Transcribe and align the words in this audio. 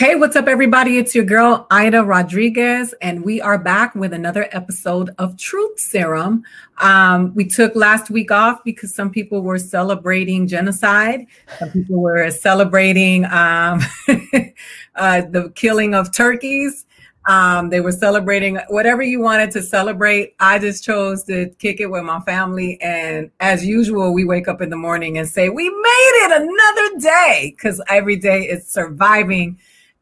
Hey, 0.00 0.14
what's 0.14 0.34
up, 0.34 0.46
everybody? 0.48 0.96
It's 0.96 1.14
your 1.14 1.26
girl, 1.26 1.66
Ida 1.70 2.02
Rodriguez, 2.02 2.94
and 3.02 3.22
we 3.22 3.38
are 3.38 3.58
back 3.58 3.94
with 3.94 4.14
another 4.14 4.48
episode 4.50 5.10
of 5.18 5.36
Truth 5.36 5.78
Serum. 5.78 6.42
Um, 6.78 7.34
we 7.34 7.44
took 7.44 7.76
last 7.76 8.08
week 8.08 8.30
off 8.30 8.64
because 8.64 8.94
some 8.94 9.10
people 9.10 9.42
were 9.42 9.58
celebrating 9.58 10.48
genocide, 10.48 11.26
some 11.58 11.70
people 11.70 12.00
were 12.00 12.30
celebrating 12.30 13.26
um, 13.26 13.82
uh, 14.96 15.20
the 15.20 15.52
killing 15.54 15.94
of 15.94 16.10
turkeys. 16.14 16.86
Um, 17.26 17.68
they 17.68 17.82
were 17.82 17.92
celebrating 17.92 18.58
whatever 18.68 19.02
you 19.02 19.20
wanted 19.20 19.50
to 19.50 19.60
celebrate. 19.60 20.34
I 20.40 20.58
just 20.58 20.82
chose 20.82 21.24
to 21.24 21.50
kick 21.58 21.78
it 21.78 21.90
with 21.90 22.04
my 22.04 22.20
family. 22.20 22.80
And 22.80 23.30
as 23.40 23.66
usual, 23.66 24.14
we 24.14 24.24
wake 24.24 24.48
up 24.48 24.62
in 24.62 24.70
the 24.70 24.76
morning 24.76 25.18
and 25.18 25.28
say, 25.28 25.50
We 25.50 25.68
made 25.68 26.12
it 26.22 26.40
another 26.40 27.00
day 27.00 27.54
because 27.54 27.82
every 27.90 28.16
day 28.16 28.44
is 28.44 28.66
surviving 28.66 29.58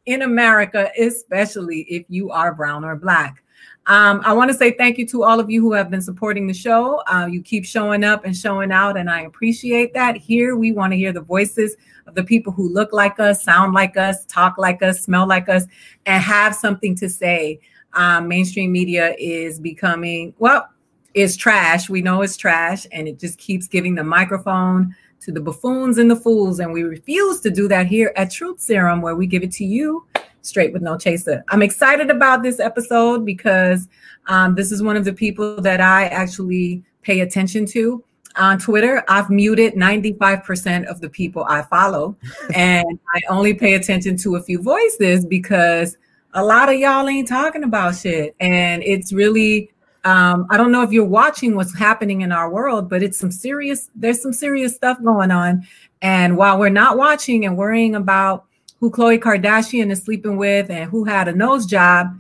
in 0.09 0.23
America, 0.23 0.91
especially 0.98 1.83
if 1.83 2.07
you 2.09 2.30
are 2.30 2.55
brown 2.55 2.83
or 2.83 2.97
black. 2.97 3.45
Um, 3.87 4.23
I 4.25 4.33
want 4.33 4.51
to 4.51 4.57
say 4.57 4.73
thank 4.73 4.97
you 4.97 5.07
to 5.09 5.23
all 5.23 5.39
of 5.39 5.51
you 5.51 5.61
who 5.61 5.75
have 5.75 5.91
been 5.91 6.01
supporting 6.01 6.47
the 6.47 6.55
show. 6.55 7.03
Uh, 7.07 7.27
you 7.30 7.43
keep 7.43 7.66
showing 7.66 8.05
up 8.05 8.25
and 8.25 8.35
showing 8.35 8.73
out, 8.73 8.97
and 8.97 9.11
I 9.11 9.23
appreciate 9.23 9.93
that. 9.93 10.16
Here, 10.16 10.57
we 10.57 10.73
want 10.73 10.95
to 10.95 10.97
hear 10.97 11.13
the 11.13 11.21
voices 11.21 11.77
of 12.07 12.15
the 12.15 12.25
people 12.25 12.55
who 12.55 12.73
look 12.73 12.95
like 12.95 13.21
us, 13.21 13.45
sound 13.45 13.75
like 13.75 13.99
us, 13.99 14.25
talk 14.25 14.57
like 14.57 14.83
us, 14.83 15.01
smell 15.01 15.27
like 15.27 15.51
us, 15.51 15.65
and 16.07 16.23
have 16.23 16.55
something 16.55 16.95
to 16.97 17.09
say. 17.09 17.61
Um, 17.93 18.29
mainstream 18.29 18.73
media 18.73 19.15
is 19.19 19.61
becoming, 19.61 20.33
well, 20.38 20.71
it's 21.13 21.37
trash. 21.37 21.91
We 21.91 22.01
know 22.01 22.23
it's 22.23 22.38
trash, 22.38 22.87
and 22.93 23.07
it 23.09 23.19
just 23.19 23.38
keeps 23.38 23.69
giving 23.69 23.95
the 23.95 24.05
microphone 24.05 24.95
to 25.21 25.33
the 25.33 25.41
buffoons 25.41 25.99
and 25.99 26.11
the 26.11 26.17
fools. 26.17 26.61
And 26.61 26.73
we 26.73 26.83
refuse 26.83 27.41
to 27.41 27.51
do 27.51 27.69
that 27.69 27.87
here 27.87 28.13
at 28.17 28.31
Truth 28.31 28.61
Serum, 28.61 29.03
where 29.03 29.17
we 29.17 29.27
give 29.27 29.43
it 29.43 29.53
to 29.53 29.65
you 29.65 30.07
straight 30.43 30.73
with 30.73 30.83
no 30.83 30.97
chaser. 30.97 31.45
I'm 31.49 31.63
excited 31.63 32.10
about 32.10 32.43
this 32.43 32.60
episode 32.60 33.25
because 33.25 33.88
um, 34.27 34.55
this 34.55 34.73
is 34.73 34.83
one 34.83 34.97
of 34.97 35.05
the 35.05 35.13
people 35.13 35.60
that 35.60 35.80
I 35.80 36.07
actually 36.07 36.83
pay 37.02 37.21
attention 37.21 37.66
to 37.66 38.05
on 38.37 38.59
Twitter. 38.59 39.05
I've 39.09 39.30
muted 39.30 39.75
95% 39.75 40.87
of 40.87 41.01
the 41.01 41.09
people 41.09 41.45
I 41.45 41.63
follow, 41.63 42.16
and 42.55 42.99
I 43.15 43.21
only 43.29 43.55
pay 43.55 43.75
attention 43.75 44.16
to 44.19 44.37
a 44.37 44.43
few 44.43 44.63
voices 44.63 45.25
because 45.25 45.97
a 46.35 46.45
lot 46.45 46.69
of 46.69 46.79
y'all 46.79 47.09
ain't 47.09 47.29
talking 47.29 47.65
about 47.65 47.97
shit. 47.97 48.35
And 48.41 48.82
it's 48.82 49.13
really 49.13 49.71
um, 50.04 50.46
I 50.51 50.57
don't 50.57 50.73
know 50.73 50.82
if 50.82 50.93
you're 50.93 51.04
watching 51.04 51.57
what's 51.57 51.77
happening 51.77 52.21
in 52.21 52.32
our 52.32 52.51
world, 52.51 52.88
but 52.88 53.02
it's 53.02 53.18
some 53.18 53.30
serious, 53.30 53.91
there's 53.95 54.23
some 54.23 54.32
serious 54.32 54.74
stuff 54.74 55.02
going 55.02 55.30
on. 55.30 55.66
And 56.02 56.37
while 56.37 56.59
we're 56.59 56.68
not 56.68 56.96
watching 56.96 57.45
and 57.45 57.57
worrying 57.57 57.95
about 57.95 58.45
who 58.80 58.91
Khloe 58.91 59.19
Kardashian 59.19 59.91
is 59.91 60.02
sleeping 60.02 60.37
with 60.37 60.71
and 60.71 60.88
who 60.91 61.04
had 61.04 61.26
a 61.26 61.32
nose 61.32 61.66
job, 61.66 62.19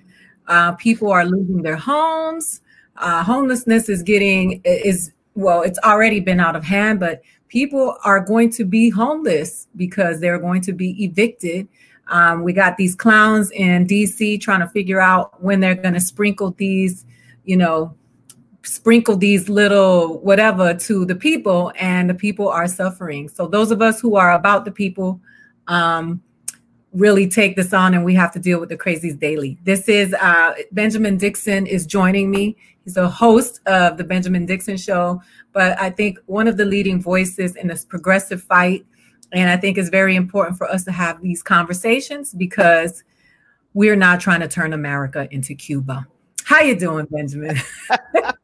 uh, 0.48 0.72
people 0.72 1.10
are 1.10 1.24
losing 1.24 1.62
their 1.62 1.76
homes. 1.76 2.62
Uh, 2.96 3.22
homelessness 3.22 3.88
is 3.88 4.02
getting, 4.02 4.60
is, 4.64 5.12
well, 5.34 5.62
it's 5.62 5.78
already 5.80 6.18
been 6.18 6.40
out 6.40 6.56
of 6.56 6.64
hand, 6.64 6.98
but 6.98 7.22
people 7.48 7.96
are 8.04 8.20
going 8.20 8.50
to 8.50 8.64
be 8.64 8.90
homeless 8.90 9.68
because 9.76 10.20
they're 10.20 10.38
going 10.38 10.62
to 10.62 10.72
be 10.72 11.04
evicted. 11.04 11.68
Um, 12.08 12.42
we 12.42 12.52
got 12.52 12.76
these 12.76 12.94
clowns 12.94 13.50
in 13.52 13.86
DC 13.86 14.40
trying 14.40 14.60
to 14.60 14.68
figure 14.68 15.00
out 15.00 15.40
when 15.42 15.60
they're 15.60 15.74
going 15.74 15.94
to 15.94 16.00
sprinkle 16.00 16.52
these 16.58 17.04
you 17.48 17.56
know, 17.56 17.94
sprinkle 18.62 19.16
these 19.16 19.48
little 19.48 20.18
whatever 20.18 20.74
to 20.74 21.06
the 21.06 21.14
people, 21.14 21.72
and 21.78 22.10
the 22.10 22.14
people 22.14 22.46
are 22.46 22.68
suffering. 22.68 23.26
So 23.26 23.46
those 23.46 23.70
of 23.70 23.80
us 23.80 24.00
who 24.00 24.16
are 24.16 24.34
about 24.34 24.66
the 24.66 24.70
people 24.70 25.18
um, 25.66 26.20
really 26.92 27.26
take 27.26 27.56
this 27.56 27.72
on, 27.72 27.94
and 27.94 28.04
we 28.04 28.14
have 28.14 28.30
to 28.32 28.38
deal 28.38 28.60
with 28.60 28.68
the 28.68 28.76
crazies 28.76 29.18
daily. 29.18 29.58
This 29.64 29.88
is 29.88 30.12
uh, 30.12 30.52
Benjamin 30.72 31.16
Dixon 31.16 31.66
is 31.66 31.86
joining 31.86 32.30
me. 32.30 32.54
He's 32.84 32.98
a 32.98 33.08
host 33.08 33.60
of 33.64 33.96
the 33.96 34.04
Benjamin 34.04 34.44
Dixon 34.44 34.76
Show, 34.76 35.22
but 35.54 35.80
I 35.80 35.88
think 35.88 36.18
one 36.26 36.48
of 36.48 36.58
the 36.58 36.66
leading 36.66 37.00
voices 37.00 37.56
in 37.56 37.68
this 37.68 37.82
progressive 37.82 38.42
fight. 38.42 38.84
And 39.32 39.48
I 39.48 39.56
think 39.56 39.78
it's 39.78 39.90
very 39.90 40.16
important 40.16 40.58
for 40.58 40.68
us 40.68 40.84
to 40.84 40.92
have 40.92 41.22
these 41.22 41.42
conversations 41.42 42.34
because 42.34 43.04
we're 43.72 43.96
not 43.96 44.20
trying 44.20 44.40
to 44.40 44.48
turn 44.48 44.74
America 44.74 45.28
into 45.30 45.54
Cuba. 45.54 46.06
How 46.48 46.62
you 46.62 46.74
doing, 46.76 47.06
Benjamin? 47.10 47.58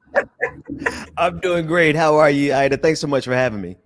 I'm 1.16 1.41
doing 1.41 1.65
great. 1.65 1.97
How 1.97 2.16
are 2.16 2.28
you, 2.28 2.53
Ida? 2.53 2.76
Thanks 2.76 3.00
so 3.00 3.06
much 3.06 3.25
for 3.25 3.32
having 3.32 3.62
me. 3.62 3.78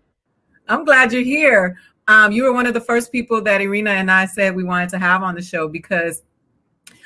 I'm 0.67 0.85
glad 0.85 1.13
you're 1.13 1.23
here. 1.23 1.79
Um, 2.09 2.33
you 2.33 2.43
were 2.43 2.53
one 2.53 2.67
of 2.67 2.75
the 2.75 2.81
first 2.81 3.13
people 3.13 3.41
that 3.43 3.61
Irina 3.61 3.91
and 3.91 4.11
I 4.11 4.27
said 4.27 4.57
we 4.57 4.65
wanted 4.65 4.89
to 4.89 4.99
have 4.99 5.23
on 5.23 5.37
the 5.37 5.41
show 5.41 5.69
because 5.69 6.25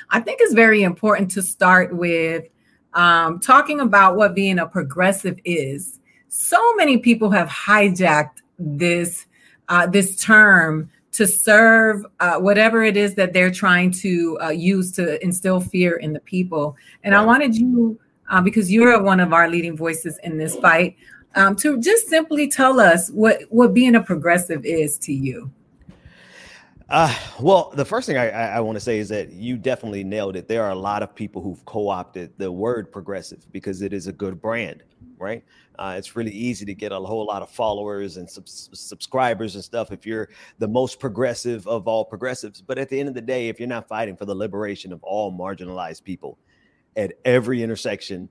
I 0.09 0.21
think 0.21 0.39
it's 0.41 0.55
very 0.55 0.81
important 0.81 1.29
to 1.33 1.43
start 1.43 1.95
with 1.95 2.45
um, 2.95 3.39
talking 3.39 3.79
about 3.79 4.15
what 4.15 4.33
being 4.33 4.57
a 4.57 4.65
progressive 4.65 5.37
is. 5.45 5.99
So 6.29 6.73
many 6.77 6.97
people 6.97 7.29
have 7.29 7.47
hijacked 7.47 8.41
this 8.57 9.27
uh, 9.69 9.85
this 9.85 10.19
term 10.19 10.89
to 11.13 11.27
serve 11.27 12.05
uh, 12.19 12.37
whatever 12.37 12.83
it 12.83 12.97
is 12.97 13.15
that 13.15 13.33
they're 13.33 13.51
trying 13.51 13.91
to 13.91 14.37
uh, 14.41 14.49
use 14.49 14.91
to 14.93 15.23
instill 15.23 15.61
fear 15.61 15.95
in 15.97 16.13
the 16.13 16.19
people. 16.19 16.75
And 17.03 17.15
I 17.15 17.23
wanted 17.23 17.55
you, 17.55 17.99
uh, 18.29 18.41
because 18.41 18.71
you're 18.71 19.01
one 19.01 19.19
of 19.19 19.31
our 19.31 19.47
leading 19.47 19.77
voices 19.77 20.19
in 20.23 20.37
this 20.37 20.55
fight, 20.55 20.95
um, 21.35 21.55
to 21.57 21.79
just 21.79 22.07
simply 22.07 22.47
tell 22.47 22.79
us 22.79 23.09
what 23.09 23.41
what 23.49 23.73
being 23.73 23.95
a 23.95 24.03
progressive 24.03 24.65
is 24.65 24.97
to 24.99 25.13
you. 25.13 25.51
Uh, 26.89 27.15
well, 27.39 27.71
the 27.73 27.85
first 27.85 28.05
thing 28.05 28.17
I, 28.17 28.29
I, 28.29 28.45
I 28.57 28.59
want 28.59 28.75
to 28.75 28.79
say 28.79 28.99
is 28.99 29.09
that 29.09 29.31
you 29.31 29.57
definitely 29.57 30.03
nailed 30.03 30.35
it. 30.35 30.47
There 30.47 30.63
are 30.63 30.71
a 30.71 30.75
lot 30.75 31.01
of 31.01 31.15
people 31.15 31.41
who've 31.41 31.63
co-opted 31.65 32.33
the 32.37 32.51
word 32.51 32.91
progressive 32.91 33.51
because 33.51 33.81
it 33.81 33.93
is 33.93 34.05
a 34.05 34.11
good 34.11 34.39
brand, 34.41 34.83
right? 35.17 35.43
Uh, 35.79 35.95
it's 35.97 36.15
really 36.15 36.31
easy 36.31 36.65
to 36.65 36.73
get 36.73 36.91
a 36.91 36.99
whole 36.99 37.25
lot 37.25 37.41
of 37.41 37.49
followers 37.49 38.17
and 38.17 38.29
sub- 38.29 38.47
subscribers 38.47 39.55
and 39.55 39.63
stuff 39.63 39.91
if 39.91 40.05
you're 40.05 40.29
the 40.59 40.67
most 40.67 40.99
progressive 40.99 41.67
of 41.67 41.87
all 41.87 42.05
progressives. 42.05 42.61
But 42.61 42.77
at 42.77 42.89
the 42.89 42.99
end 42.99 43.09
of 43.09 43.15
the 43.15 43.21
day, 43.21 43.49
if 43.49 43.59
you're 43.59 43.67
not 43.67 43.87
fighting 43.87 44.15
for 44.15 44.25
the 44.25 44.35
liberation 44.35 44.93
of 44.93 45.03
all 45.03 45.31
marginalized 45.31 46.03
people 46.03 46.37
at 46.95 47.13
every 47.25 47.63
intersection, 47.63 48.29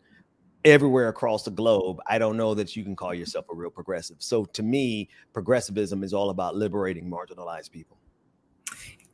everywhere 0.64 1.08
across 1.08 1.42
the 1.44 1.50
globe, 1.50 1.98
I 2.06 2.18
don't 2.18 2.36
know 2.36 2.54
that 2.54 2.76
you 2.76 2.84
can 2.84 2.94
call 2.94 3.14
yourself 3.14 3.46
a 3.50 3.54
real 3.54 3.70
progressive. 3.70 4.16
So 4.20 4.44
to 4.44 4.62
me, 4.62 5.08
progressivism 5.32 6.04
is 6.04 6.14
all 6.14 6.30
about 6.30 6.56
liberating 6.56 7.10
marginalized 7.10 7.70
people. 7.70 7.98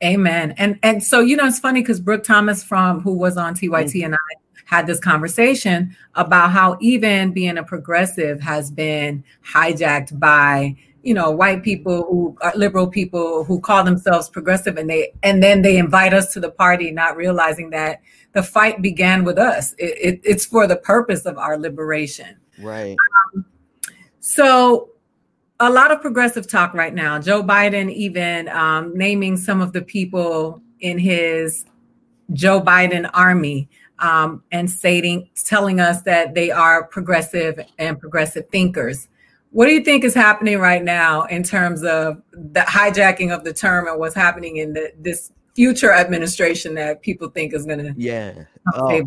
Amen. 0.05 0.55
And 0.59 0.79
and 0.83 1.03
so 1.03 1.21
you 1.21 1.37
know 1.37 1.47
it's 1.47 1.59
funny 1.59 1.81
because 1.81 1.99
Brooke 1.99 2.23
Thomas 2.23 2.63
from 2.63 3.01
who 3.01 3.13
was 3.13 3.37
on 3.37 3.55
TYT 3.55 3.71
mm-hmm. 3.71 4.05
and 4.05 4.15
I 4.15 4.19
had 4.69 4.87
this 4.87 5.01
conversation 5.01 5.97
about 6.15 6.51
how 6.51 6.77
even 6.79 7.33
being 7.33 7.57
a 7.57 7.63
progressive 7.65 8.39
has 8.39 8.71
been 8.71 9.25
hijacked 9.43 10.19
by 10.19 10.77
you 11.03 11.15
know 11.15 11.31
white 11.31 11.63
people 11.63 12.05
who 12.05 12.37
are 12.43 12.53
liberal 12.55 12.87
people 12.87 13.45
who 13.45 13.59
call 13.59 13.83
themselves 13.83 14.29
progressive 14.29 14.77
and 14.77 14.91
they 14.91 15.11
and 15.23 15.43
then 15.43 15.63
they 15.63 15.79
invite 15.79 16.13
us 16.13 16.35
to 16.35 16.39
the 16.39 16.51
party 16.51 16.91
not 16.91 17.17
realizing 17.17 17.71
that 17.71 18.03
the 18.35 18.43
fight 18.43 18.83
began 18.83 19.25
with 19.25 19.39
us. 19.39 19.73
It, 19.79 19.97
it, 20.01 20.21
it's 20.23 20.45
for 20.45 20.67
the 20.67 20.77
purpose 20.77 21.25
of 21.25 21.39
our 21.39 21.59
liberation. 21.59 22.37
Right. 22.59 22.95
Um, 23.35 23.47
so 24.21 24.91
a 25.61 25.71
lot 25.71 25.91
of 25.91 26.03
progressive 26.03 26.47
talk 26.47 26.75
right 26.75 26.93
now. 26.93 27.19
Joe 27.19 27.43
biden 27.43 27.91
even 27.91 28.49
um, 28.51 28.93
naming 28.95 29.39
some 29.39 29.63
of 29.63 29.73
the 29.73 29.81
people 29.81 30.61
in 30.81 30.99
his 30.99 31.65
joe 32.35 32.61
biden 32.61 33.09
army 33.15 33.69
um, 34.01 34.43
and 34.53 34.71
stating, 34.71 35.29
telling 35.45 35.81
us 35.81 36.03
that 36.03 36.35
they 36.35 36.51
are 36.51 36.85
progressive 36.85 37.61
and 37.79 37.99
progressive 37.99 38.49
thinkers. 38.49 39.09
What 39.51 39.67
do 39.67 39.73
you 39.73 39.83
think 39.83 40.05
is 40.05 40.15
happening 40.15 40.59
right 40.59 40.85
now 40.85 41.23
in 41.25 41.43
terms 41.43 41.83
of 41.83 42.23
the 42.33 42.61
hijacking 42.61 43.35
of 43.35 43.45
the 43.45 43.53
term 43.53 43.89
and 43.89 43.99
what's 43.99 44.15
happening 44.15 44.59
in 44.59 44.75
the, 44.75 44.93
this 44.99 45.33
future 45.55 45.93
administration 45.93 46.75
that 46.75 47.03
people 47.03 47.29
think 47.29 47.55
is 47.55 47.65
going 47.65 47.79
to? 47.79 47.95
Yeah. 47.97 48.45
Oh. 48.75 49.03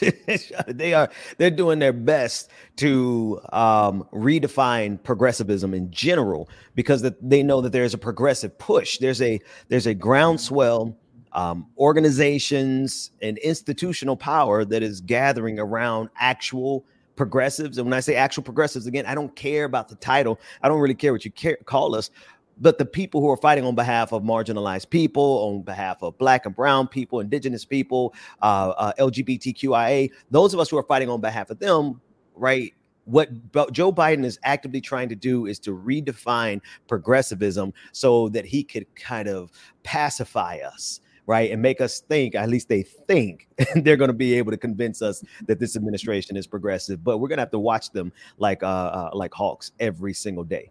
they 0.68 0.94
are 0.94 1.10
they're 1.36 1.50
doing 1.50 1.78
their 1.78 1.92
best 1.92 2.50
to 2.76 3.40
um, 3.52 4.06
redefine 4.12 5.02
progressivism 5.02 5.74
in 5.74 5.90
general 5.90 6.48
because 6.74 7.08
they 7.20 7.42
know 7.42 7.60
that 7.60 7.72
there's 7.72 7.92
a 7.92 7.98
progressive 7.98 8.56
push 8.58 8.98
there's 8.98 9.20
a 9.20 9.38
there's 9.68 9.86
a 9.86 9.92
groundswell 9.92 10.96
um, 11.32 11.66
organizations 11.78 13.10
and 13.22 13.38
institutional 13.38 14.16
power 14.16 14.64
that 14.64 14.82
is 14.82 15.00
gathering 15.00 15.58
around 15.58 16.10
actual 16.18 16.84
progressives. 17.16 17.78
And 17.78 17.86
when 17.86 17.94
I 17.94 18.00
say 18.00 18.14
actual 18.14 18.42
progressives, 18.42 18.86
again, 18.86 19.06
I 19.06 19.14
don't 19.14 19.34
care 19.34 19.64
about 19.64 19.88
the 19.88 19.96
title. 19.96 20.38
I 20.62 20.68
don't 20.68 20.80
really 20.80 20.94
care 20.94 21.12
what 21.12 21.24
you 21.24 21.30
care, 21.30 21.56
call 21.64 21.94
us, 21.94 22.10
but 22.58 22.78
the 22.78 22.86
people 22.86 23.20
who 23.20 23.30
are 23.30 23.36
fighting 23.36 23.64
on 23.64 23.74
behalf 23.74 24.12
of 24.12 24.22
marginalized 24.22 24.90
people, 24.90 25.22
on 25.22 25.62
behalf 25.62 26.02
of 26.02 26.16
Black 26.18 26.46
and 26.46 26.54
Brown 26.54 26.86
people, 26.86 27.20
Indigenous 27.20 27.64
people, 27.64 28.14
uh, 28.42 28.72
uh, 28.76 28.92
LGBTQIA, 28.98 30.10
those 30.30 30.54
of 30.54 30.60
us 30.60 30.70
who 30.70 30.78
are 30.78 30.82
fighting 30.82 31.10
on 31.10 31.20
behalf 31.20 31.50
of 31.50 31.58
them, 31.58 32.00
right? 32.34 32.72
What 33.04 33.30
Joe 33.72 33.92
Biden 33.92 34.24
is 34.24 34.38
actively 34.42 34.80
trying 34.80 35.08
to 35.10 35.14
do 35.14 35.46
is 35.46 35.60
to 35.60 35.76
redefine 35.76 36.60
progressivism 36.88 37.72
so 37.92 38.28
that 38.30 38.44
he 38.44 38.64
could 38.64 38.92
kind 38.96 39.28
of 39.28 39.52
pacify 39.84 40.58
us 40.58 41.00
right? 41.26 41.50
And 41.50 41.60
make 41.60 41.80
us 41.80 42.00
think, 42.00 42.34
at 42.34 42.48
least 42.48 42.68
they 42.68 42.82
think, 42.82 43.48
they're 43.76 43.96
going 43.96 44.08
to 44.08 44.14
be 44.14 44.34
able 44.34 44.52
to 44.52 44.56
convince 44.56 45.02
us 45.02 45.22
that 45.46 45.58
this 45.58 45.76
administration 45.76 46.36
is 46.36 46.46
progressive. 46.46 47.02
But 47.04 47.18
we're 47.18 47.28
going 47.28 47.38
to 47.38 47.42
have 47.42 47.50
to 47.50 47.58
watch 47.58 47.90
them 47.90 48.12
like 48.38 48.62
uh, 48.62 48.66
uh, 48.66 49.10
like 49.12 49.34
hawks 49.34 49.72
every 49.80 50.14
single 50.14 50.44
day. 50.44 50.70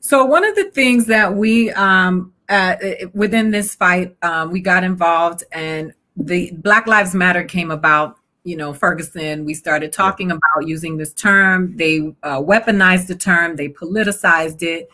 So 0.00 0.24
one 0.24 0.44
of 0.44 0.54
the 0.54 0.70
things 0.70 1.06
that 1.06 1.34
we 1.34 1.70
um, 1.70 2.32
uh, 2.48 2.76
within 3.14 3.50
this 3.50 3.74
fight, 3.74 4.16
um, 4.22 4.50
we 4.50 4.60
got 4.60 4.84
involved, 4.84 5.44
and 5.50 5.94
the 6.16 6.52
Black 6.52 6.86
Lives 6.86 7.14
Matter 7.14 7.44
came 7.44 7.70
about. 7.70 8.18
You 8.46 8.58
know, 8.58 8.74
Ferguson. 8.74 9.46
We 9.46 9.54
started 9.54 9.90
talking 9.90 10.30
about 10.30 10.66
using 10.66 10.98
this 10.98 11.14
term. 11.14 11.74
They 11.78 12.14
uh, 12.22 12.42
weaponized 12.42 13.06
the 13.06 13.14
term. 13.14 13.56
They 13.56 13.70
politicized 13.70 14.62
it, 14.62 14.90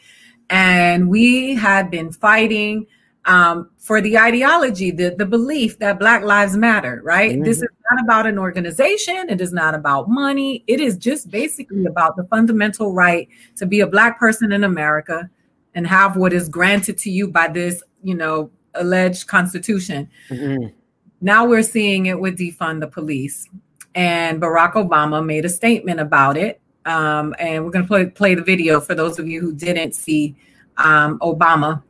and 0.49 1.09
we 1.09 1.57
had 1.57 1.91
been 1.91 2.13
fighting 2.13 2.87
um, 3.31 3.71
for 3.79 4.01
the 4.01 4.19
ideology, 4.19 4.91
the, 4.91 5.15
the 5.17 5.25
belief 5.25 5.79
that 5.79 6.01
Black 6.01 6.25
Lives 6.25 6.57
Matter, 6.57 7.01
right? 7.05 7.31
Mm-hmm. 7.31 7.45
This 7.45 7.59
is 7.59 7.69
not 7.89 8.03
about 8.03 8.27
an 8.27 8.41
organization. 8.41 9.31
It 9.31 9.41
is 9.41 9.53
not 9.53 9.73
about 9.73 10.11
money. 10.11 10.65
It 10.67 10.81
is 10.81 10.97
just 10.97 11.31
basically 11.31 11.85
about 11.85 12.17
the 12.17 12.25
fundamental 12.25 12.93
right 12.93 13.29
to 13.55 13.67
be 13.67 13.81
a 13.81 13.87
Black 13.87 14.19
person 14.19 14.51
in 14.51 14.65
America 14.65 15.31
and 15.77 15.87
have 15.87 16.17
what 16.17 16.33
is 16.33 16.49
granted 16.49 16.99
to 16.99 17.11
you 17.11 17.29
by 17.29 17.47
this, 17.47 17.85
you 18.03 18.17
know, 18.17 18.51
alleged 18.75 19.29
constitution. 19.29 20.11
Mm-hmm. 20.29 20.75
Now 21.21 21.47
we're 21.47 21.63
seeing 21.63 22.07
it 22.07 22.19
with 22.19 22.37
defund 22.37 22.81
the 22.81 22.89
police. 22.89 23.49
And 23.95 24.43
Barack 24.43 24.73
Obama 24.73 25.25
made 25.25 25.45
a 25.45 25.49
statement 25.49 26.01
about 26.01 26.37
it. 26.37 26.61
Um, 26.85 27.37
and 27.39 27.65
we're 27.65 27.71
going 27.71 27.85
to 27.85 27.89
play, 27.89 28.07
play 28.07 28.35
the 28.35 28.43
video 28.43 28.81
for 28.81 28.97
those 28.97 29.21
of 29.21 29.29
you 29.29 29.41
who 29.41 29.55
didn't 29.55 29.95
see 29.95 30.35
um, 30.79 31.21
Obama 31.21 31.85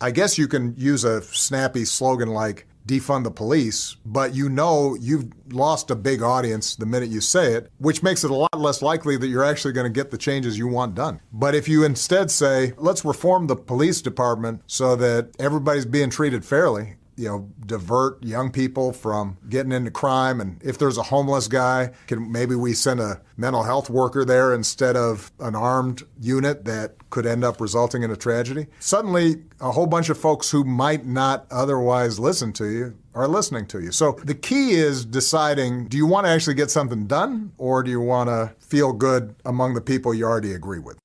I 0.00 0.10
guess 0.10 0.38
you 0.38 0.48
can 0.48 0.74
use 0.76 1.04
a 1.04 1.22
snappy 1.22 1.84
slogan 1.84 2.28
like 2.28 2.66
defund 2.86 3.24
the 3.24 3.30
police, 3.30 3.96
but 4.04 4.34
you 4.34 4.48
know 4.48 4.96
you've 5.00 5.26
lost 5.52 5.90
a 5.90 5.96
big 5.96 6.22
audience 6.22 6.76
the 6.76 6.86
minute 6.86 7.08
you 7.08 7.20
say 7.20 7.54
it, 7.54 7.70
which 7.78 8.02
makes 8.02 8.22
it 8.22 8.30
a 8.30 8.34
lot 8.34 8.58
less 8.58 8.80
likely 8.80 9.16
that 9.16 9.26
you're 9.26 9.44
actually 9.44 9.72
going 9.72 9.86
to 9.86 9.90
get 9.90 10.10
the 10.10 10.18
changes 10.18 10.56
you 10.56 10.68
want 10.68 10.94
done. 10.94 11.20
But 11.32 11.54
if 11.54 11.68
you 11.68 11.84
instead 11.84 12.30
say, 12.30 12.74
let's 12.76 13.04
reform 13.04 13.46
the 13.46 13.56
police 13.56 14.00
department 14.00 14.62
so 14.66 14.94
that 14.96 15.30
everybody's 15.38 15.86
being 15.86 16.10
treated 16.10 16.44
fairly, 16.44 16.96
you 17.16 17.28
know, 17.28 17.50
divert 17.64 18.22
young 18.22 18.50
people 18.50 18.92
from 18.92 19.38
getting 19.48 19.72
into 19.72 19.90
crime. 19.90 20.40
And 20.40 20.62
if 20.62 20.78
there's 20.78 20.98
a 20.98 21.02
homeless 21.04 21.48
guy, 21.48 21.90
can 22.06 22.30
maybe 22.30 22.54
we 22.54 22.74
send 22.74 23.00
a 23.00 23.20
mental 23.36 23.62
health 23.62 23.88
worker 23.88 24.24
there 24.24 24.54
instead 24.54 24.96
of 24.96 25.32
an 25.40 25.54
armed 25.54 26.02
unit 26.20 26.64
that 26.66 26.94
could 27.10 27.26
end 27.26 27.42
up 27.44 27.60
resulting 27.60 28.02
in 28.02 28.10
a 28.10 28.16
tragedy? 28.16 28.66
Suddenly, 28.80 29.42
a 29.60 29.72
whole 29.72 29.86
bunch 29.86 30.10
of 30.10 30.18
folks 30.18 30.50
who 30.50 30.64
might 30.64 31.06
not 31.06 31.46
otherwise 31.50 32.18
listen 32.18 32.52
to 32.54 32.68
you 32.68 32.96
are 33.14 33.26
listening 33.26 33.66
to 33.66 33.80
you. 33.80 33.90
So 33.92 34.18
the 34.22 34.34
key 34.34 34.72
is 34.72 35.06
deciding 35.06 35.88
do 35.88 35.96
you 35.96 36.06
want 36.06 36.26
to 36.26 36.30
actually 36.30 36.54
get 36.54 36.70
something 36.70 37.06
done 37.06 37.52
or 37.56 37.82
do 37.82 37.90
you 37.90 38.00
want 38.00 38.28
to 38.28 38.54
feel 38.60 38.92
good 38.92 39.34
among 39.44 39.72
the 39.74 39.80
people 39.80 40.12
you 40.12 40.24
already 40.24 40.52
agree 40.52 40.80
with? 40.80 40.98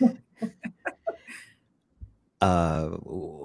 uh 2.40 2.88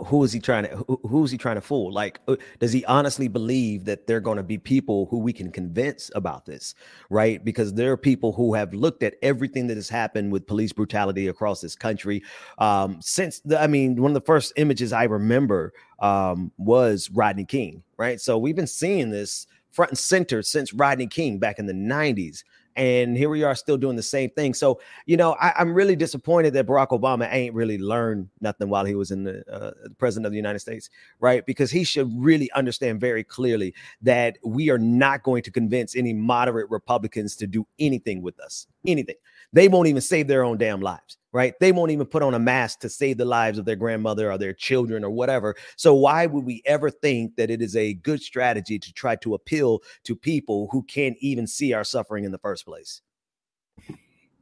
who 0.05 0.23
is 0.23 0.31
he 0.31 0.39
trying 0.39 0.63
to 0.63 0.75
who, 0.87 0.99
who's 1.07 1.31
he 1.31 1.37
trying 1.37 1.55
to 1.55 1.61
fool? 1.61 1.91
Like 1.91 2.19
uh, 2.27 2.35
does 2.59 2.71
he 2.71 2.85
honestly 2.85 3.27
believe 3.27 3.85
that 3.85 4.07
there're 4.07 4.21
going 4.21 4.37
to 4.37 4.43
be 4.43 4.57
people 4.57 5.07
who 5.07 5.19
we 5.19 5.33
can 5.33 5.51
convince 5.51 6.09
about 6.15 6.45
this 6.45 6.75
right? 7.09 7.43
Because 7.43 7.73
there 7.73 7.91
are 7.91 7.97
people 7.97 8.31
who 8.31 8.53
have 8.53 8.73
looked 8.73 9.03
at 9.03 9.15
everything 9.21 9.67
that 9.67 9.75
has 9.77 9.89
happened 9.89 10.31
with 10.31 10.47
police 10.47 10.71
brutality 10.71 11.27
across 11.27 11.61
this 11.61 11.75
country 11.75 12.23
um 12.59 12.97
since 13.01 13.39
the, 13.41 13.61
i 13.61 13.67
mean 13.67 14.01
one 14.01 14.11
of 14.11 14.15
the 14.15 14.21
first 14.21 14.53
images 14.55 14.93
i 14.93 15.03
remember 15.03 15.73
um 15.99 16.51
was 16.57 17.09
rodney 17.11 17.45
king 17.45 17.83
right? 17.97 18.19
So 18.19 18.37
we've 18.37 18.55
been 18.55 18.67
seeing 18.67 19.09
this 19.09 19.47
front 19.71 19.91
and 19.91 19.97
center 19.97 20.41
since 20.41 20.73
rodney 20.73 21.07
king 21.07 21.39
back 21.39 21.59
in 21.59 21.65
the 21.65 21.73
90s 21.73 22.43
and 22.75 23.15
here 23.15 23.29
we 23.29 23.43
are 23.43 23.55
still 23.55 23.77
doing 23.77 23.95
the 23.95 24.03
same 24.03 24.29
thing. 24.31 24.53
So, 24.53 24.79
you 25.05 25.17
know, 25.17 25.33
I, 25.33 25.61
am 25.61 25.73
really 25.73 25.95
disappointed 25.95 26.53
that 26.53 26.67
Barack 26.67 26.89
Obama 26.89 27.27
ain't 27.31 27.53
really 27.53 27.77
learned 27.77 28.29
nothing 28.41 28.69
while 28.69 28.85
he 28.85 28.95
was 28.95 29.11
in 29.11 29.23
the, 29.23 29.43
uh, 29.51 29.71
the 29.83 29.95
president 29.97 30.25
of 30.25 30.31
the 30.31 30.37
United 30.37 30.59
States, 30.59 30.89
right? 31.19 31.45
Because 31.45 31.71
he 31.71 31.83
should 31.83 32.11
really 32.15 32.51
understand 32.51 32.99
very 32.99 33.23
clearly 33.23 33.73
that 34.01 34.37
we 34.43 34.69
are 34.69 34.77
not 34.77 35.23
going 35.23 35.43
to 35.43 35.51
convince 35.51 35.95
any 35.95 36.13
moderate 36.13 36.69
Republicans 36.69 37.35
to 37.37 37.47
do 37.47 37.65
anything 37.79 38.21
with 38.21 38.39
us, 38.39 38.67
anything. 38.85 39.15
They 39.55 39.67
won't 39.67 39.87
even 39.87 40.01
save 40.01 40.27
their 40.27 40.43
own 40.43 40.59
damn 40.59 40.81
lives 40.81 41.17
right? 41.35 41.53
They 41.59 41.73
won't 41.73 41.91
even 41.91 42.05
put 42.05 42.23
on 42.23 42.33
a 42.33 42.39
mask 42.39 42.79
to 42.79 42.89
save 42.89 43.17
the 43.17 43.25
lives 43.25 43.57
of 43.57 43.65
their 43.65 43.75
grandmother 43.75 44.31
or 44.31 44.37
their 44.37 44.53
children 44.53 45.03
or 45.03 45.09
whatever. 45.09 45.53
So, 45.75 45.93
why 45.93 46.27
would 46.27 46.45
we 46.45 46.61
ever 46.65 46.89
think 46.89 47.35
that 47.35 47.49
it 47.49 47.61
is 47.61 47.75
a 47.75 47.95
good 47.95 48.21
strategy 48.21 48.79
to 48.79 48.93
try 48.93 49.17
to 49.17 49.33
appeal 49.33 49.81
to 50.05 50.15
people 50.15 50.69
who 50.71 50.81
can't 50.83 51.17
even 51.19 51.45
see 51.45 51.73
our 51.73 51.83
suffering 51.83 52.23
in 52.23 52.31
the 52.31 52.37
first 52.37 52.65
place? 52.65 53.01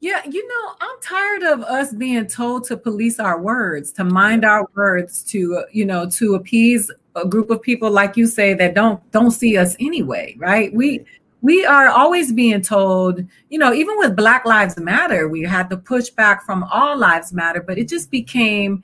Yeah, 0.02 0.22
you 0.30 0.48
know, 0.48 0.76
I'm 0.82 1.02
tired 1.02 1.44
of 1.44 1.62
us 1.62 1.94
being 1.94 2.28
told 2.28 2.66
to 2.66 2.78
police 2.78 3.20
our 3.20 3.42
words, 3.42 3.92
to 3.94 4.04
mind 4.04 4.46
our 4.46 4.68
words, 4.76 5.24
to 5.32 5.66
you 5.72 5.86
know, 5.86 6.08
to 6.12 6.36
appease 6.36 6.92
a 7.16 7.28
group 7.28 7.50
of 7.50 7.60
people 7.60 7.90
like 7.90 8.16
you 8.18 8.28
say 8.28 8.54
that 8.54 8.76
don't 8.76 9.02
don't 9.10 9.32
see 9.32 9.58
us 9.58 9.76
anyway, 9.80 10.36
right? 10.38 10.72
We 10.76 11.06
we 11.44 11.66
are 11.66 11.90
always 11.90 12.32
being 12.32 12.62
told, 12.62 13.22
you 13.50 13.60
know, 13.60 13.74
even 13.74 13.98
with 13.98 14.16
Black 14.16 14.46
Lives 14.46 14.80
Matter, 14.80 15.28
we 15.28 15.42
had 15.42 15.70
the 15.70 15.76
pushback 15.76 16.42
from 16.42 16.64
All 16.72 16.98
Lives 16.98 17.34
Matter, 17.34 17.62
but 17.62 17.78
it 17.78 17.90
just 17.90 18.10
became, 18.10 18.82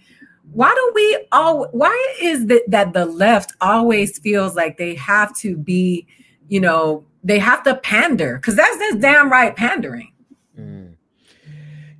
why 0.51 0.69
do 0.75 0.91
we 0.93 1.25
all, 1.31 1.69
why 1.71 2.15
is 2.21 2.43
it 2.49 2.69
that 2.69 2.91
the 2.91 3.05
left 3.05 3.53
always 3.61 4.19
feels 4.19 4.57
like 4.57 4.77
they 4.77 4.93
have 4.95 5.33
to 5.37 5.55
be, 5.55 6.05
you 6.49 6.59
know, 6.59 7.05
they 7.23 7.39
have 7.39 7.63
to 7.63 7.75
pander? 7.75 8.35
Because 8.35 8.57
that's 8.57 8.77
just 8.77 8.99
damn 8.99 9.31
right 9.31 9.55
pandering. 9.55 10.11
Mm. 10.59 10.95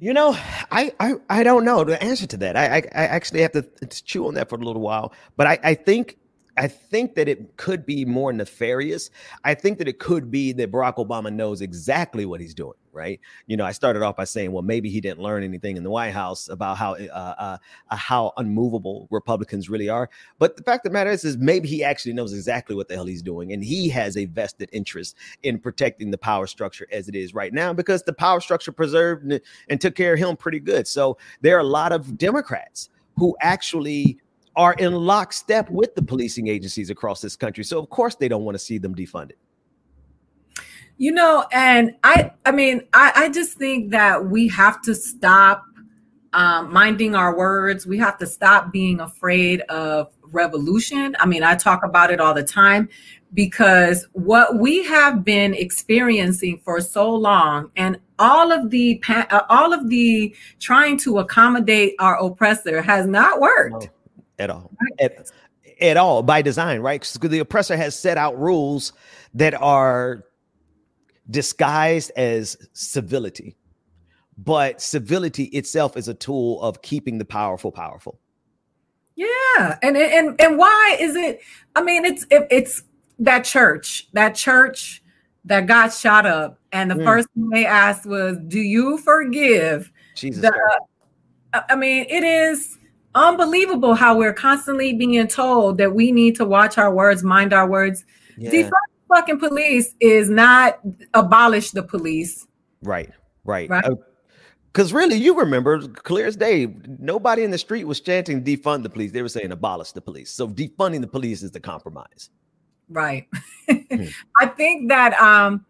You 0.01 0.13
know, 0.13 0.37
I, 0.71 0.93
I 0.99 1.15
I 1.29 1.43
don't 1.43 1.65
know 1.65 1.83
the 1.83 2.01
answer 2.01 2.25
to 2.27 2.37
that. 2.37 2.55
I 2.55 2.65
I, 2.65 2.77
I 2.77 3.05
actually 3.07 3.41
have 3.41 3.51
to, 3.51 3.63
chew 3.89 4.27
on 4.27 4.35
that 4.35 4.47
for 4.47 4.55
a 4.55 4.63
little 4.63 4.81
while. 4.81 5.13
But 5.35 5.47
I, 5.47 5.59
I 5.61 5.73
think 5.73 6.17
I 6.59 6.67
think 6.67 7.15
that 7.15 7.29
it 7.29 7.55
could 7.55 7.85
be 7.85 8.03
more 8.03 8.33
nefarious. 8.33 9.09
I 9.45 9.53
think 9.53 9.77
that 9.77 9.87
it 9.87 9.97
could 9.97 10.29
be 10.29 10.51
that 10.51 10.69
Barack 10.69 10.97
Obama 10.97 11.31
knows 11.31 11.61
exactly 11.61 12.25
what 12.25 12.41
he's 12.41 12.53
doing, 12.53 12.75
right? 12.91 13.21
You 13.47 13.55
know, 13.55 13.63
I 13.63 13.71
started 13.71 14.03
off 14.03 14.17
by 14.17 14.25
saying, 14.25 14.51
well, 14.51 14.61
maybe 14.61 14.89
he 14.89 14.99
didn't 14.99 15.21
learn 15.21 15.41
anything 15.43 15.77
in 15.77 15.83
the 15.83 15.89
White 15.89 16.11
House 16.11 16.49
about 16.49 16.75
how 16.75 16.95
uh, 16.95 17.35
uh, 17.39 17.57
uh, 17.89 17.95
how 17.95 18.33
unmovable 18.35 19.07
Republicans 19.09 19.69
really 19.69 19.87
are. 19.87 20.09
But 20.37 20.57
the 20.57 20.63
fact 20.63 20.85
of 20.85 20.91
the 20.91 20.93
matter 20.93 21.11
is, 21.11 21.23
is 21.23 21.37
maybe 21.37 21.69
he 21.69 21.81
actually 21.81 22.11
knows 22.11 22.33
exactly 22.33 22.75
what 22.75 22.89
the 22.89 22.95
hell 22.95 23.05
he's 23.05 23.21
doing, 23.21 23.53
and 23.53 23.63
he 23.63 23.87
has 23.89 24.17
a 24.17 24.25
vested 24.25 24.69
interest 24.73 25.15
in 25.43 25.59
protecting 25.59 26.11
the 26.11 26.17
power 26.17 26.45
structure 26.45 26.87
as 26.91 27.07
it 27.07 27.15
is 27.15 27.33
right 27.33 27.53
now 27.53 27.71
because 27.71 28.03
the 28.03 28.11
power 28.11 28.41
structure 28.41 28.73
preserved 28.73 29.23
and, 29.23 29.39
and 29.69 29.79
took 29.79 29.95
care 29.95 30.11
of 30.11 30.19
him 30.19 30.35
pretty 30.35 30.59
good. 30.59 30.89
So 30.89 31.17
there 31.39 31.55
are 31.55 31.61
a 31.61 31.63
lot 31.63 31.93
of 31.93 32.17
Democrats 32.17 32.89
who 33.15 33.37
actually 33.39 34.19
are 34.59 34.73
in 34.73 34.93
lockstep 34.93 35.69
with 35.69 35.95
the 35.95 36.01
policing 36.01 36.49
agencies 36.49 36.89
across 36.89 37.21
this 37.21 37.37
country. 37.37 37.63
So 37.63 37.79
of 37.79 37.89
course 37.89 38.15
they 38.15 38.27
don't 38.27 38.43
want 38.43 38.55
to 38.55 38.59
see 38.59 38.77
them 38.77 38.93
defunded. 38.93 39.37
You 40.97 41.13
know, 41.13 41.45
and 41.53 41.95
I 42.03 42.31
I 42.45 42.51
mean, 42.51 42.81
I, 42.91 43.13
I 43.15 43.29
just 43.29 43.57
think 43.57 43.91
that 43.91 44.25
we 44.25 44.49
have 44.49 44.81
to 44.81 44.93
stop 44.93 45.63
um, 46.33 46.73
minding 46.73 47.15
our 47.15 47.37
words. 47.37 47.87
We 47.87 47.97
have 47.99 48.17
to 48.17 48.27
stop 48.27 48.73
being 48.73 48.99
afraid 48.99 49.61
of 49.61 50.11
revolution. 50.23 51.15
I 51.21 51.25
mean, 51.25 51.41
I 51.41 51.55
talk 51.55 51.85
about 51.85 52.11
it 52.11 52.19
all 52.19 52.33
the 52.33 52.43
time 52.43 52.89
because 53.33 54.07
what 54.11 54.59
we 54.59 54.83
have 54.83 55.23
been 55.23 55.53
experiencing 55.53 56.59
for 56.65 56.81
so 56.81 57.09
long 57.09 57.71
and 57.77 57.97
all 58.19 58.51
of 58.51 58.69
the 58.69 59.01
uh, 59.07 59.43
all 59.47 59.71
of 59.71 59.89
the 59.89 60.35
trying 60.59 60.97
to 60.97 61.19
accommodate 61.19 61.95
our 61.99 62.21
oppressor 62.21 62.81
has 62.81 63.07
not 63.07 63.39
worked. 63.39 63.89
At 64.39 64.49
all. 64.49 64.71
At, 64.99 65.29
at 65.81 65.97
all 65.97 66.23
by 66.23 66.41
design, 66.41 66.79
right? 66.81 67.01
Because 67.01 67.29
the 67.29 67.39
oppressor 67.39 67.77
has 67.77 67.97
set 67.97 68.17
out 68.17 68.39
rules 68.39 68.93
that 69.33 69.53
are 69.53 70.25
disguised 71.29 72.11
as 72.15 72.57
civility, 72.73 73.55
but 74.37 74.81
civility 74.81 75.45
itself 75.45 75.95
is 75.95 76.07
a 76.07 76.13
tool 76.13 76.61
of 76.61 76.81
keeping 76.81 77.17
the 77.17 77.25
powerful 77.25 77.71
powerful. 77.71 78.19
Yeah, 79.15 79.77
and 79.83 79.97
and 79.97 80.39
and 80.39 80.57
why 80.57 80.97
is 80.99 81.15
it? 81.15 81.41
I 81.75 81.81
mean, 81.81 82.05
it's 82.05 82.25
it, 82.31 82.47
it's 82.49 82.83
that 83.19 83.43
church, 83.43 84.07
that 84.13 84.35
church 84.35 85.03
that 85.45 85.67
got 85.67 85.93
shot 85.93 86.25
up, 86.25 86.57
and 86.71 86.89
the 86.89 86.95
mm. 86.95 87.03
first 87.03 87.27
thing 87.33 87.49
they 87.49 87.65
asked 87.65 88.05
was, 88.05 88.37
"Do 88.47 88.59
you 88.59 88.97
forgive?" 88.99 89.91
Jesus. 90.15 90.41
The, 90.41 90.81
I 91.53 91.75
mean, 91.75 92.05
it 92.09 92.23
is 92.23 92.78
unbelievable 93.15 93.95
how 93.95 94.17
we're 94.17 94.33
constantly 94.33 94.93
being 94.93 95.27
told 95.27 95.77
that 95.77 95.93
we 95.93 96.11
need 96.11 96.35
to 96.35 96.45
watch 96.45 96.77
our 96.77 96.93
words, 96.93 97.23
mind 97.23 97.53
our 97.53 97.67
words. 97.67 98.05
Yeah. 98.37 98.51
Defund 98.51 98.71
fucking 99.09 99.39
police 99.39 99.95
is 99.99 100.29
not 100.29 100.79
abolish 101.13 101.71
the 101.71 101.83
police. 101.83 102.47
Right, 102.83 103.09
right. 103.43 103.69
right? 103.69 103.83
Uh, 103.83 103.95
Because 104.71 104.93
really, 104.93 105.15
you 105.15 105.37
remember 105.37 105.81
clear 105.87 106.27
as 106.27 106.35
day, 106.35 106.67
nobody 106.99 107.43
in 107.43 107.51
the 107.51 107.57
street 107.57 107.85
was 107.85 107.99
chanting 107.99 108.43
defund 108.43 108.83
the 108.83 108.89
police. 108.89 109.11
They 109.11 109.21
were 109.21 109.29
saying 109.29 109.51
abolish 109.51 109.91
the 109.91 110.01
police. 110.01 110.31
So 110.31 110.47
defunding 110.47 111.01
the 111.01 111.07
police 111.07 111.43
is 111.43 111.51
the 111.51 111.59
compromise. 111.59 112.29
Right. 112.87 113.27
hmm. 113.69 114.05
I 114.39 114.45
think 114.47 114.89
that 114.89 115.19
um, 115.19 115.65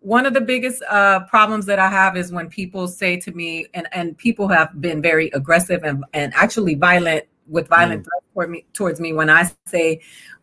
one 0.00 0.26
of 0.26 0.34
the 0.34 0.40
biggest 0.40 0.82
uh, 0.88 1.20
problems 1.20 1.66
that 1.66 1.78
I 1.78 1.88
have 1.88 2.16
is 2.16 2.32
when 2.32 2.48
people 2.48 2.88
say 2.88 3.18
to 3.18 3.32
me, 3.32 3.66
and, 3.74 3.86
and 3.92 4.16
people 4.16 4.48
have 4.48 4.80
been 4.80 5.00
very 5.02 5.28
aggressive 5.30 5.84
and, 5.84 6.04
and 6.12 6.32
actually 6.34 6.74
violent 6.74 7.24
with 7.46 7.68
violent 7.68 8.04
mm. 8.04 8.08
toward 8.32 8.50
me, 8.50 8.64
towards 8.72 9.00
me 9.00 9.12
when 9.12 9.28
I 9.28 9.50
say, 9.66 10.00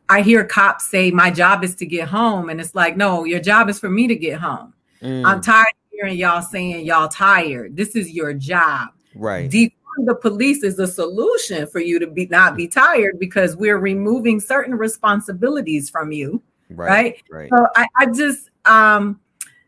I 0.09 0.21
hear 0.21 0.45
cops 0.45 0.89
say, 0.89 1.11
my 1.11 1.31
job 1.31 1.63
is 1.63 1.75
to 1.75 1.85
get 1.85 2.07
home. 2.07 2.49
And 2.49 2.61
it's 2.61 2.75
like, 2.75 2.97
no, 2.97 3.23
your 3.23 3.39
job 3.39 3.69
is 3.69 3.79
for 3.79 3.89
me 3.89 4.07
to 4.07 4.15
get 4.15 4.39
home. 4.39 4.73
Mm. 5.01 5.25
I'm 5.25 5.41
tired 5.41 5.73
hearing 5.97 6.17
y'all 6.17 6.41
saying 6.41 6.85
y'all 6.85 7.07
tired. 7.07 7.75
This 7.75 7.95
is 7.95 8.11
your 8.11 8.33
job. 8.33 8.89
Right. 9.15 9.49
Defund 9.49 9.71
the 10.05 10.15
police 10.15 10.63
is 10.63 10.77
a 10.77 10.87
solution 10.87 11.65
for 11.65 11.79
you 11.79 11.97
to 11.97 12.05
be 12.05 12.27
not 12.27 12.55
be 12.55 12.67
tired 12.67 13.17
because 13.19 13.55
we're 13.55 13.79
removing 13.79 14.39
certain 14.39 14.75
responsibilities 14.75 15.89
from 15.89 16.11
you. 16.11 16.41
Right. 16.69 16.87
Right. 16.87 17.23
right. 17.31 17.49
So 17.49 17.67
I, 17.75 17.87
I 17.97 18.05
just 18.07 18.51
um 18.65 19.19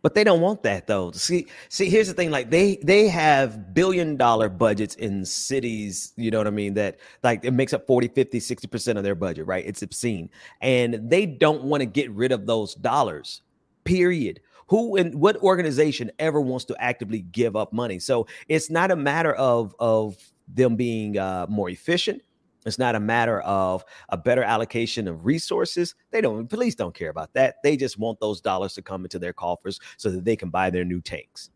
but 0.01 0.15
they 0.15 0.23
don't 0.23 0.41
want 0.41 0.63
that 0.63 0.87
though. 0.87 1.11
See, 1.11 1.47
see, 1.69 1.89
here's 1.89 2.07
the 2.07 2.13
thing: 2.13 2.31
like 2.31 2.49
they 2.49 2.77
they 2.83 3.07
have 3.07 3.73
billion 3.73 4.17
dollar 4.17 4.49
budgets 4.49 4.95
in 4.95 5.25
cities, 5.25 6.13
you 6.15 6.31
know 6.31 6.37
what 6.37 6.47
I 6.47 6.51
mean? 6.51 6.73
That 6.75 6.99
like 7.23 7.43
it 7.43 7.51
makes 7.51 7.73
up 7.73 7.87
40, 7.87 8.09
50, 8.09 8.39
60 8.39 8.67
percent 8.67 8.97
of 8.97 9.03
their 9.03 9.15
budget, 9.15 9.45
right? 9.45 9.65
It's 9.65 9.81
obscene, 9.81 10.29
and 10.61 11.09
they 11.09 11.25
don't 11.25 11.63
want 11.63 11.81
to 11.81 11.85
get 11.85 12.11
rid 12.11 12.31
of 12.31 12.45
those 12.45 12.75
dollars. 12.75 13.41
Period 13.83 14.41
who 14.67 14.97
and 14.97 15.15
what 15.15 15.35
organization 15.37 16.11
ever 16.19 16.39
wants 16.39 16.63
to 16.65 16.75
actively 16.79 17.21
give 17.21 17.55
up 17.55 17.73
money 17.73 17.97
so 17.97 18.27
it's 18.47 18.69
not 18.69 18.91
a 18.91 18.95
matter 18.95 19.33
of 19.33 19.73
of 19.79 20.15
them 20.47 20.75
being 20.75 21.17
uh, 21.17 21.45
more 21.49 21.69
efficient 21.69 22.21
it's 22.69 22.79
not 22.79 22.95
a 22.95 22.99
matter 22.99 23.41
of 23.41 23.83
a 24.09 24.17
better 24.17 24.43
allocation 24.43 25.07
of 25.07 25.25
resources 25.25 25.95
they 26.11 26.21
don't 26.21 26.47
police 26.47 26.75
don't 26.75 26.95
care 26.95 27.09
about 27.09 27.33
that 27.33 27.55
they 27.63 27.75
just 27.75 27.97
want 27.97 28.19
those 28.19 28.39
dollars 28.39 28.73
to 28.73 28.81
come 28.81 29.03
into 29.03 29.19
their 29.19 29.33
coffers 29.33 29.79
so 29.97 30.09
that 30.09 30.23
they 30.23 30.35
can 30.35 30.49
buy 30.49 30.69
their 30.69 30.85
new 30.85 31.01
tanks 31.01 31.49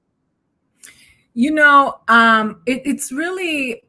you 1.34 1.52
know 1.52 2.00
um 2.10 2.62
it, 2.66 2.82
it's 2.86 3.12
really 3.12 3.84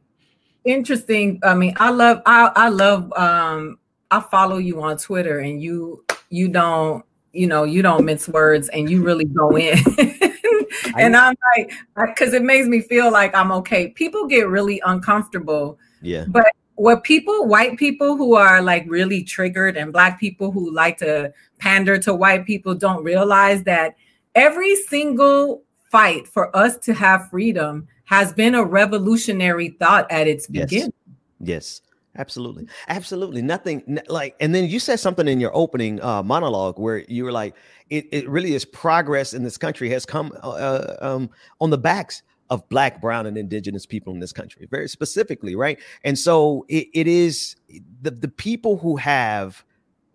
interesting 0.65 1.41
i 1.43 1.55
mean 1.55 1.75
i 1.79 1.91
love 1.91 2.23
i 2.27 2.51
i 2.55 2.69
love 2.69 3.13
um 3.15 3.79
i 4.11 4.21
follow 4.21 4.59
you 4.59 4.81
on 4.81 4.97
twitter 4.97 5.41
and 5.41 5.61
you 5.61 6.05
you 6.31 6.49
don't 6.49 7.05
you 7.35 7.47
know, 7.47 7.65
you 7.65 7.83
don't 7.83 8.05
mince 8.05 8.29
words 8.29 8.69
and 8.69 8.89
you 8.89 9.03
really 9.03 9.25
go 9.25 9.57
in. 9.57 9.77
and 10.97 11.17
I'm 11.17 11.35
like, 11.57 11.73
because 11.97 12.33
it 12.33 12.43
makes 12.43 12.67
me 12.67 12.81
feel 12.81 13.11
like 13.11 13.35
I'm 13.35 13.53
okay. 13.53 13.89
People 13.89 14.27
get 14.27 14.49
really 14.49 14.81
uncomfortable. 14.87 15.79
Yeah. 16.01 16.25
But 16.29 16.47
what 16.77 17.05
people, 17.05 17.47
white 17.47 17.79
people 17.79 18.17
who 18.17 18.35
are 18.35 18.61
like 18.63 18.85
really 18.89 19.23
triggered 19.23 19.77
and 19.77 19.93
black 19.93 20.19
people 20.19 20.51
who 20.51 20.73
like 20.73 20.99
to 20.99 21.33
pander 21.59 21.99
to 21.99 22.15
white 22.15 22.47
people 22.47 22.75
don't 22.75 23.05
realize 23.05 23.63
that 23.65 23.97
every 24.35 24.75
single 24.77 25.63
fight 25.91 26.27
for 26.27 26.55
us 26.57 26.77
to 26.79 26.93
have 26.93 27.29
freedom 27.31 27.87
has 28.05 28.33
been 28.33 28.55
a 28.55 28.65
revolutionary 28.65 29.71
thought 29.79 30.11
at 30.11 30.27
its 30.27 30.47
yes. 30.51 30.65
beginning. 30.65 30.93
Yes. 31.41 31.81
Absolutely. 32.17 32.67
Absolutely. 32.89 33.43
Nothing 33.43 33.99
like, 34.09 34.37
and 34.39 34.55
then 34.55 34.69
you 34.69 34.79
said 34.79 35.01
something 35.01 35.27
in 35.27 35.41
your 35.41 35.51
opening 35.55 36.01
uh, 36.01 36.23
monologue 36.23 36.79
where 36.79 36.99
you 37.09 37.25
were 37.25 37.33
like, 37.33 37.57
it, 37.91 38.07
it 38.13 38.29
really 38.29 38.55
is 38.55 38.65
progress 38.65 39.35
in 39.35 39.43
this 39.43 39.57
country 39.57 39.91
has 39.91 40.07
come 40.07 40.33
uh, 40.43 40.51
uh, 40.51 40.97
um, 41.01 41.31
on 41.61 41.71
the 41.71 41.79
backs 41.79 42.23
of 42.55 42.69
black, 42.69 43.01
brown, 43.01 43.27
and 43.27 43.37
indigenous 43.37 43.85
people 43.85 44.13
in 44.13 44.21
this 44.21 44.33
country, 44.33 44.69
very 44.71 44.89
specifically, 44.89 45.57
right? 45.57 45.79
And 46.05 46.17
so 46.17 46.65
it, 46.69 46.87
it 46.95 47.09
is 47.09 47.57
the, 48.01 48.13
the 48.13 48.29
people 48.29 48.79
who 48.79 48.97
have 48.97 49.65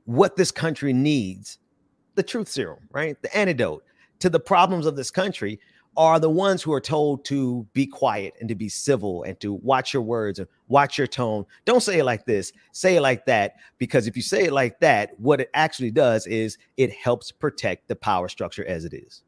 what 0.05 0.37
this 0.37 0.49
country 0.49 0.93
needs, 0.93 1.59
the 2.15 2.23
truth 2.23 2.47
serum, 2.47 2.79
right? 2.91 3.21
The 3.21 3.37
antidote 3.37 3.83
to 4.19 4.29
the 4.29 4.39
problems 4.39 4.85
of 4.85 4.95
this 4.95 5.11
country 5.11 5.59
are 5.97 6.17
the 6.17 6.29
ones 6.29 6.61
who 6.61 6.71
are 6.71 6.79
told 6.79 7.25
to 7.25 7.67
be 7.73 7.85
quiet 7.85 8.33
and 8.39 8.47
to 8.47 8.55
be 8.55 8.69
civil 8.69 9.23
and 9.23 9.37
to 9.41 9.53
watch 9.53 9.93
your 9.93 10.03
words 10.03 10.39
and 10.39 10.47
watch 10.69 10.97
your 10.97 11.07
tone. 11.07 11.45
Don't 11.65 11.83
say 11.83 11.99
it 11.99 12.05
like 12.05 12.25
this, 12.25 12.53
say 12.71 12.95
it 12.95 13.01
like 13.01 13.25
that. 13.25 13.55
Because 13.79 14.07
if 14.07 14.15
you 14.15 14.21
say 14.21 14.45
it 14.45 14.53
like 14.53 14.79
that, 14.79 15.19
what 15.19 15.41
it 15.41 15.49
actually 15.53 15.91
does 15.91 16.25
is 16.25 16.57
it 16.77 16.93
helps 16.93 17.33
protect 17.33 17.89
the 17.89 17.97
power 17.97 18.29
structure 18.29 18.65
as 18.65 18.85
it 18.85 18.93
is. 18.93 19.23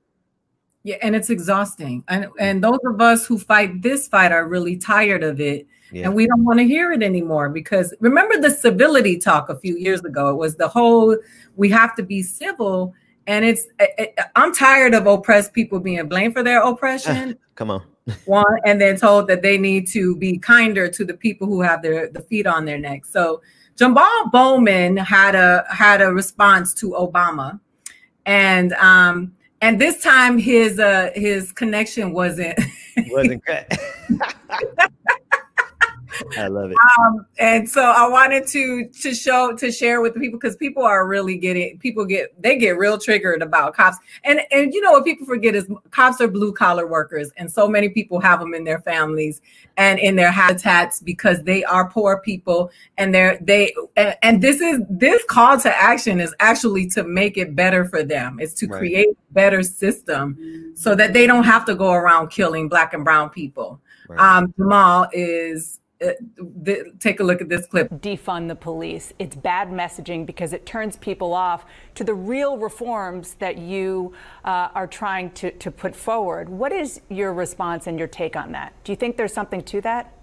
Yeah, 0.83 0.97
and 1.01 1.15
it's 1.15 1.29
exhausting. 1.29 2.03
And 2.07 2.27
and 2.39 2.63
those 2.63 2.79
of 2.85 2.99
us 3.01 3.25
who 3.25 3.37
fight 3.37 3.81
this 3.81 4.07
fight 4.07 4.31
are 4.31 4.47
really 4.47 4.77
tired 4.77 5.23
of 5.23 5.39
it. 5.39 5.67
Yeah. 5.91 6.05
And 6.05 6.15
we 6.15 6.25
don't 6.25 6.43
want 6.43 6.59
to 6.59 6.65
hear 6.65 6.91
it 6.93 7.03
anymore 7.03 7.49
because 7.49 7.93
remember 7.99 8.39
the 8.39 8.49
civility 8.49 9.17
talk 9.17 9.49
a 9.49 9.59
few 9.59 9.77
years 9.77 10.01
ago? 10.01 10.29
It 10.29 10.35
was 10.35 10.55
the 10.55 10.67
whole 10.67 11.17
we 11.55 11.69
have 11.69 11.95
to 11.97 12.03
be 12.03 12.23
civil 12.23 12.95
and 13.27 13.45
it's 13.45 13.67
it, 13.79 14.17
I'm 14.35 14.53
tired 14.53 14.93
of 14.93 15.07
oppressed 15.07 15.53
people 15.53 15.79
being 15.79 16.07
blamed 16.07 16.33
for 16.33 16.43
their 16.43 16.61
oppression. 16.61 17.37
Come 17.55 17.71
on. 17.71 17.83
One, 18.25 18.57
and 18.65 18.81
then 18.81 18.97
told 18.97 19.27
that 19.27 19.43
they 19.43 19.59
need 19.59 19.87
to 19.89 20.15
be 20.15 20.37
kinder 20.39 20.89
to 20.89 21.05
the 21.05 21.13
people 21.13 21.45
who 21.45 21.61
have 21.61 21.81
their 21.83 22.09
the 22.09 22.21
feet 22.21 22.47
on 22.47 22.65
their 22.65 22.79
neck. 22.79 23.05
So 23.05 23.41
Jamal 23.77 24.29
Bowman 24.31 24.97
had 24.97 25.35
a 25.35 25.65
had 25.69 26.01
a 26.01 26.11
response 26.11 26.73
to 26.75 26.91
Obama, 26.91 27.59
and 28.25 28.73
um 28.73 29.33
and 29.61 29.79
this 29.79 30.01
time 30.01 30.37
his 30.37 30.79
uh 30.79 31.11
his 31.15 31.51
connection 31.51 32.11
wasn't 32.11 32.59
wasn't 33.07 33.43
cut. 33.45 33.71
I 36.37 36.47
love 36.47 36.71
it. 36.71 36.77
Um, 36.99 37.25
and 37.39 37.69
so 37.69 37.81
I 37.81 38.07
wanted 38.07 38.47
to 38.47 38.87
to 38.87 39.13
show 39.13 39.55
to 39.55 39.71
share 39.71 40.01
with 40.01 40.13
the 40.13 40.19
people 40.19 40.39
because 40.39 40.55
people 40.55 40.83
are 40.83 41.07
really 41.07 41.37
getting 41.37 41.77
people 41.79 42.05
get 42.05 42.39
they 42.41 42.57
get 42.57 42.77
real 42.77 42.97
triggered 42.97 43.41
about 43.41 43.75
cops. 43.75 43.97
And 44.23 44.41
and 44.51 44.73
you 44.73 44.81
know 44.81 44.91
what 44.91 45.03
people 45.03 45.25
forget 45.25 45.55
is 45.55 45.69
cops 45.91 46.21
are 46.21 46.27
blue 46.27 46.53
collar 46.53 46.87
workers, 46.87 47.31
and 47.37 47.51
so 47.51 47.67
many 47.67 47.89
people 47.89 48.19
have 48.19 48.39
them 48.39 48.53
in 48.53 48.63
their 48.63 48.79
families 48.79 49.41
and 49.77 49.99
in 49.99 50.15
their 50.15 50.31
habitats 50.31 50.99
because 50.99 51.43
they 51.43 51.63
are 51.63 51.89
poor 51.89 52.19
people 52.19 52.71
and 52.97 53.13
they're 53.13 53.37
they 53.41 53.73
and, 53.95 54.15
and 54.21 54.41
this 54.41 54.61
is 54.61 54.81
this 54.89 55.23
call 55.25 55.59
to 55.59 55.75
action 55.75 56.19
is 56.19 56.35
actually 56.39 56.87
to 56.87 57.03
make 57.03 57.37
it 57.37 57.55
better 57.55 57.85
for 57.85 58.03
them. 58.03 58.39
It's 58.39 58.53
to 58.55 58.67
right. 58.67 58.77
create 58.77 59.07
a 59.09 59.33
better 59.33 59.63
system 59.63 60.73
so 60.75 60.95
that 60.95 61.13
they 61.13 61.27
don't 61.27 61.43
have 61.43 61.65
to 61.65 61.75
go 61.75 61.91
around 61.91 62.29
killing 62.29 62.69
black 62.69 62.93
and 62.93 63.03
brown 63.03 63.29
people. 63.29 63.79
Right. 64.07 64.19
Um, 64.19 64.53
Jamal 64.57 65.07
is 65.13 65.80
uh, 66.01 66.73
take 66.99 67.19
a 67.19 67.23
look 67.23 67.41
at 67.41 67.49
this 67.49 67.65
clip. 67.67 67.89
Defund 67.89 68.47
the 68.47 68.55
police. 68.55 69.13
It's 69.19 69.35
bad 69.35 69.69
messaging 69.69 70.25
because 70.25 70.53
it 70.53 70.65
turns 70.65 70.97
people 70.97 71.33
off 71.33 71.65
to 71.95 72.03
the 72.03 72.13
real 72.13 72.57
reforms 72.57 73.35
that 73.35 73.57
you 73.57 74.13
uh, 74.43 74.69
are 74.73 74.87
trying 74.87 75.31
to, 75.31 75.51
to 75.51 75.69
put 75.69 75.95
forward. 75.95 76.49
What 76.49 76.71
is 76.71 77.01
your 77.09 77.33
response 77.33 77.87
and 77.87 77.99
your 77.99 78.07
take 78.07 78.35
on 78.35 78.51
that? 78.53 78.73
Do 78.83 78.91
you 78.91 78.95
think 78.95 79.17
there's 79.17 79.33
something 79.33 79.61
to 79.63 79.81
that? 79.81 80.13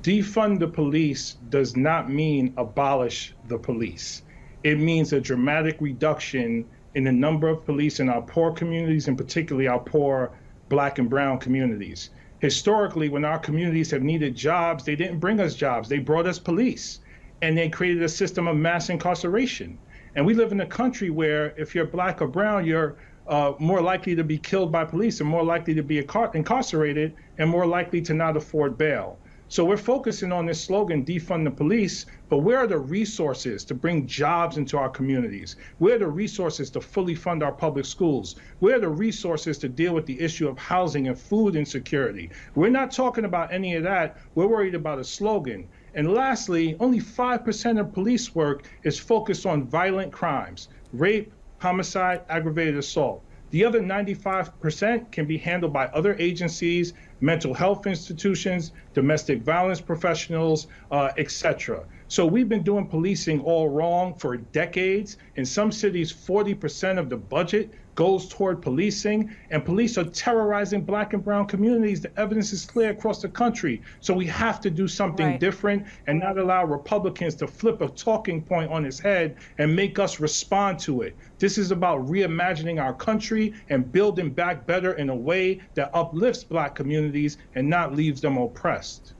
Defund 0.00 0.58
the 0.58 0.68
police 0.68 1.36
does 1.50 1.76
not 1.76 2.10
mean 2.10 2.54
abolish 2.56 3.34
the 3.48 3.58
police. 3.58 4.22
It 4.62 4.78
means 4.78 5.12
a 5.12 5.20
dramatic 5.20 5.76
reduction 5.80 6.64
in 6.94 7.04
the 7.04 7.12
number 7.12 7.48
of 7.48 7.64
police 7.64 8.00
in 8.00 8.08
our 8.08 8.22
poor 8.22 8.52
communities, 8.52 9.08
and 9.08 9.18
particularly 9.18 9.68
our 9.68 9.78
poor 9.78 10.30
black 10.68 10.98
and 10.98 11.10
brown 11.10 11.38
communities 11.38 12.10
historically, 12.44 13.08
when 13.08 13.24
our 13.24 13.38
communities 13.38 13.90
have 13.90 14.02
needed 14.02 14.36
jobs, 14.36 14.84
they 14.84 14.94
didn't 14.94 15.18
bring 15.18 15.40
us 15.40 15.54
jobs. 15.54 15.88
They 15.88 15.98
brought 15.98 16.26
us 16.26 16.38
police, 16.38 17.00
and 17.40 17.56
they 17.56 17.70
created 17.70 18.02
a 18.02 18.08
system 18.08 18.46
of 18.46 18.54
mass 18.54 18.90
incarceration. 18.90 19.78
And 20.14 20.26
we 20.26 20.34
live 20.34 20.52
in 20.52 20.60
a 20.60 20.66
country 20.66 21.08
where 21.08 21.54
if 21.56 21.74
you're 21.74 21.86
black 21.86 22.20
or 22.20 22.28
brown, 22.28 22.66
you're 22.66 22.96
uh, 23.26 23.54
more 23.58 23.80
likely 23.80 24.14
to 24.14 24.22
be 24.22 24.36
killed 24.36 24.70
by 24.70 24.84
police 24.84 25.20
and 25.20 25.28
more 25.28 25.42
likely 25.42 25.72
to 25.72 25.82
be 25.82 25.96
incarcerated 26.34 27.14
and 27.38 27.48
more 27.48 27.66
likely 27.66 28.02
to 28.02 28.12
not 28.12 28.36
afford 28.36 28.76
bail. 28.76 29.18
So 29.54 29.64
we're 29.64 29.76
focusing 29.76 30.32
on 30.32 30.46
this 30.46 30.64
slogan, 30.64 31.04
defund 31.04 31.44
the 31.44 31.50
police, 31.52 32.06
but 32.28 32.38
where 32.38 32.58
are 32.58 32.66
the 32.66 32.80
resources 32.80 33.64
to 33.66 33.74
bring 33.76 34.04
jobs 34.04 34.56
into 34.56 34.76
our 34.76 34.88
communities? 34.88 35.54
Where 35.78 35.94
are 35.94 35.98
the 36.00 36.08
resources 36.08 36.70
to 36.70 36.80
fully 36.80 37.14
fund 37.14 37.40
our 37.40 37.52
public 37.52 37.84
schools? 37.84 38.34
Where 38.58 38.74
are 38.74 38.80
the 38.80 38.88
resources 38.88 39.56
to 39.58 39.68
deal 39.68 39.94
with 39.94 40.06
the 40.06 40.20
issue 40.20 40.48
of 40.48 40.58
housing 40.58 41.06
and 41.06 41.16
food 41.16 41.54
insecurity? 41.54 42.32
We're 42.56 42.68
not 42.68 42.90
talking 42.90 43.26
about 43.26 43.52
any 43.52 43.76
of 43.76 43.84
that. 43.84 44.16
We're 44.34 44.48
worried 44.48 44.74
about 44.74 44.98
a 44.98 45.04
slogan. 45.04 45.68
And 45.94 46.12
lastly, 46.12 46.76
only 46.80 46.98
5% 46.98 47.78
of 47.78 47.92
police 47.92 48.34
work 48.34 48.68
is 48.82 48.98
focused 48.98 49.46
on 49.46 49.68
violent 49.68 50.12
crimes 50.12 50.66
rape, 50.92 51.32
homicide, 51.58 52.22
aggravated 52.28 52.76
assault. 52.76 53.22
The 53.54 53.64
other 53.64 53.78
95% 53.78 55.12
can 55.12 55.26
be 55.26 55.38
handled 55.38 55.72
by 55.72 55.86
other 55.86 56.16
agencies, 56.18 56.92
mental 57.20 57.54
health 57.54 57.86
institutions, 57.86 58.72
domestic 58.94 59.42
violence 59.42 59.80
professionals, 59.80 60.66
uh, 60.90 61.12
etc. 61.18 61.84
So 62.08 62.26
we've 62.26 62.48
been 62.48 62.64
doing 62.64 62.88
policing 62.88 63.38
all 63.42 63.68
wrong 63.68 64.16
for 64.16 64.36
decades. 64.36 65.18
In 65.36 65.44
some 65.44 65.70
cities, 65.70 66.12
40% 66.12 66.98
of 66.98 67.08
the 67.08 67.16
budget 67.16 67.70
goes 67.94 68.28
toward 68.28 68.62
policing, 68.62 69.34
and 69.50 69.64
police 69.64 69.96
are 69.98 70.04
terrorizing 70.04 70.82
black 70.82 71.12
and 71.12 71.24
brown 71.24 71.46
communities. 71.46 72.00
The 72.00 72.18
evidence 72.18 72.52
is 72.52 72.64
clear 72.64 72.90
across 72.90 73.22
the 73.22 73.28
country. 73.28 73.82
So 74.00 74.14
we 74.14 74.26
have 74.26 74.60
to 74.62 74.70
do 74.70 74.88
something 74.88 75.26
right. 75.26 75.40
different 75.40 75.86
and 76.06 76.20
not 76.20 76.38
allow 76.38 76.64
Republicans 76.64 77.34
to 77.36 77.46
flip 77.46 77.80
a 77.80 77.88
talking 77.88 78.42
point 78.42 78.70
on 78.70 78.84
its 78.84 78.98
head 78.98 79.36
and 79.58 79.74
make 79.74 79.98
us 79.98 80.20
respond 80.20 80.78
to 80.80 81.02
it. 81.02 81.16
This 81.38 81.58
is 81.58 81.70
about 81.70 82.06
reimagining 82.06 82.82
our 82.82 82.94
country 82.94 83.54
and 83.68 83.90
building 83.90 84.30
back 84.30 84.66
better 84.66 84.94
in 84.94 85.10
a 85.10 85.16
way 85.16 85.60
that 85.74 85.90
uplifts 85.94 86.44
black 86.44 86.74
communities 86.74 87.38
and 87.54 87.68
not 87.68 87.94
leaves 87.94 88.20
them 88.20 88.38
oppressed. 88.38 89.14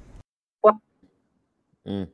Mm. 1.86 2.08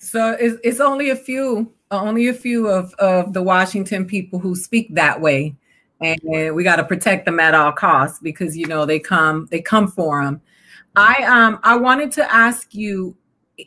So 0.00 0.32
it's, 0.40 0.58
it's 0.64 0.80
only 0.80 1.10
a 1.10 1.16
few, 1.16 1.72
only 1.90 2.28
a 2.28 2.34
few 2.34 2.68
of, 2.68 2.94
of 2.94 3.32
the 3.32 3.42
Washington 3.42 4.06
people 4.06 4.38
who 4.38 4.56
speak 4.56 4.94
that 4.94 5.20
way 5.20 5.54
and 6.00 6.54
we 6.54 6.64
got 6.64 6.76
to 6.76 6.84
protect 6.84 7.24
them 7.24 7.40
at 7.40 7.54
all 7.54 7.72
costs 7.72 8.18
because 8.20 8.56
you 8.56 8.66
know 8.66 8.84
they 8.84 8.98
come 8.98 9.46
they 9.50 9.60
come 9.60 9.88
for 9.88 10.24
them 10.24 10.40
i 10.96 11.14
um 11.24 11.58
i 11.62 11.76
wanted 11.76 12.10
to 12.10 12.34
ask 12.34 12.74
you 12.74 13.16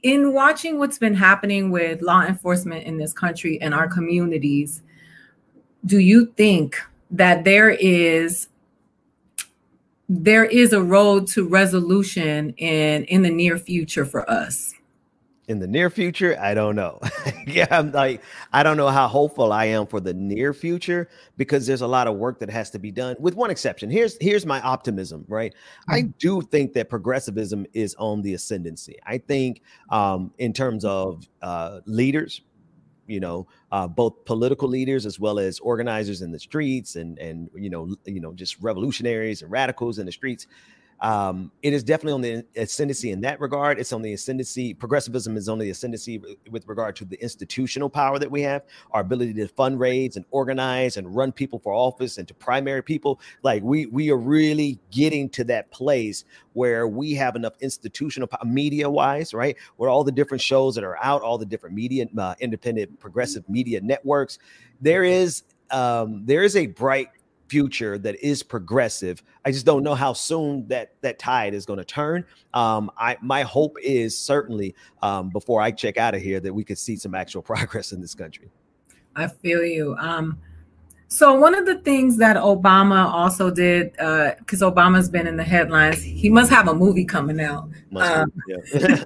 in 0.03 0.34
watching 0.34 0.77
what's 0.77 0.98
been 0.98 1.13
happening 1.13 1.72
with 1.72 2.01
law 2.01 2.24
enforcement 2.24 2.84
in 2.86 2.98
this 2.98 3.13
country 3.13 3.60
and 3.62 3.74
our 3.74 3.88
communities 3.88 4.81
do 5.86 6.00
you 6.00 6.25
think 6.38 6.77
that 7.12 7.43
there 7.43 7.69
is 7.69 8.50
there 10.10 10.46
is 10.46 10.74
a 10.74 10.81
road 10.81 11.27
to 11.27 11.48
resolution 11.48 12.51
in 12.57 13.03
in 13.05 13.22
the 13.22 13.29
near 13.29 13.57
future 13.57 14.05
for 14.05 14.29
us 14.29 14.74
in 15.48 15.60
the 15.60 15.68
near 15.68 15.89
future? 15.89 16.38
I 16.39 16.54
don't 16.54 16.75
know. 16.75 17.00
Yeah 17.48 17.68
i'm 17.72 17.94
like 17.94 18.22
i 18.51 18.62
don't 18.62 18.75
know 18.75 18.89
how 18.89 19.08
hopeful 19.08 19.54
i 19.54 19.66
am 19.66 19.88
for 19.88 20.01
the 20.01 20.13
near 20.13 20.54
future 20.54 21.10
because 21.38 21.66
there's 21.66 21.82
a 21.82 21.88
lot 21.88 22.06
of 22.08 22.16
work 22.18 22.39
that 22.39 22.50
has 22.50 22.70
to 22.72 22.80
be 22.80 22.92
done 22.92 23.16
with 23.20 23.36
one 23.36 23.50
exception. 23.50 23.89
Here's 23.89 24.18
here's 24.20 24.46
my 24.46 24.60
optimism 24.62 25.24
right? 25.30 25.54
I 25.88 26.01
do 26.01 26.42
think 26.42 26.74
that 26.74 26.89
progressivism 26.89 27.66
is 27.74 27.96
on 27.96 28.22
the 28.22 28.34
ascendancy. 28.34 28.98
I 29.06 29.18
think 29.18 29.62
um, 29.89 30.34
in 30.38 30.51
terms 30.51 30.84
of 30.84 31.25
uh, 31.42 31.80
leaders 31.86 32.42
you 33.08 33.20
know 33.22 33.48
uh, 33.72 33.88
both 33.88 34.25
political 34.25 34.68
leaders 34.68 35.06
as 35.06 35.20
well 35.20 35.39
as 35.39 35.60
organizers 35.60 36.22
in 36.22 36.32
the 36.32 36.39
streets 36.39 36.98
and 36.98 37.18
and 37.20 37.50
you 37.56 37.70
know 37.70 37.96
you 38.06 38.20
know 38.20 38.34
just 38.34 38.62
revolutionaries 38.62 39.42
and 39.42 39.50
radicals 39.50 40.00
in 40.00 40.06
the 40.06 40.12
streets 40.12 40.48
um, 41.00 41.51
it 41.62 41.74
is 41.74 41.84
definitely 41.84 42.13
on 42.13 42.22
the 42.22 42.46
ascendancy 42.56 43.12
in 43.12 43.22
that 43.22 43.39
regard. 43.39 43.80
It's 43.80 43.94
on 43.94 44.01
the 44.01 44.13
ascendancy. 44.13 44.74
Progressivism 44.74 45.38
is 45.38 45.48
on 45.48 45.60
the 45.60 45.70
ascendancy 45.70 46.22
with 46.50 46.68
regard 46.68 46.96
to 46.98 47.06
the 47.06 47.22
institutional 47.22 47.89
power 47.89 48.18
that 48.18 48.30
we 48.30 48.42
have, 48.42 48.63
our 48.92 49.01
ability 49.01 49.34
to 49.36 49.48
fundraise 49.48 50.16
and 50.16 50.25
organize 50.32 50.98
and 50.98 51.16
run 51.16 51.32
people 51.32 51.60
for 51.60 51.74
office 51.74 52.18
and 52.18 52.27
to 52.27 52.34
primary 52.34 52.82
people. 52.82 53.20
Like 53.44 53.62
we 53.63 53.86
we 53.88 54.10
are 54.12 54.18
really 54.18 54.80
getting 54.92 55.30
to 55.30 55.44
that 55.46 55.70
place 55.72 56.25
where 56.54 56.88
we 56.88 57.13
have 57.13 57.36
enough 57.36 57.54
institutional 57.62 58.27
media 58.46 58.89
wise, 58.89 59.34
right? 59.34 59.56
Where 59.75 59.89
all 59.89 60.04
the 60.04 60.12
different 60.12 60.42
shows 60.42 60.74
that 60.75 60.84
are 60.84 60.98
out, 60.98 61.22
all 61.22 61.38
the 61.38 61.46
different 61.46 61.75
media, 61.75 62.08
uh, 62.18 62.34
independent 62.39 63.00
progressive 63.00 63.48
media 63.48 63.80
networks, 63.82 64.39
there 64.82 65.04
is 65.04 65.44
um, 65.70 66.25
there 66.25 66.44
is 66.44 66.56
a 66.56 66.68
bright 66.68 67.10
future 67.48 67.98
that 67.98 68.16
is 68.24 68.44
progressive. 68.44 69.24
I 69.46 69.51
just 69.51 69.66
don't 69.66 69.84
know 69.84 69.96
how 69.96 70.13
soon 70.13 70.68
that 70.68 70.94
that 71.01 71.20
tide 71.20 71.54
is 71.54 71.66
going 71.66 71.80
to 71.80 71.86
turn. 71.86 72.25
Um, 72.54 72.92
I 72.98 73.18
my 73.22 73.44
hope 73.44 73.77
is 73.82 74.18
certainly 74.18 74.75
um, 75.01 75.30
before 75.30 75.62
I 75.62 75.72
check 75.72 75.98
out 75.98 76.16
of 76.16 76.22
here 76.22 76.39
that 76.39 76.54
we 76.54 76.63
could 76.63 76.77
see 76.77 76.96
some 76.96 77.16
actual 77.16 77.42
progress 77.44 77.92
in 77.92 78.01
this 78.01 78.16
country. 78.16 78.50
I 79.16 79.27
feel 79.27 79.63
you. 79.63 79.96
Um, 80.00 80.39
so 81.10 81.34
one 81.34 81.56
of 81.56 81.66
the 81.66 81.80
things 81.80 82.18
that 82.18 82.36
Obama 82.36 83.06
also 83.06 83.50
did, 83.50 83.94
because 83.94 84.62
uh, 84.62 84.72
Obama's 84.72 85.10
been 85.10 85.25
in 85.25 85.38
the 85.38 85.44
headlines, 85.44 86.04
he 86.04 86.30
must 86.30 86.51
have 86.51 86.68
a 86.68 86.74
movie 86.74 87.06
coming 87.06 87.39
out. 87.39 87.70
Um, 87.96 88.32
yeah. 88.48 88.58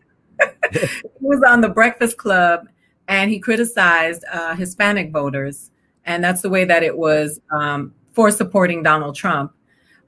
he 0.71 1.09
was 1.19 1.43
on 1.47 1.61
the 1.61 1.69
Breakfast 1.69 2.17
Club 2.17 2.67
and 3.07 3.29
he 3.29 3.39
criticized 3.39 4.23
uh, 4.31 4.55
Hispanic 4.55 5.11
voters, 5.11 5.71
and 6.05 6.23
that's 6.23 6.41
the 6.41 6.49
way 6.49 6.65
that 6.65 6.81
it 6.81 6.97
was 6.97 7.39
um, 7.51 7.93
for 8.11 8.31
supporting 8.31 8.83
Donald 8.83 9.15
Trump. 9.15 9.53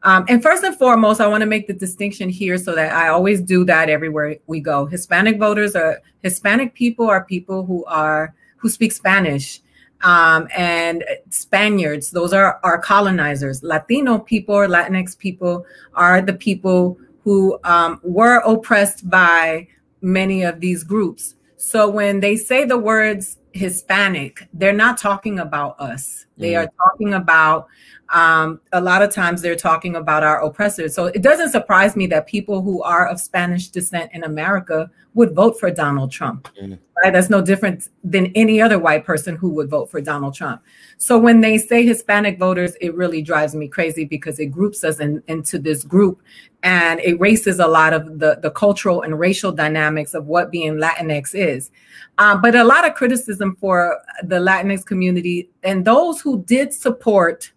Um, 0.04 0.26
and 0.28 0.44
first 0.44 0.64
and 0.64 0.76
foremost, 0.76 1.22
I 1.22 1.28
want 1.28 1.42
to 1.42 1.48
make 1.48 1.68
the 1.68 1.74
distinction 1.74 2.28
here 2.30 2.58
so 2.58 2.76
that 2.76 2.94
I 2.94 3.08
always 3.08 3.42
do 3.42 3.64
that 3.66 3.90
everywhere 3.90 4.36
we 4.48 4.60
go. 4.60 4.86
Hispanic 4.86 5.40
voters 5.40 5.76
are 5.76 6.02
Hispanic 6.22 6.74
people 6.74 7.10
are 7.10 7.24
people 7.24 7.66
who 7.66 7.86
are 7.86 8.36
who 8.58 8.70
speak 8.70 8.92
Spanish. 8.92 9.62
Um, 10.02 10.50
and 10.54 11.06
Spaniards, 11.30 12.12
those 12.12 12.34
are 12.34 12.60
our 12.64 12.78
colonizers. 12.78 13.64
Latino 13.64 14.20
people 14.20 14.56
or 14.56 14.68
Latinx 14.68 15.18
people 15.18 15.66
are 15.94 16.22
the 16.22 16.34
people 16.34 16.98
who 17.24 17.58
um, 17.64 18.02
were 18.04 18.40
oppressed 18.40 19.10
by 19.10 19.68
many 20.02 20.44
of 20.44 20.60
these 20.60 20.84
groups. 20.84 21.36
So 21.56 21.90
when 21.90 22.20
they 22.20 22.36
say 22.36 22.66
the 22.66 22.78
words 22.78 23.38
Hispanic, 23.54 24.50
they're 24.54 24.74
not 24.74 24.98
talking 24.98 25.40
about 25.40 25.80
us. 25.80 26.26
They 26.38 26.54
mm. 26.54 26.64
are 26.64 26.72
talking 26.78 27.14
about 27.14 27.68
um, 28.10 28.62
a 28.72 28.82
lot 28.82 29.02
of 29.02 29.12
times 29.12 29.42
they're 29.42 29.56
talking 29.56 29.96
about 29.96 30.24
our 30.24 30.44
oppressors. 30.44 30.94
So 30.94 31.06
it 31.06 31.22
doesn't 31.22 31.52
surprise 31.52 31.96
me 31.96 32.06
that 32.08 32.28
people 32.28 32.62
who 32.62 32.84
are 32.84 33.08
of 33.08 33.20
Spanish 33.20 33.70
descent 33.70 34.12
in 34.14 34.24
America 34.24 34.90
would 35.16 35.34
vote 35.34 35.60
for 35.60 35.72
Donald 35.72 36.12
Trump. 36.12 36.48
Mm. 36.62 36.78
Right? 37.04 37.12
That's 37.14 37.30
no 37.30 37.42
different 37.42 37.90
than 38.04 38.28
any 38.36 38.62
other 38.62 38.78
white 38.78 39.04
person 39.04 39.36
who 39.36 39.50
would 39.50 39.70
vote 39.70 39.90
for 39.90 40.00
Donald 40.00 40.36
Trump. 40.36 40.62
So 40.98 41.18
when 41.18 41.42
they 41.42 41.58
say 41.58 41.86
Hispanic 41.86 42.38
voters, 42.38 42.76
it 42.82 42.96
really 42.96 43.22
drives 43.22 43.56
me 43.56 43.68
crazy 43.68 44.06
because 44.06 44.40
it 44.40 44.48
groups 44.48 44.84
us 44.84 45.00
in, 45.00 45.24
into 45.28 45.58
this 45.58 45.84
group 45.84 46.22
and 46.62 47.00
erases 47.02 47.60
a 47.60 47.68
lot 47.68 47.94
of 47.94 48.20
the, 48.20 48.40
the 48.42 48.52
cultural 48.52 49.02
and 49.02 49.20
racial 49.20 49.52
dynamics 49.52 50.14
of 50.14 50.28
what 50.28 50.52
being 50.52 50.74
Latinx 50.74 51.34
is. 51.34 51.72
Um, 52.20 52.42
but 52.42 52.56
a 52.56 52.64
lot 52.64 52.88
of 52.88 52.94
criticism 52.94 53.56
for 53.56 54.00
the 54.24 54.38
Latinx 54.38 54.86
community 54.86 55.50
and 55.64 55.86
those 55.86 56.22
who 56.22 56.44
did 56.44 56.74
support 56.74 57.52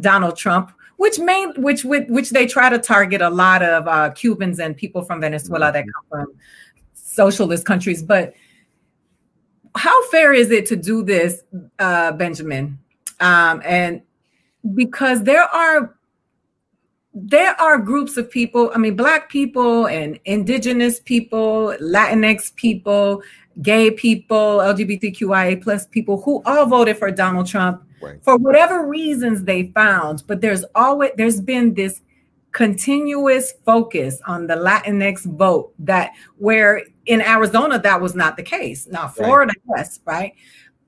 Donald 0.00 0.36
Trump, 0.36 0.72
which 0.96 1.18
main 1.18 1.52
which 1.60 1.84
which 1.84 2.30
they 2.30 2.46
try 2.46 2.68
to 2.68 2.78
target 2.78 3.20
a 3.20 3.30
lot 3.30 3.62
of 3.62 3.86
uh, 3.88 4.10
Cubans 4.10 4.58
and 4.58 4.76
people 4.76 5.02
from 5.02 5.20
Venezuela 5.20 5.72
that 5.72 5.84
come 5.84 6.04
from 6.08 6.34
socialist 6.94 7.64
countries. 7.64 8.02
But 8.02 8.34
how 9.74 10.06
fair 10.08 10.32
is 10.32 10.50
it 10.50 10.66
to 10.66 10.76
do 10.76 11.02
this, 11.02 11.42
uh, 11.78 12.12
Benjamin? 12.12 12.78
Um, 13.20 13.62
and 13.64 14.02
because 14.74 15.24
there 15.24 15.44
are 15.44 15.94
there 17.14 17.60
are 17.60 17.78
groups 17.78 18.16
of 18.16 18.30
people, 18.30 18.70
I 18.74 18.78
mean, 18.78 18.94
black 18.94 19.28
people 19.28 19.86
and 19.86 20.20
indigenous 20.24 21.00
people, 21.00 21.74
Latinx 21.80 22.54
people, 22.54 23.22
gay 23.62 23.90
people, 23.90 24.58
LGBTQIA 24.58 25.62
plus 25.62 25.86
people 25.86 26.20
who 26.22 26.42
all 26.46 26.66
voted 26.66 26.96
for 26.96 27.10
Donald 27.10 27.46
Trump 27.46 27.82
right. 28.00 28.22
for 28.22 28.36
whatever 28.36 28.86
reasons 28.86 29.44
they 29.44 29.68
found. 29.68 30.22
But 30.26 30.40
there's 30.40 30.64
always 30.74 31.10
there's 31.16 31.40
been 31.40 31.74
this 31.74 32.00
continuous 32.52 33.52
focus 33.64 34.20
on 34.26 34.46
the 34.46 34.54
Latinx 34.54 35.24
vote 35.36 35.72
that 35.78 36.12
where 36.36 36.82
in 37.06 37.20
Arizona 37.20 37.78
that 37.78 38.00
was 38.00 38.14
not 38.14 38.36
the 38.36 38.42
case. 38.42 38.86
Now 38.86 39.08
Florida, 39.08 39.52
right. 39.68 39.78
yes, 39.78 40.00
right. 40.04 40.34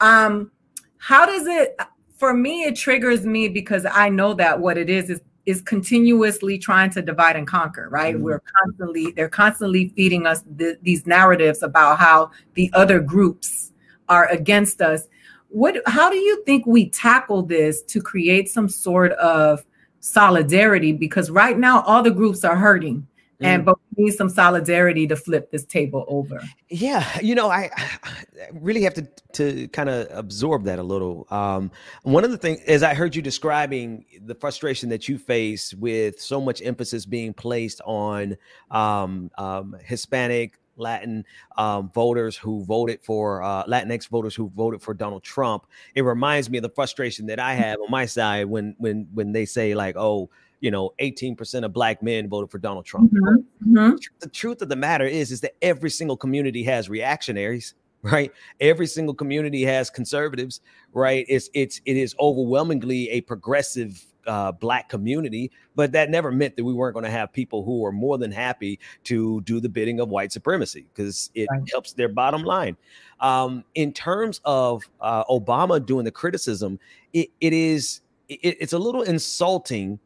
Um, 0.00 0.50
how 0.98 1.26
does 1.26 1.46
it 1.46 1.76
for 2.16 2.35
me 2.35 2.64
it 2.64 2.76
triggers 2.76 3.24
me 3.24 3.48
because 3.48 3.87
I 3.90 4.09
know 4.09 4.35
that 4.35 4.61
what 4.61 4.78
it 4.78 4.88
is 4.90 5.11
is 5.11 5.20
is 5.46 5.62
continuously 5.62 6.59
trying 6.59 6.90
to 6.90 7.03
divide 7.03 7.37
and 7.37 7.46
conquer 7.46 7.88
right? 7.88 8.14
Mm-hmm. 8.14 8.24
we're 8.24 8.42
constantly 8.62 9.12
they're 9.12 9.29
constantly 9.29 9.88
feeding 9.90 10.26
us 10.26 10.42
th- 10.59 10.79
these 10.83 11.07
narratives 11.07 11.62
about 11.62 11.98
how 11.98 12.31
the 12.55 12.70
other 12.74 13.00
groups 13.00 13.72
are 14.09 14.26
against 14.29 14.81
us. 14.83 15.07
What 15.48 15.76
how 15.87 16.11
do 16.11 16.16
you 16.16 16.44
think 16.44 16.66
we 16.66 16.90
tackle 16.90 17.42
this 17.42 17.83
to 17.83 18.00
create 18.00 18.48
some 18.48 18.68
sort 18.68 19.12
of 19.12 19.64
solidarity? 20.00 20.92
Because 20.92 21.31
right 21.31 21.59
now 21.59 21.83
all 21.83 22.03
the 22.03 22.11
groups 22.11 22.44
are 22.44 22.57
hurting 22.57 23.07
mm. 23.40 23.46
and 23.46 23.64
but 23.64 23.76
we 23.96 24.05
need 24.05 24.12
some 24.12 24.29
solidarity 24.29 25.07
to 25.07 25.16
flip 25.16 25.50
this 25.50 25.64
table 25.64 26.05
over 26.09 26.40
yeah 26.68 27.07
you 27.20 27.35
know 27.35 27.50
i, 27.50 27.70
I 27.76 28.48
really 28.53 28.83
have 28.83 28.94
to 28.94 29.07
to 29.33 29.68
kind 29.68 29.88
of 29.88 30.09
absorb 30.11 30.64
that 30.64 30.79
a 30.79 30.83
little 30.83 31.26
um, 31.31 31.70
one 32.03 32.24
of 32.24 32.31
the 32.31 32.38
things 32.38 32.61
as 32.66 32.83
i 32.83 32.94
heard 32.94 33.14
you 33.14 33.22
describing 33.22 34.05
the 34.24 34.35
frustration 34.35 34.88
that 34.90 35.09
you 35.09 35.18
face 35.18 35.74
with 35.74 36.20
so 36.20 36.40
much 36.40 36.62
emphasis 36.62 37.07
being 37.07 37.33
placed 37.33 37.81
on 37.85 38.37
um, 38.70 39.31
um, 39.38 39.76
hispanic 39.85 40.61
Latin 40.81 41.24
um, 41.57 41.90
voters 41.90 42.37
who 42.37 42.64
voted 42.64 43.00
for 43.03 43.42
uh, 43.42 43.64
Latinx 43.64 44.09
voters 44.09 44.35
who 44.35 44.50
voted 44.57 44.83
for 44.83 44.94
Donald 44.94 45.22
Trump. 45.22 45.66
It 45.94 46.03
reminds 46.03 46.50
me 46.50 46.59
of 46.59 46.62
the 46.62 46.70
frustration 46.70 47.26
that 47.26 47.38
I 47.38 47.55
have 47.55 47.79
on 47.81 47.90
my 47.90 48.07
side 48.07 48.46
when 48.46 48.74
when 48.79 49.07
when 49.12 49.33
they 49.33 49.44
say 49.44 49.74
like, 49.74 49.96
oh, 49.96 50.31
you 50.61 50.70
know, 50.70 50.92
18% 51.01 51.64
of 51.64 51.73
black 51.73 52.03
men 52.03 52.29
voted 52.29 52.51
for 52.51 52.59
Donald 52.59 52.85
Trump. 52.85 53.12
Mm-hmm. 53.12 53.77
Mm-hmm. 53.77 53.96
The 54.20 54.29
truth 54.29 54.62
of 54.62 54.68
the 54.68 54.77
matter 54.77 55.07
is, 55.07 55.33
is 55.33 55.40
that 55.40 55.53
every 55.62 55.90
single 55.90 56.16
community 56.16 56.62
has 56.64 56.88
reactionaries, 56.88 57.75
right? 58.03 58.33
Every 58.61 58.87
single 58.87 59.14
community 59.14 59.62
has 59.64 59.90
conservatives, 59.90 60.61
right? 60.92 61.25
It's 61.29 61.51
it's 61.55 61.81
it 61.85 61.96
is 61.96 62.14
overwhelmingly 62.18 63.11
a 63.11 63.20
progressive 63.23 64.05
uh, 64.27 64.53
black 64.53 64.88
community, 64.88 65.51
but 65.75 65.92
that 65.92 66.11
never 66.11 66.31
meant 66.31 66.57
that 66.57 66.64
we 66.64 66.73
weren't 66.73 66.94
going 66.94 67.05
to 67.05 67.11
have 67.11 67.33
people 67.33 67.64
who 67.64 67.85
are 67.85 67.92
more 67.92 68.18
than 68.18 68.31
happy 68.31 68.79
to 69.05 69.40
do 69.42 69.61
the 69.61 69.68
bidding 69.68 70.01
of 70.01 70.09
white 70.09 70.33
supremacy 70.33 70.87
because 70.94 71.31
it 71.35 71.49
right. 71.51 71.62
helps 71.70 71.92
their 71.92 72.09
bottom 72.09 72.42
line. 72.42 72.77
Um, 73.20 73.64
in 73.75 73.92
terms 73.92 74.40
of 74.44 74.88
uh, 75.01 75.25
Obama 75.25 75.85
doing 75.85 76.05
the 76.05 76.11
criticism, 76.11 76.79
it, 77.12 77.31
it 77.40 77.53
is 77.53 78.01
it, 78.29 78.57
it's 78.61 78.73
a 78.73 78.79
little 78.79 79.03
insulting, 79.03 79.99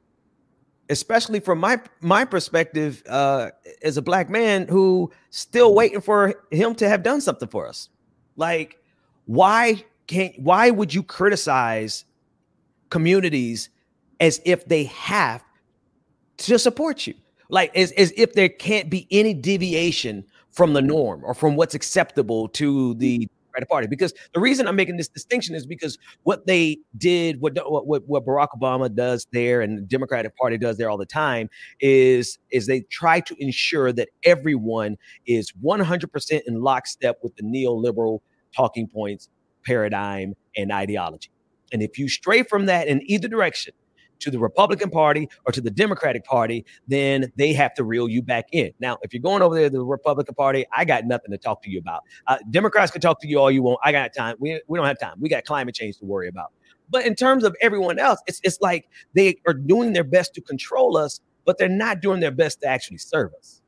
especially 0.89 1.41
from 1.41 1.59
my 1.59 1.81
my 2.01 2.25
perspective 2.25 3.03
uh, 3.09 3.51
as 3.83 3.97
a 3.97 4.03
black 4.03 4.29
man 4.29 4.67
who 4.69 5.11
still 5.31 5.75
waiting 5.75 6.01
for 6.01 6.35
him 6.51 6.75
to 6.77 6.89
have 6.89 7.03
done 7.03 7.21
something 7.21 7.49
for 7.49 7.67
us. 7.67 7.89
Like, 8.37 8.83
why 9.27 9.85
can't? 10.07 10.39
Why 10.39 10.71
would 10.71 10.93
you 10.93 11.03
criticize 11.03 12.05
communities 12.91 13.71
as 14.21 14.41
if 14.45 14.67
they 14.67 14.85
have 14.85 15.43
to 16.39 16.59
support 16.59 17.07
you? 17.07 17.15
Like, 17.49 17.77
as, 17.77 17.93
as 17.93 18.13
if 18.17 18.33
there 18.33 18.49
can't 18.49 18.91
be 18.91 19.07
any 19.11 19.35
deviation 19.35 20.25
from 20.51 20.73
the 20.73 20.83
norm 20.83 21.23
or 21.25 21.35
from 21.35 21.57
what's 21.57 21.75
acceptable 21.75 22.49
to 22.49 22.95
the 22.95 23.29
Democratic 23.55 23.69
Party. 23.69 23.87
Because 23.87 24.13
the 24.33 24.41
reason 24.41 24.67
I'm 24.67 24.77
making 24.77 24.97
this 24.97 25.09
distinction 25.09 25.55
is 25.55 25.67
because 25.67 25.99
what 26.23 26.47
they 26.47 26.79
did, 26.97 27.41
what 27.41 27.55
what 27.71 28.03
what 28.07 28.27
Barack 28.27 28.49
Obama 28.59 28.95
does 28.95 29.27
there, 29.33 29.61
and 29.61 29.79
the 29.79 29.83
Democratic 29.83 30.37
Party 30.37 30.59
does 30.59 30.77
there 30.77 30.91
all 30.91 30.99
the 30.99 31.07
time, 31.07 31.49
is 31.81 32.39
is 32.51 32.67
they 32.67 32.81
try 32.91 33.21
to 33.21 33.35
ensure 33.39 33.93
that 33.93 34.09
everyone 34.25 34.97
is 35.27 35.53
100% 35.65 36.41
in 36.47 36.61
lockstep 36.61 37.19
with 37.23 37.37
the 37.37 37.43
neoliberal 37.43 38.21
talking 38.55 38.89
points, 38.89 39.29
paradigm, 39.65 40.35
and 40.57 40.73
ideology. 40.73 41.31
And 41.73 41.83
if 41.83 41.99
you 41.99 42.09
stray 42.09 42.43
from 42.43 42.67
that 42.67 42.87
in 42.87 43.03
either 43.11 43.29
direction, 43.29 43.75
to 44.25 44.31
the 44.31 44.39
Republican 44.39 44.91
Party 44.91 45.29
or 45.47 45.53
to 45.53 45.61
the 45.61 45.71
Democratic 45.71 46.25
Party, 46.25 46.65
then 46.89 47.31
they 47.37 47.53
have 47.53 47.75
to 47.75 47.85
reel 47.85 48.09
you 48.09 48.23
back 48.23 48.47
in. 48.53 48.73
Now, 48.81 48.99
if 49.03 49.13
you're 49.13 49.23
going 49.23 49.43
over 49.43 49.55
there 49.55 49.69
to 49.69 49.71
the 49.71 49.85
Republican 49.85 50.35
Party, 50.35 50.65
I 50.73 50.85
got 50.85 51.07
nothing 51.07 51.31
to 51.31 51.39
talk 51.39 51.63
to 51.63 51.71
you 51.71 51.79
about. 51.79 52.03
Uh, 52.27 52.39
Democrats 52.51 52.91
can 52.91 53.01
talk 53.01 53.21
to 53.21 53.29
you 53.29 53.39
all 53.39 53.51
you 53.51 53.63
want. 53.63 53.81
I 53.85 53.93
got 53.93 54.15
time. 54.15 54.37
We, 54.39 54.61
we 54.67 54.79
don't 54.79 54.87
have 54.87 54.99
time. 54.99 55.17
We 55.21 55.29
got 55.29 55.45
climate 55.45 55.75
change 55.75 55.99
to 55.99 56.05
worry 56.05 56.29
about. 56.29 56.53
But 56.91 57.07
in 57.07 57.15
terms 57.15 57.45
of 57.45 57.55
everyone 57.61 57.99
else, 57.99 58.21
it's, 58.27 58.41
it's 58.43 58.59
like 58.61 58.89
they 59.15 59.37
are 59.47 59.55
doing 59.55 59.93
their 59.93 60.05
best 60.05 60.35
to 60.35 60.41
control 60.41 60.97
us, 60.97 61.21
but 61.45 61.59
they're 61.59 61.69
not 61.69 62.01
doing 62.01 62.21
their 62.21 62.31
best 62.31 62.61
to 62.63 62.67
actually 62.67 62.99
serve 62.99 63.33
us. 63.39 63.63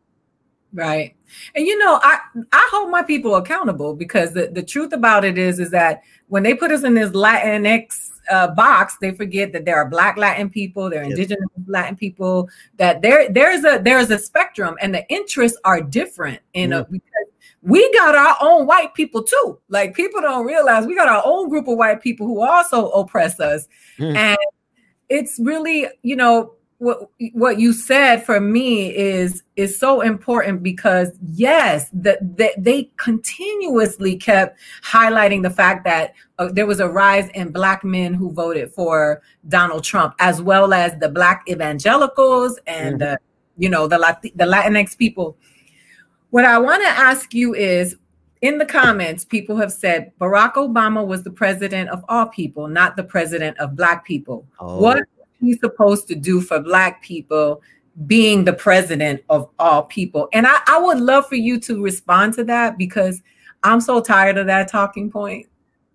Right. 0.72 1.14
And 1.55 1.66
you 1.66 1.79
know, 1.79 2.00
I 2.02 2.18
I 2.52 2.68
hold 2.72 2.90
my 2.90 3.02
people 3.02 3.37
accountable 3.37 3.94
because 3.94 4.33
the, 4.33 4.48
the 4.48 4.62
truth 4.62 4.92
about 4.92 5.24
it 5.24 5.38
is 5.38 5.59
is 5.59 5.70
that 5.70 6.02
when 6.29 6.42
they 6.42 6.55
put 6.55 6.70
us 6.70 6.85
in 6.85 6.94
this 6.94 7.11
Latinx 7.11 8.11
uh, 8.31 8.48
box, 8.48 8.96
they 9.00 9.12
forget 9.12 9.52
that 9.52 9.64
there 9.64 9.76
are 9.76 9.88
Black 9.88 10.16
Latin 10.16 10.50
people, 10.50 10.90
there 10.90 11.00
are 11.00 11.05
Indigenous 11.05 11.48
Latin 11.66 11.96
people. 11.96 12.48
That 12.76 13.00
there 13.00 13.31
there's 13.33 13.64
a 13.64 13.81
there's 13.83 14.11
a 14.11 14.18
spectrum, 14.18 14.76
and 14.81 14.94
the 14.94 15.09
interests 15.09 15.59
are 15.64 15.81
different. 15.81 16.40
In 16.52 16.72
a, 16.72 16.85
because 16.85 17.26
we 17.62 17.92
got 17.94 18.14
our 18.14 18.37
own 18.40 18.66
white 18.66 18.94
people 18.94 19.22
too. 19.22 19.59
Like 19.68 19.94
people 19.94 20.20
don't 20.20 20.46
realize 20.46 20.87
we 20.87 20.94
got 20.94 21.09
our 21.09 21.22
own 21.24 21.48
group 21.48 21.68
of 21.68 21.79
white 21.79 22.02
people 22.02 22.26
who 22.26 22.42
also 22.42 22.90
oppress 22.90 23.40
us, 23.40 23.66
mm. 23.98 24.14
and 24.14 24.38
it's 25.09 25.38
really 25.38 25.87
you 26.02 26.16
know 26.16 26.55
what 26.78 27.10
what 27.32 27.58
you 27.58 27.72
said 27.72 28.24
for 28.24 28.40
me 28.40 28.94
is 28.94 29.42
is 29.56 29.78
so 29.78 30.02
important 30.02 30.62
because 30.62 31.10
yes 31.32 31.88
that 31.92 32.18
the, 32.36 32.52
they 32.58 32.90
continuously 32.96 34.16
kept 34.16 34.58
highlighting 34.84 35.42
the 35.42 35.50
fact 35.50 35.84
that 35.84 36.14
uh, 36.38 36.48
there 36.52 36.66
was 36.66 36.80
a 36.80 36.88
rise 36.88 37.28
in 37.30 37.50
black 37.50 37.82
men 37.82 38.12
who 38.12 38.30
voted 38.30 38.70
for 38.72 39.22
Donald 39.48 39.84
Trump 39.84 40.14
as 40.18 40.42
well 40.42 40.74
as 40.74 40.92
the 41.00 41.08
black 41.08 41.44
evangelicals 41.48 42.58
and 42.66 43.00
mm-hmm. 43.00 43.14
uh, 43.14 43.16
you 43.56 43.70
know 43.70 43.86
the 43.86 43.98
Lat- 43.98 44.22
the 44.22 44.44
Latinx 44.44 44.96
people 44.98 45.36
what 46.30 46.44
I 46.44 46.58
want 46.58 46.82
to 46.82 46.88
ask 46.88 47.32
you 47.32 47.54
is 47.54 47.96
in 48.42 48.58
the 48.58 48.66
comments, 48.66 49.24
people 49.24 49.56
have 49.56 49.72
said 49.72 50.12
Barack 50.20 50.54
Obama 50.54 51.04
was 51.04 51.22
the 51.22 51.30
president 51.30 51.88
of 51.88 52.04
all 52.08 52.26
people, 52.26 52.68
not 52.68 52.94
the 52.94 53.02
president 53.02 53.58
of 53.58 53.74
black 53.74 54.04
people. 54.04 54.46
Oh. 54.60 54.78
What 54.78 55.04
he's 55.40 55.61
supposed 55.61 56.09
to 56.09 56.14
do 56.14 56.40
for 56.40 56.61
black 56.61 57.03
people 57.03 57.62
being 58.07 58.44
the 58.44 58.53
president 58.53 59.22
of 59.31 59.49
all 59.59 59.85
people. 59.85 60.29
And 60.33 60.46
I, 60.46 60.59
I 60.66 60.79
would 60.79 60.99
love 61.01 61.27
for 61.27 61.37
you 61.37 61.59
to 61.61 61.83
respond 61.83 62.35
to 62.35 62.44
that 62.44 62.77
because 62.77 63.22
i'm 63.62 63.81
so 63.81 64.01
tired 64.01 64.38
of 64.38 64.46
that 64.46 64.68
talking 64.68 65.11
point. 65.11 65.46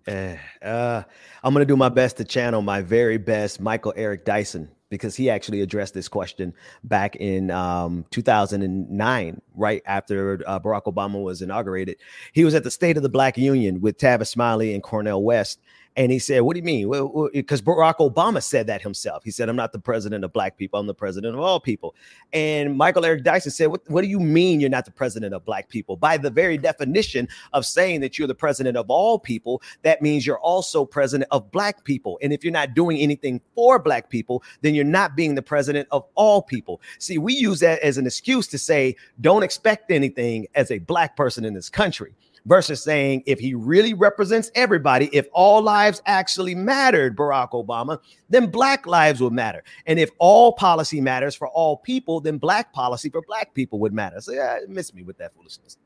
Uh, 0.06 0.34
uh, 0.62 1.02
i'm 1.44 1.54
going 1.54 1.66
to 1.66 1.72
do 1.72 1.76
my 1.76 1.88
best 1.88 2.16
to 2.16 2.24
channel 2.24 2.60
my 2.60 2.82
very 2.82 3.18
best 3.18 3.60
michael 3.60 3.92
eric 3.96 4.24
dyson 4.24 4.68
because 4.92 5.16
he 5.16 5.30
actually 5.30 5.62
addressed 5.62 5.94
this 5.94 6.06
question 6.06 6.52
back 6.84 7.16
in 7.16 7.50
um, 7.50 8.04
2009, 8.10 9.40
right 9.54 9.82
after 9.86 10.42
uh, 10.46 10.60
Barack 10.60 10.82
Obama 10.84 11.22
was 11.22 11.40
inaugurated. 11.40 11.96
He 12.34 12.44
was 12.44 12.54
at 12.54 12.62
the 12.62 12.70
State 12.70 12.98
of 12.98 13.02
the 13.02 13.08
Black 13.08 13.38
Union 13.38 13.80
with 13.80 13.96
Tavis 13.96 14.26
Smiley 14.26 14.74
and 14.74 14.82
Cornel 14.82 15.22
West, 15.22 15.60
and 15.96 16.10
he 16.10 16.18
said, 16.18 16.40
What 16.40 16.54
do 16.54 16.58
you 16.58 16.64
mean? 16.64 16.88
Well, 16.88 17.28
because 17.32 17.60
Barack 17.60 17.96
Obama 17.96 18.42
said 18.42 18.66
that 18.68 18.82
himself. 18.82 19.24
He 19.24 19.30
said, 19.30 19.48
I'm 19.48 19.56
not 19.56 19.72
the 19.72 19.78
president 19.78 20.24
of 20.24 20.32
black 20.32 20.56
people, 20.56 20.80
I'm 20.80 20.86
the 20.86 20.94
president 20.94 21.34
of 21.34 21.40
all 21.40 21.60
people. 21.60 21.94
And 22.32 22.76
Michael 22.76 23.04
Eric 23.04 23.24
Dyson 23.24 23.50
said, 23.50 23.66
What, 23.66 23.82
what 23.88 24.02
do 24.02 24.08
you 24.08 24.20
mean 24.20 24.60
you're 24.60 24.70
not 24.70 24.84
the 24.84 24.90
president 24.90 25.34
of 25.34 25.44
black 25.44 25.68
people? 25.68 25.96
By 25.96 26.16
the 26.16 26.30
very 26.30 26.56
definition 26.56 27.28
of 27.52 27.66
saying 27.66 28.00
that 28.00 28.18
you're 28.18 28.28
the 28.28 28.34
president 28.34 28.76
of 28.76 28.86
all 28.88 29.18
people, 29.18 29.60
that 29.82 30.00
means 30.00 30.26
you're 30.26 30.40
also 30.40 30.84
president 30.84 31.28
of 31.30 31.50
black 31.50 31.84
people. 31.84 32.18
And 32.22 32.32
if 32.32 32.42
you're 32.42 32.52
not 32.52 32.74
doing 32.74 32.98
anything 32.98 33.40
for 33.54 33.78
black 33.78 34.08
people, 34.08 34.42
then 34.62 34.74
you're 34.74 34.84
not 34.84 35.14
being 35.14 35.34
the 35.34 35.42
president 35.42 35.88
of 35.90 36.04
all 36.14 36.42
people. 36.42 36.80
See, 36.98 37.18
we 37.18 37.34
use 37.34 37.60
that 37.60 37.80
as 37.80 37.98
an 37.98 38.06
excuse 38.06 38.46
to 38.48 38.58
say, 38.58 38.96
Don't 39.20 39.42
expect 39.42 39.90
anything 39.90 40.46
as 40.54 40.70
a 40.70 40.78
black 40.78 41.16
person 41.16 41.44
in 41.44 41.52
this 41.52 41.68
country 41.68 42.14
versus 42.46 42.82
saying 42.82 43.22
if 43.26 43.38
he 43.38 43.54
really 43.54 43.94
represents 43.94 44.50
everybody, 44.54 45.08
if 45.12 45.26
all 45.32 45.62
lives 45.62 46.02
actually 46.06 46.54
mattered, 46.54 47.16
Barack 47.16 47.50
Obama, 47.50 47.98
then 48.28 48.46
black 48.46 48.86
lives 48.86 49.20
would 49.20 49.32
matter. 49.32 49.62
And 49.86 49.98
if 49.98 50.10
all 50.18 50.52
policy 50.52 51.00
matters 51.00 51.34
for 51.34 51.48
all 51.48 51.76
people, 51.78 52.20
then 52.20 52.38
black 52.38 52.72
policy 52.72 53.08
for 53.10 53.22
black 53.22 53.54
people 53.54 53.78
would 53.80 53.92
matter. 53.92 54.20
So 54.20 54.32
yeah, 54.32 54.58
miss 54.68 54.92
me 54.92 55.02
with 55.02 55.18
that 55.18 55.34
foolishness. 55.34 55.76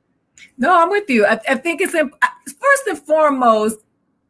No, 0.59 0.83
I'm 0.83 0.91
with 0.91 1.09
you. 1.09 1.27
I, 1.27 1.41
I 1.49 1.55
think 1.57 1.81
it's 1.81 1.95
imp- 1.95 2.15
first 2.45 2.87
and 2.87 2.99
foremost, 2.99 3.79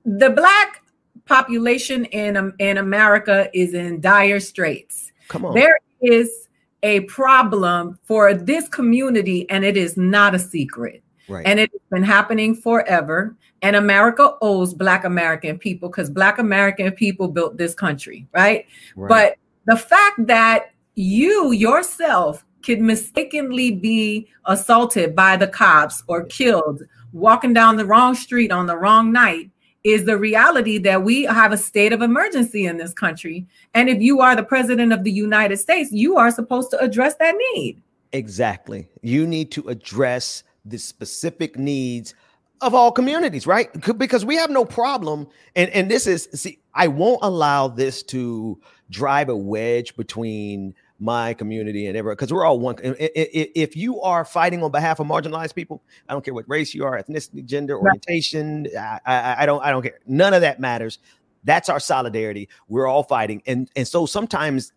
the 0.05 0.31
black 0.31 0.83
population 1.25 2.05
in 2.07 2.53
in 2.59 2.79
America 2.79 3.51
is 3.53 3.75
in 3.75 4.01
dire 4.01 4.41
straits. 4.41 5.13
Come 5.29 5.45
on. 5.45 5.55
There 5.55 5.79
is 6.01 6.49
a 6.83 7.01
problem 7.01 7.99
for 8.05 8.33
this 8.33 8.69
community 8.69 9.49
and 9.51 9.65
it 9.65 9.77
is 9.77 9.97
not 9.97 10.35
a 10.35 10.39
secret. 10.39 11.03
Right. 11.29 11.47
And 11.47 11.59
it's 11.61 11.75
been 11.91 12.03
happening 12.03 12.55
forever. 12.55 13.35
And 13.63 13.77
America 13.77 14.37
owes 14.43 14.75
Black 14.75 15.05
American 15.05 15.59
people 15.59 15.89
because 15.89 16.11
Black 16.11 16.39
American 16.39 16.93
people 16.93 17.29
built 17.29 17.57
this 17.57 17.75
country, 17.75 18.27
right? 18.33 18.67
right? 18.95 19.09
But 19.09 19.37
the 19.67 19.77
fact 19.77 20.27
that 20.27 20.71
you 20.95 21.53
yourself 21.53 22.45
could 22.63 22.81
mistakenly 22.81 23.71
be 23.71 24.29
assaulted 24.47 25.15
by 25.15 25.37
the 25.37 25.47
cops 25.47 26.03
or 26.09 26.25
killed 26.25 26.83
walking 27.13 27.53
down 27.53 27.77
the 27.77 27.87
wrong 27.87 28.15
street 28.15 28.53
on 28.53 28.67
the 28.67 28.77
wrong 28.77 29.13
night 29.13 29.51
is 29.85 30.05
the 30.05 30.19
reality 30.19 30.79
that 30.79 31.05
we 31.05 31.23
have 31.23 31.53
a 31.53 31.57
state 31.57 31.93
of 31.93 32.03
emergency 32.03 32.67
in 32.67 32.77
this 32.77 32.93
country. 32.93 33.47
And 33.75 33.89
if 33.89 34.03
you 34.03 34.21
are 34.21 34.35
the 34.35 34.43
president 34.43 34.93
of 34.93 35.05
the 35.05 35.13
United 35.13 35.59
States, 35.59 35.93
you 35.93 36.17
are 36.17 36.31
supposed 36.33 36.73
to 36.73 36.79
address 36.81 37.15
that 37.21 37.37
need. 37.55 37.81
Exactly. 38.13 38.89
You 39.03 39.27
need 39.29 39.53
to 39.53 39.69
address 39.69 40.43
the 40.69 40.79
specific 40.79 41.59
needs 41.59 42.15
of 42.61 42.75
all 42.75 42.91
communities, 42.91 43.47
right? 43.47 43.69
Because 43.99 44.25
we 44.25 44.37
have 44.37 44.51
no 44.51 44.65
problem, 44.65 45.29
and 45.55 45.71
and 45.71 45.91
this 45.91 46.07
is 46.07 46.29
see, 46.33 46.59
I 46.75 46.89
won't 46.89 47.21
allow 47.23 47.69
this 47.69 48.03
to 48.05 48.59
drive 48.91 49.29
a 49.29 49.37
wedge 49.37 49.97
between 49.97 50.75
my 50.99 51.35
community 51.35 51.87
and 51.87 51.97
everyone 51.97 52.15
because 52.17 52.33
we're 52.33 52.45
all 52.45 52.59
one. 52.59 52.77
If 52.81 53.77
you 53.77 54.01
are 54.01 54.25
fighting 54.25 54.63
on 54.63 54.71
behalf 54.71 55.01
of 55.01 55.07
marginalized 55.07 55.55
people, 55.55 55.83
I 56.09 56.13
don't 56.13 56.25
care 56.25 56.35
what 56.35 56.49
race 56.49 56.75
you 56.75 56.85
are, 56.85 57.01
ethnicity, 57.01 57.45
gender, 57.45 57.79
orientation. 57.79 58.67
I, 58.79 59.01
I, 59.05 59.43
I 59.43 59.47
don't 59.47 59.63
I 59.63 59.71
don't 59.71 59.83
care. 59.83 59.99
None 60.07 60.33
of 60.33 60.41
that 60.41 60.59
matters. 60.61 60.99
That's 61.45 61.69
our 61.69 61.81
solidarity. 61.81 62.49
We're 62.69 62.87
all 62.87 63.03
fighting, 63.03 63.43
and 63.47 63.71
and 63.77 63.87
so 63.87 64.07
sometimes 64.07 64.73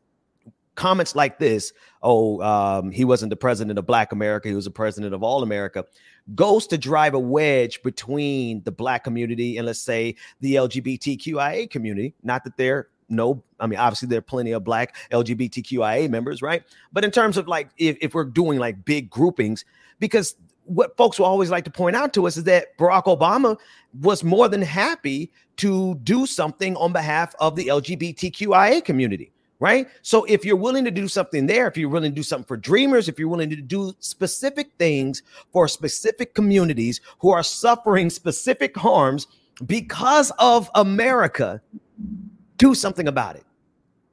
comments 0.80 1.14
like 1.14 1.38
this, 1.40 1.74
oh, 2.02 2.42
um, 2.42 2.90
he 2.90 3.04
wasn't 3.04 3.30
the 3.30 3.36
president 3.36 3.78
of 3.78 3.86
Black 3.86 4.14
America, 4.14 4.48
he 4.48 4.56
was 4.56 4.64
the 4.64 4.72
president 4.72 5.14
of 5.14 5.22
all 5.22 5.44
America, 5.44 5.84
goes 6.34 6.66
to 6.68 6.78
drive 6.78 7.14
a 7.14 7.20
wedge 7.20 7.84
between 7.84 8.64
the 8.64 8.72
Black 8.72 9.04
community 9.04 9.58
and 9.58 9.68
let's 9.68 9.82
say 9.82 10.16
the 10.40 10.56
LGBTQIA 10.56 11.70
community. 11.70 12.16
Not 12.24 12.46
that 12.46 12.56
they're 12.58 12.88
no, 13.12 13.44
I 13.60 13.68
mean, 13.68 13.80
obviously 13.80 14.08
there 14.08 14.20
are 14.20 14.22
plenty 14.22 14.52
of 14.52 14.64
Black 14.64 14.96
LGBTQIA 15.12 16.10
members, 16.10 16.42
right? 16.42 16.64
But 16.94 17.04
in 17.04 17.12
terms 17.12 17.38
of 17.38 17.48
like, 17.48 17.70
if, 17.78 17.98
if 18.02 18.14
we're 18.14 18.24
doing 18.24 18.60
like 18.60 18.86
big 18.86 19.10
groupings, 19.10 19.66
because 20.00 20.36
what 20.66 20.96
folks 20.96 21.18
will 21.18 21.26
always 21.26 21.50
like 21.50 21.64
to 21.66 21.72
point 21.72 21.96
out 21.96 22.14
to 22.14 22.28
us 22.28 22.38
is 22.38 22.44
that 22.44 22.78
Barack 22.78 23.06
Obama 23.06 23.58
was 24.00 24.24
more 24.24 24.48
than 24.48 24.62
happy 24.62 25.32
to 25.58 25.96
do 26.04 26.28
something 26.28 26.76
on 26.78 26.94
behalf 26.94 27.34
of 27.40 27.56
the 27.56 27.68
LGBTQIA 27.68 28.86
community 28.86 29.32
right? 29.60 29.88
So 30.02 30.24
if 30.26 30.46
you're 30.46 30.56
willing 30.56 30.86
to 30.86 30.92
do 30.92 31.08
something 31.08 31.46
there, 31.46 31.68
if 31.68 31.78
you're 31.78 31.90
willing 31.90 32.12
to 32.12 32.16
do 32.16 32.24
something 32.24 32.48
for 32.48 32.58
dreamers, 32.58 33.10
if 33.10 33.20
you're 33.20 33.28
willing 33.28 33.50
to 33.50 33.56
do 33.58 33.94
specific 34.00 34.72
things 34.80 35.22
for 35.52 35.68
specific 35.68 36.34
communities 36.34 37.02
who 37.20 37.32
are 37.32 37.44
suffering 37.44 38.10
specific 38.10 38.76
harms 38.76 39.28
because 39.66 40.32
of 40.40 40.70
America, 40.76 41.62
do 42.58 42.74
something 42.74 43.08
about 43.08 43.36
it. 43.36 43.46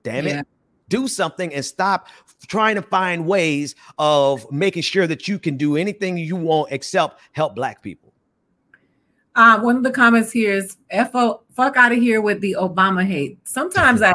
Damn 0.02 0.26
yeah. 0.26 0.40
it. 0.40 0.46
Do 0.88 1.08
something 1.08 1.52
and 1.52 1.64
stop 1.64 2.08
trying 2.46 2.76
to 2.76 2.82
find 2.82 3.26
ways 3.26 3.74
of 3.98 4.50
making 4.52 4.82
sure 4.82 5.06
that 5.06 5.26
you 5.26 5.38
can 5.38 5.56
do 5.56 5.76
anything 5.76 6.16
you 6.16 6.36
want 6.36 6.70
except 6.70 7.20
help 7.32 7.56
black 7.56 7.82
people. 7.82 8.05
Uh, 9.36 9.60
one 9.60 9.76
of 9.76 9.82
the 9.82 9.90
comments 9.90 10.32
here 10.32 10.54
is 10.54 10.78
"FO 11.12 11.42
fuck 11.54 11.76
out 11.76 11.92
of 11.92 11.98
here 11.98 12.22
with 12.22 12.40
the 12.40 12.56
Obama 12.58 13.04
hate." 13.04 13.38
Sometimes 13.44 14.00
I 14.00 14.12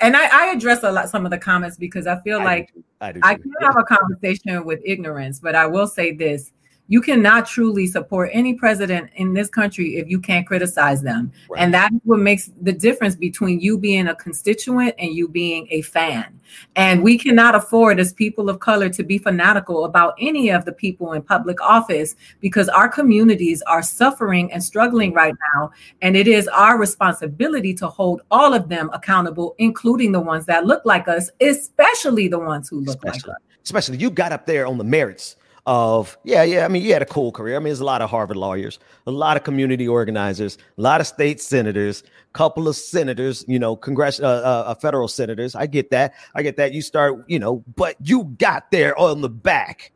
and 0.00 0.16
I, 0.16 0.46
I, 0.46 0.52
address 0.52 0.82
a 0.82 0.90
lot 0.90 1.10
some 1.10 1.26
of 1.26 1.30
the 1.30 1.38
comments 1.38 1.76
because 1.76 2.06
I 2.06 2.18
feel 2.20 2.40
I 2.40 2.44
like 2.44 2.72
do 2.74 2.82
I, 3.00 3.12
do 3.12 3.20
I 3.22 3.34
can 3.34 3.52
have 3.60 3.76
a 3.76 3.82
conversation 3.84 4.64
with 4.64 4.80
ignorance, 4.84 5.40
but 5.40 5.54
I 5.54 5.66
will 5.66 5.86
say 5.86 6.12
this: 6.14 6.52
you 6.92 7.00
cannot 7.00 7.46
truly 7.46 7.86
support 7.86 8.28
any 8.34 8.52
president 8.52 9.08
in 9.16 9.32
this 9.32 9.48
country 9.48 9.96
if 9.96 10.10
you 10.10 10.20
can't 10.20 10.46
criticize 10.46 11.00
them. 11.00 11.32
Right. 11.48 11.62
And 11.62 11.72
that's 11.72 11.94
what 12.04 12.18
makes 12.18 12.50
the 12.60 12.72
difference 12.74 13.16
between 13.16 13.60
you 13.60 13.78
being 13.78 14.08
a 14.08 14.14
constituent 14.14 14.94
and 14.98 15.14
you 15.14 15.26
being 15.26 15.66
a 15.70 15.80
fan. 15.80 16.38
And 16.76 17.02
we 17.02 17.16
cannot 17.16 17.54
afford, 17.54 17.98
as 17.98 18.12
people 18.12 18.50
of 18.50 18.60
color, 18.60 18.90
to 18.90 19.02
be 19.02 19.16
fanatical 19.16 19.86
about 19.86 20.12
any 20.20 20.50
of 20.50 20.66
the 20.66 20.72
people 20.72 21.14
in 21.14 21.22
public 21.22 21.62
office 21.62 22.14
because 22.40 22.68
our 22.68 22.90
communities 22.90 23.62
are 23.62 23.82
suffering 23.82 24.52
and 24.52 24.62
struggling 24.62 25.14
right 25.14 25.34
now. 25.54 25.70
And 26.02 26.14
it 26.14 26.28
is 26.28 26.46
our 26.48 26.76
responsibility 26.76 27.72
to 27.72 27.88
hold 27.88 28.20
all 28.30 28.52
of 28.52 28.68
them 28.68 28.90
accountable, 28.92 29.54
including 29.56 30.12
the 30.12 30.20
ones 30.20 30.44
that 30.44 30.66
look 30.66 30.84
like 30.84 31.08
us, 31.08 31.30
especially 31.40 32.28
the 32.28 32.38
ones 32.38 32.68
who 32.68 32.80
look 32.80 32.96
especially, 32.96 33.30
like 33.30 33.36
us. 33.36 33.42
Especially 33.64 33.96
you 33.96 34.10
got 34.10 34.30
up 34.30 34.44
there 34.44 34.66
on 34.66 34.76
the 34.76 34.84
merits 34.84 35.36
of 35.66 36.18
yeah, 36.24 36.42
yeah. 36.42 36.64
I 36.64 36.68
mean, 36.68 36.82
you 36.82 36.92
had 36.92 37.02
a 37.02 37.06
cool 37.06 37.30
career. 37.30 37.54
I 37.54 37.58
mean, 37.60 37.66
there's 37.66 37.80
a 37.80 37.84
lot 37.84 38.02
of 38.02 38.10
Harvard 38.10 38.36
lawyers, 38.36 38.78
a 39.06 39.10
lot 39.10 39.36
of 39.36 39.44
community 39.44 39.86
organizers, 39.86 40.58
a 40.76 40.80
lot 40.80 41.00
of 41.00 41.06
state 41.06 41.40
senators, 41.40 42.02
a 42.02 42.32
couple 42.32 42.66
of 42.66 42.74
senators, 42.74 43.44
you 43.46 43.58
know, 43.58 43.76
congress, 43.76 44.18
uh, 44.18 44.26
uh, 44.26 44.70
uh, 44.70 44.74
federal 44.74 45.06
senators. 45.06 45.54
I 45.54 45.66
get 45.66 45.90
that. 45.90 46.14
I 46.34 46.42
get 46.42 46.56
that. 46.56 46.72
You 46.72 46.82
start, 46.82 47.24
you 47.28 47.38
know, 47.38 47.64
but 47.76 47.96
you 48.00 48.24
got 48.38 48.70
there 48.72 48.98
on 48.98 49.20
the 49.20 49.28
back 49.28 49.92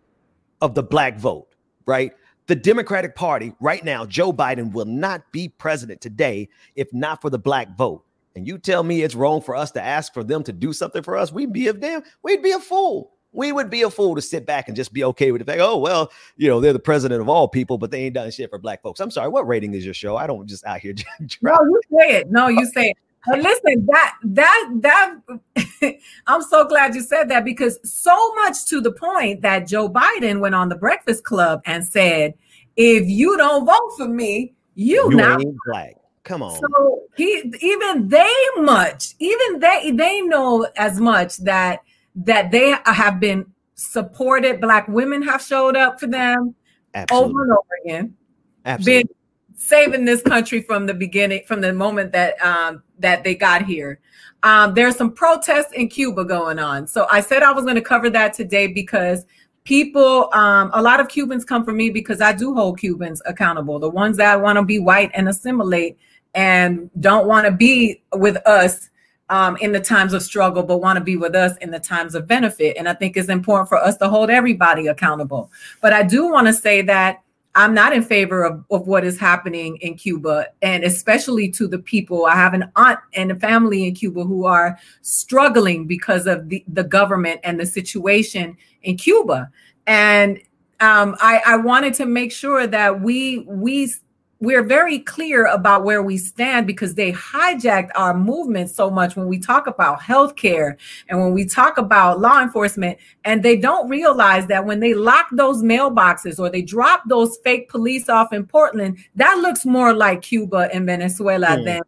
of 0.61 0.75
the 0.75 0.85
black 0.85 1.19
vote, 1.19 1.49
right? 1.85 2.13
The 2.47 2.57
Democratic 2.57 3.17
Party 3.17 3.53
right 3.61 3.85
now, 3.85 4.07
Joe 4.07 4.33
Biden 4.33 4.73
will 4.73 4.85
not 4.85 5.33
be 5.33 5.49
president 5.49 6.01
today 6.01 6.49
if 6.77 6.93
not 6.93 7.21
for 7.21 7.29
the 7.29 7.41
black 7.41 7.77
vote. 7.77 8.05
And 8.37 8.47
you 8.47 8.59
tell 8.59 8.85
me 8.85 9.03
it's 9.03 9.15
wrong 9.15 9.41
for 9.41 9.57
us 9.57 9.73
to 9.73 9.83
ask 9.83 10.15
for 10.15 10.23
them 10.23 10.45
to 10.45 10.53
do 10.53 10.73
something 10.73 11.03
for 11.03 11.17
us? 11.17 11.33
We'd 11.33 11.53
be 11.53 11.67
a 11.67 11.73
damn, 11.73 12.03
we'd 12.23 12.43
be 12.43 12.53
a 12.53 12.61
fool 12.61 13.16
we 13.37 13.53
would 13.53 13.69
be 13.69 13.83
a 13.83 13.91
fool 13.91 14.15
to 14.15 14.23
sit 14.23 14.47
back 14.47 14.67
and 14.67 14.75
just 14.75 14.95
be 14.95 15.05
okay 15.05 15.31
with 15.31 15.41
the 15.41 15.45
fact, 15.45 15.61
oh, 15.61 15.77
well, 15.77 16.11
you 16.39 16.49
know, 16.49 16.59
they're 16.59 16.73
the 16.73 16.79
president 16.79 17.21
of 17.21 17.29
all 17.29 17.47
people, 17.47 17.77
but 17.77 17.91
they 17.91 18.05
ain't 18.05 18.15
done 18.15 18.31
shit 18.31 18.49
for 18.49 18.59
black 18.59 18.83
folks. 18.83 18.99
I'm 18.99 19.11
sorry, 19.11 19.29
what 19.29 19.47
rating 19.47 19.75
is 19.75 19.85
your 19.85 19.93
show? 19.93 20.17
I 20.17 20.27
don't 20.27 20.47
just 20.47 20.65
out 20.65 20.81
here. 20.81 20.95
no, 21.43 21.53
you 21.53 21.81
say 21.91 22.17
it. 22.17 22.31
No, 22.31 22.49
you 22.49 22.65
say 22.67 22.89
it. 22.91 22.97
But 23.27 23.41
listen, 23.41 23.87
that 23.87 24.15
that 24.23 24.71
that 24.81 25.97
I'm 26.27 26.43
so 26.43 26.67
glad 26.67 26.95
you 26.95 27.03
said 27.03 27.29
that 27.29 27.45
because 27.45 27.79
so 27.83 28.35
much 28.37 28.67
to 28.67 28.81
the 28.81 28.93
point 28.93 29.43
that 29.43 29.67
Joe 29.67 29.89
Biden 29.89 30.41
went 30.41 30.55
on 30.55 30.69
the 30.69 30.77
Breakfast 30.77 31.25
Club 31.25 31.61
and 31.67 31.85
said, 31.85 32.35
if 32.77 33.07
you 33.07 33.37
don't 33.37 33.67
vote 33.67 33.93
for 33.97 34.09
me, 34.09 34.55
you, 34.77 35.11
you 35.11 35.17
not 35.17 35.43
black. 35.67 35.97
Come 36.23 36.43
on. 36.43 36.59
So 36.59 37.03
he 37.17 37.53
even 37.61 38.09
they 38.09 38.33
much, 38.57 39.15
even 39.19 39.61
they 39.61 39.91
they 39.93 40.23
know 40.23 40.67
as 40.77 41.01
much 41.01 41.37
that 41.39 41.81
that 42.17 42.51
they 42.51 42.75
have 42.87 43.21
been 43.21 43.47
supported. 43.75 44.61
Black 44.61 44.89
women 44.89 45.23
have 45.23 45.43
showed 45.43 45.77
up 45.77 46.01
for 46.01 46.07
them 46.07 46.55
Absolutely. 46.95 47.31
over 47.31 47.43
and 47.43 47.53
over 47.53 47.69
again. 47.85 48.17
Absolutely. 48.65 49.05
Been 49.05 49.15
saving 49.57 50.05
this 50.05 50.23
country 50.23 50.63
from 50.63 50.87
the 50.87 50.95
beginning, 50.95 51.43
from 51.47 51.61
the 51.61 51.73
moment 51.73 52.13
that 52.13 52.41
um, 52.45 52.83
that 52.99 53.23
they 53.23 53.35
got 53.35 53.65
here. 53.65 54.01
Um, 54.43 54.75
there's 54.75 54.97
some 54.97 55.13
protests 55.13 55.73
in 55.73 55.89
Cuba 55.89 56.25
going 56.25 56.59
on. 56.59 56.87
So 56.87 57.07
I 57.11 57.21
said 57.21 57.43
I 57.43 57.53
was 57.53 57.65
going 57.65 57.77
to 57.77 57.83
cover 57.83 58.11
that 58.11 58.33
today 58.33 58.67
because 58.69 59.25
people, 59.65 60.33
um, 60.33 60.71
a 60.73 60.81
lot 60.81 61.01
of 61.01 61.09
Cubans 61.09 61.45
come 61.45 61.65
for 61.65 61.73
me 61.73 61.91
because 61.91 62.21
I 62.21 62.33
do 62.33 62.55
hold 62.55 62.79
Cubans 62.79 63.21
accountable. 63.27 63.79
The 63.79 63.91
ones 63.91 64.19
that 64.19 64.41
want 64.41 64.57
to 64.57 64.65
be 64.65 64.79
white 64.79 65.11
and 65.15 65.29
assimilate 65.29 65.99
and 66.35 66.91
don't 67.01 67.27
want 67.27 67.47
to 67.47 67.51
be 67.51 68.03
with 68.15 68.37
us 68.47 68.91
um, 69.29 69.57
in 69.59 69.73
the 69.73 69.81
times 69.81 70.13
of 70.13 70.23
struggle, 70.23 70.63
but 70.63 70.79
want 70.79 70.97
to 70.97 71.05
be 71.05 71.17
with 71.17 71.35
us 71.35 71.57
in 71.59 71.71
the 71.71 71.81
times 71.81 72.15
of 72.15 72.27
benefit. 72.27 72.77
And 72.77 72.89
I 72.89 72.95
think 72.95 73.17
it's 73.17 73.29
important 73.29 73.69
for 73.69 73.79
us 73.79 73.97
to 73.99 74.09
hold 74.09 74.31
everybody 74.31 74.87
accountable. 74.87 75.51
But 75.81 75.93
I 75.93 76.03
do 76.03 76.31
want 76.31 76.47
to 76.47 76.53
say 76.53 76.83
that 76.83 77.23
I'm 77.57 77.73
not 77.73 77.95
in 77.95 78.03
favor 78.03 78.45
of, 78.45 78.63
of 78.71 78.87
what 78.87 79.03
is 79.03 79.19
happening 79.19 79.79
in 79.79 79.95
Cuba, 79.95 80.49
and 80.61 80.85
especially 80.85 81.51
to 81.53 81.67
the 81.67 81.79
people. 81.79 82.27
I 82.27 82.35
have 82.35 82.53
an 82.53 82.71
aunt 82.77 82.99
and 83.15 83.33
a 83.33 83.37
family 83.37 83.89
in 83.89 83.95
Cuba 83.95 84.25
who 84.25 84.45
are 84.45 84.79
struggling 85.01 85.87
because 85.87 86.27
of 86.27 86.51
the, 86.51 86.63
the 86.69 86.85
government 86.85 87.41
and 87.45 87.59
the 87.59 87.65
situation 87.65 88.59
in 88.83 88.99
Cuba. 88.99 89.51
And 89.87 90.39
um, 90.81 91.17
I, 91.21 91.41
I 91.47 91.57
wanted 91.57 91.95
to 91.95 92.05
make 92.05 92.31
sure 92.31 92.67
that 92.67 93.01
we 93.01 93.39
we 93.49 93.91
we're 94.39 94.63
very 94.63 94.99
clear 94.99 95.47
about 95.47 95.85
where 95.85 96.03
we 96.03 96.19
stand 96.19 96.67
because 96.67 96.95
they 96.95 97.13
hijacked 97.13 97.91
our 97.95 98.13
movement 98.13 98.71
so 98.71 98.91
much 98.91 99.17
when 99.17 99.27
we 99.27 99.39
talk 99.39 99.67
about 99.67 100.01
healthcare 100.01 100.77
and 101.09 101.19
when 101.19 101.33
we 101.33 101.47
talk 101.47 101.79
about 101.79 102.21
law 102.21 102.43
enforcement. 102.43 102.99
And 103.25 103.43
they 103.43 103.57
don't 103.57 103.89
realize 103.89 104.47
that 104.49 104.67
when 104.67 104.81
they 104.81 104.93
lock 104.93 105.29
those 105.33 105.63
mailboxes 105.63 106.39
or 106.39 106.51
they 106.51 106.63
drop 106.63 107.03
those 107.09 107.39
fake 107.39 107.71
police 107.71 108.11
off 108.11 108.33
in 108.33 108.47
Portland, 108.47 108.99
that 109.15 109.39
looks 109.39 109.65
more 109.65 109.95
like 109.95 110.21
Cuba 110.21 110.69
and 110.73 110.85
Venezuela 110.85 111.49
mm. 111.49 111.65
than 111.65 111.83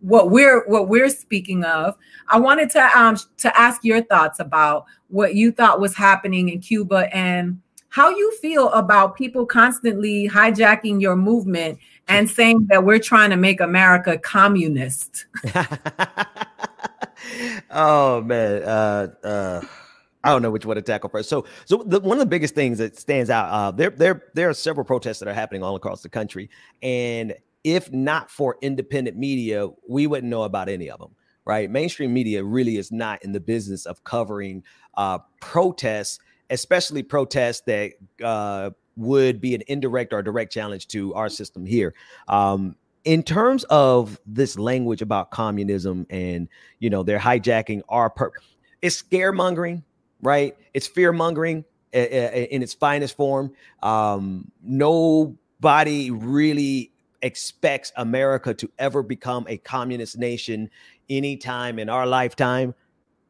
what 0.00 0.30
we're 0.30 0.66
what 0.66 0.88
we're 0.88 1.08
speaking 1.08 1.62
of. 1.62 1.96
I 2.26 2.40
wanted 2.40 2.70
to 2.70 2.98
um 2.98 3.16
to 3.38 3.56
ask 3.56 3.84
your 3.84 4.02
thoughts 4.02 4.40
about 4.40 4.86
what 5.06 5.36
you 5.36 5.52
thought 5.52 5.80
was 5.80 5.94
happening 5.94 6.48
in 6.48 6.60
Cuba 6.60 7.14
and 7.14 7.60
how 7.92 8.08
you 8.08 8.34
feel 8.38 8.70
about 8.70 9.16
people 9.16 9.44
constantly 9.44 10.26
hijacking 10.26 10.98
your 10.98 11.14
movement 11.14 11.78
and 12.08 12.28
saying 12.28 12.66
that 12.68 12.84
we're 12.84 12.98
trying 12.98 13.30
to 13.30 13.36
make 13.36 13.60
America 13.60 14.18
communist. 14.18 15.26
oh 17.70 18.20
man, 18.22 18.62
uh, 18.62 19.08
uh, 19.24 19.60
I 20.24 20.30
don't 20.30 20.42
know 20.42 20.50
which 20.50 20.66
one 20.66 20.76
to 20.76 20.82
tackle 20.82 21.10
first. 21.10 21.28
So, 21.28 21.46
so 21.64 21.82
the, 21.84 22.00
one 22.00 22.16
of 22.16 22.20
the 22.20 22.26
biggest 22.26 22.54
things 22.54 22.78
that 22.78 22.98
stands 22.98 23.30
out, 23.30 23.48
uh, 23.50 23.70
there, 23.70 23.90
there, 23.90 24.24
there 24.34 24.48
are 24.48 24.54
several 24.54 24.84
protests 24.84 25.18
that 25.20 25.28
are 25.28 25.34
happening 25.34 25.62
all 25.62 25.74
across 25.76 26.02
the 26.02 26.08
country, 26.08 26.50
and 26.82 27.34
if 27.64 27.92
not 27.92 28.30
for 28.30 28.56
independent 28.60 29.16
media, 29.16 29.68
we 29.88 30.06
wouldn't 30.06 30.30
know 30.30 30.42
about 30.42 30.68
any 30.68 30.90
of 30.90 30.98
them. 30.98 31.14
Right? 31.44 31.68
Mainstream 31.68 32.12
media 32.12 32.44
really 32.44 32.76
is 32.76 32.92
not 32.92 33.24
in 33.24 33.32
the 33.32 33.40
business 33.40 33.84
of 33.84 34.04
covering 34.04 34.62
uh, 34.96 35.18
protests, 35.40 36.20
especially 36.50 37.02
protests 37.02 37.62
that 37.66 37.94
uh, 38.22 38.70
would 38.96 39.40
be 39.40 39.54
an 39.54 39.62
indirect 39.66 40.12
or 40.12 40.22
direct 40.22 40.52
challenge 40.52 40.88
to 40.88 41.14
our 41.14 41.28
system 41.28 41.64
here. 41.64 41.94
Um, 42.28 42.76
in 43.04 43.22
terms 43.22 43.64
of 43.64 44.20
this 44.26 44.58
language 44.58 45.02
about 45.02 45.30
communism 45.30 46.06
and 46.08 46.48
you 46.78 46.88
know 46.88 47.02
they're 47.02 47.18
hijacking 47.18 47.82
our 47.88 48.08
per 48.08 48.30
it's 48.80 49.02
scaremongering 49.02 49.82
right? 50.22 50.56
It's 50.72 50.86
fear 50.86 51.12
mongering 51.12 51.64
in 51.92 52.62
its 52.62 52.72
finest 52.72 53.16
form. 53.16 53.52
Um 53.82 54.50
nobody 54.62 56.10
really 56.10 56.92
expects 57.22 57.92
america 57.96 58.52
to 58.52 58.68
ever 58.80 59.00
become 59.00 59.46
a 59.48 59.56
communist 59.58 60.18
nation 60.18 60.68
anytime 61.08 61.78
in 61.78 61.88
our 61.88 62.04
lifetime 62.04 62.74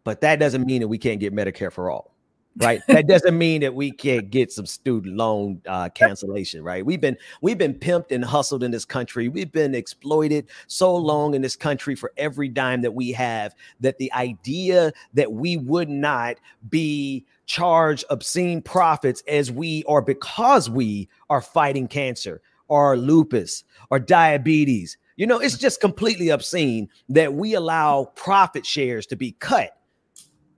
but 0.02 0.22
that 0.22 0.38
doesn't 0.38 0.64
mean 0.64 0.80
that 0.80 0.88
we 0.88 0.96
can't 0.96 1.20
get 1.20 1.34
medicare 1.34 1.70
for 1.70 1.90
all 1.90 2.11
right? 2.56 2.82
That 2.88 3.06
doesn't 3.06 3.36
mean 3.36 3.62
that 3.62 3.74
we 3.74 3.90
can't 3.90 4.30
get 4.30 4.52
some 4.52 4.66
student 4.66 5.16
loan 5.16 5.60
uh, 5.66 5.88
cancellation 5.90 6.62
right? 6.62 6.84
We've 6.84 7.00
been 7.00 7.16
we've 7.40 7.58
been 7.58 7.74
pimped 7.74 8.10
and 8.10 8.24
hustled 8.24 8.62
in 8.62 8.70
this 8.70 8.84
country. 8.84 9.28
We've 9.28 9.52
been 9.52 9.74
exploited 9.74 10.48
so 10.66 10.94
long 10.94 11.34
in 11.34 11.42
this 11.42 11.56
country 11.56 11.94
for 11.94 12.12
every 12.16 12.48
dime 12.48 12.82
that 12.82 12.94
we 12.94 13.12
have 13.12 13.54
that 13.80 13.98
the 13.98 14.12
idea 14.12 14.92
that 15.14 15.32
we 15.32 15.56
would 15.56 15.88
not 15.88 16.38
be 16.68 17.24
charged 17.46 18.04
obscene 18.10 18.62
profits 18.62 19.22
as 19.28 19.50
we 19.50 19.82
or 19.84 20.02
because 20.02 20.70
we 20.70 21.08
are 21.30 21.40
fighting 21.40 21.88
cancer 21.88 22.40
or 22.68 22.96
lupus 22.96 23.64
or 23.90 23.98
diabetes. 23.98 24.96
You 25.16 25.26
know 25.26 25.38
it's 25.38 25.58
just 25.58 25.80
completely 25.80 26.30
obscene 26.30 26.88
that 27.08 27.34
we 27.34 27.54
allow 27.54 28.06
profit 28.16 28.64
shares 28.66 29.06
to 29.06 29.16
be 29.16 29.32
cut 29.32 29.76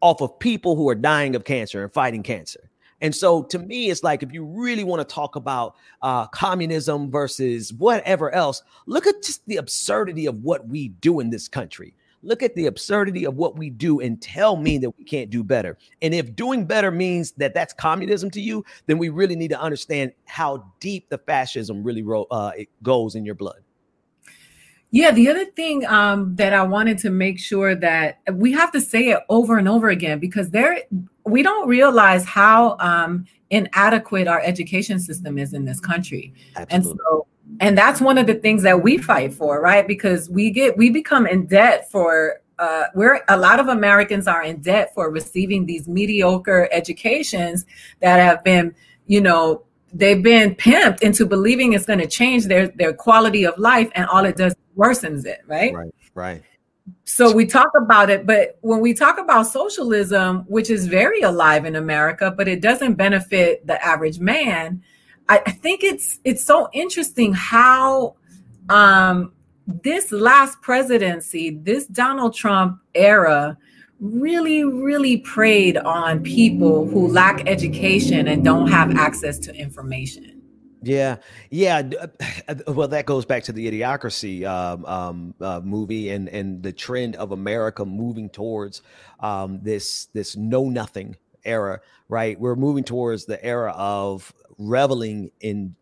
off 0.05 0.21
of 0.21 0.39
people 0.39 0.77
who 0.77 0.87
are 0.91 0.95
dying 0.95 1.35
of 1.35 1.45
cancer 1.45 1.83
and 1.83 1.91
fighting 1.91 2.23
cancer. 2.23 2.71
And 3.01 3.15
so 3.15 3.43
to 3.45 3.59
me, 3.59 3.91
it's 3.91 4.03
like 4.03 4.23
if 4.23 4.33
you 4.33 4.45
really 4.45 4.85
want 4.85 5.01
to 5.01 5.15
talk 5.15 5.35
about 5.35 5.77
uh, 6.03 6.27
communism 6.27 7.11
versus 7.11 7.73
whatever 7.73 8.31
else, 8.31 8.63
look 8.87 9.07
at 9.07 9.23
just 9.23 9.41
the 9.47 9.57
absurdity 9.57 10.27
of 10.27 10.45
what 10.45 10.69
we 10.69 10.89
do 10.89 11.21
in 11.21 11.31
this 11.31 11.49
country. 11.49 11.95
look 12.25 12.43
at 12.43 12.55
the 12.55 12.67
absurdity 12.67 13.25
of 13.25 13.37
what 13.37 13.57
we 13.57 13.71
do 13.71 14.01
and 14.01 14.21
tell 14.21 14.57
me 14.57 14.79
that 14.79 14.91
we 14.99 15.05
can't 15.05 15.31
do 15.31 15.45
better. 15.45 15.79
And 16.03 16.15
if 16.15 16.35
doing 16.35 16.65
better 16.65 16.91
means 16.91 17.33
that 17.33 17.55
that's 17.55 17.73
communism 17.73 18.31
to 18.33 18.41
you, 18.41 18.65
then 18.87 18.99
we 18.99 19.11
really 19.11 19.37
need 19.37 19.49
to 19.49 19.61
understand 19.61 20.13
how 20.25 20.65
deep 20.81 21.09
the 21.11 21.19
fascism 21.19 21.83
really 21.85 22.03
ro- 22.03 22.27
uh, 22.31 22.53
goes 22.83 23.15
in 23.15 23.25
your 23.25 23.35
blood. 23.35 23.64
Yeah, 24.95 25.11
the 25.11 25.29
other 25.29 25.45
thing 25.45 25.85
um, 25.87 26.37
that 26.37 26.53
I 26.53 26.63
wanted 26.63 26.99
to 26.99 27.11
make 27.11 27.41
sure 27.41 27.75
that 27.75 28.21
we 28.33 28.53
have 28.53 28.71
to 28.71 28.81
say 28.81 29.09
it 29.09 29.19
over 29.29 29.59
and 29.59 29.67
over 29.67 29.89
again 29.89 30.21
because 30.21 30.51
there 30.51 30.83
we 31.25 31.43
don't 31.43 31.67
realize 31.67 32.25
how 32.25 32.77
um, 32.79 33.27
inadequate 33.51 34.29
our 34.29 34.41
education 34.41 35.01
system 35.01 35.37
is 35.37 35.53
in 35.53 35.65
this 35.65 35.81
country, 35.81 36.33
Absolutely. 36.55 36.93
and 36.93 37.01
so 37.01 37.27
and 37.59 37.77
that's 37.77 38.01
one 38.01 38.19
of 38.19 38.29
the 38.29 38.35
things 38.35 38.63
that 38.63 38.85
we 38.85 38.97
fight 38.97 39.35
for, 39.35 39.61
right? 39.61 39.85
Because 39.85 40.31
we 40.31 40.53
get 40.53 40.77
we 40.77 40.91
become 40.91 41.27
in 41.27 41.47
debt 41.47 41.91
for 41.91 42.41
uh, 42.61 42.85
we're 42.95 43.21
a 43.29 43.37
lot 43.37 43.59
of 43.59 43.67
Americans 43.67 44.29
are 44.29 44.45
in 44.45 44.61
debt 44.61 44.95
for 44.95 45.11
receiving 45.11 45.67
these 45.67 45.89
mediocre 45.89 46.69
educations 46.71 47.67
that 47.99 48.21
have 48.21 48.45
been, 48.45 48.73
you 49.09 49.21
know, 49.21 49.65
they've 49.93 50.23
been 50.23 50.55
pimped 50.55 51.03
into 51.03 51.27
believing 51.27 51.73
it's 51.73 51.85
going 51.85 51.99
to 51.99 52.07
change 52.07 52.45
their 52.45 52.69
their 52.69 52.93
quality 52.93 53.43
of 53.43 53.59
life, 53.59 53.91
and 53.97 54.07
all 54.07 54.25
it 54.25 54.37
does 54.37 54.55
worsens 54.77 55.25
it, 55.27 55.41
right? 55.47 55.75
Right, 55.75 55.95
right. 56.15 56.43
So 57.05 57.33
we 57.33 57.47
talk 57.47 57.71
about 57.75 58.11
it, 58.11 58.27
but 58.27 58.59
when 58.61 58.81
we 58.81 58.93
talk 58.93 59.19
about 59.19 59.47
socialism, 59.47 60.45
which 60.49 60.69
is 60.69 60.87
very 60.87 61.23
alive 61.23 61.65
in 61.65 61.77
America, 61.77 62.31
but 62.31 62.47
it 62.47 62.61
doesn't 62.61 62.95
benefit 62.95 63.67
the 63.67 63.83
average 63.85 64.19
man, 64.19 64.83
I, 65.29 65.43
I 65.47 65.51
think 65.51 65.83
it's 65.83 66.19
it's 66.25 66.45
so 66.45 66.69
interesting 66.73 67.33
how 67.33 68.17
um, 68.69 69.33
this 69.67 70.13
last 70.13 70.61
presidency, 70.61 71.51
this 71.51 71.87
Donald 71.87 72.35
Trump 72.35 72.81
era, 72.95 73.57
really, 74.01 74.65
really 74.65 75.19
preyed 75.19 75.79
on 75.79 76.23
people 76.23 76.87
who 76.87 77.09
lack 77.09 77.49
education 77.49 78.29
and 78.29 78.45
don't 78.45 78.67
have 78.67 78.95
access 78.97 79.39
to 79.39 79.55
information. 79.55 80.34
Yeah, 80.85 81.17
yeah. 81.51 81.83
Uh, 82.47 82.55
well, 82.67 82.89
that 82.89 83.07
goes 83.07 83.25
back 83.25 83.45
to 83.45 83.53
the 83.53 83.71
idiocracy 83.71 84.45
um, 84.45 84.85
um, 84.85 85.35
uh, 85.41 85.61
movie 85.65 86.11
and 86.11 86.29
and 86.29 86.63
the 86.63 86.73
trend 86.73 87.17
of 87.17 87.33
America 87.33 87.85
moving 87.85 88.29
towards 88.29 88.83
um, 89.21 89.61
this 89.63 90.07
this 90.13 90.37
know 90.37 90.69
nothing 90.69 91.17
era. 91.45 91.81
Right, 92.09 92.39
we're 92.39 92.57
moving 92.57 92.85
towards 92.85 93.25
the 93.25 93.43
era 93.43 93.73
of 93.77 94.33
reveling 94.59 95.31
in 95.41 95.75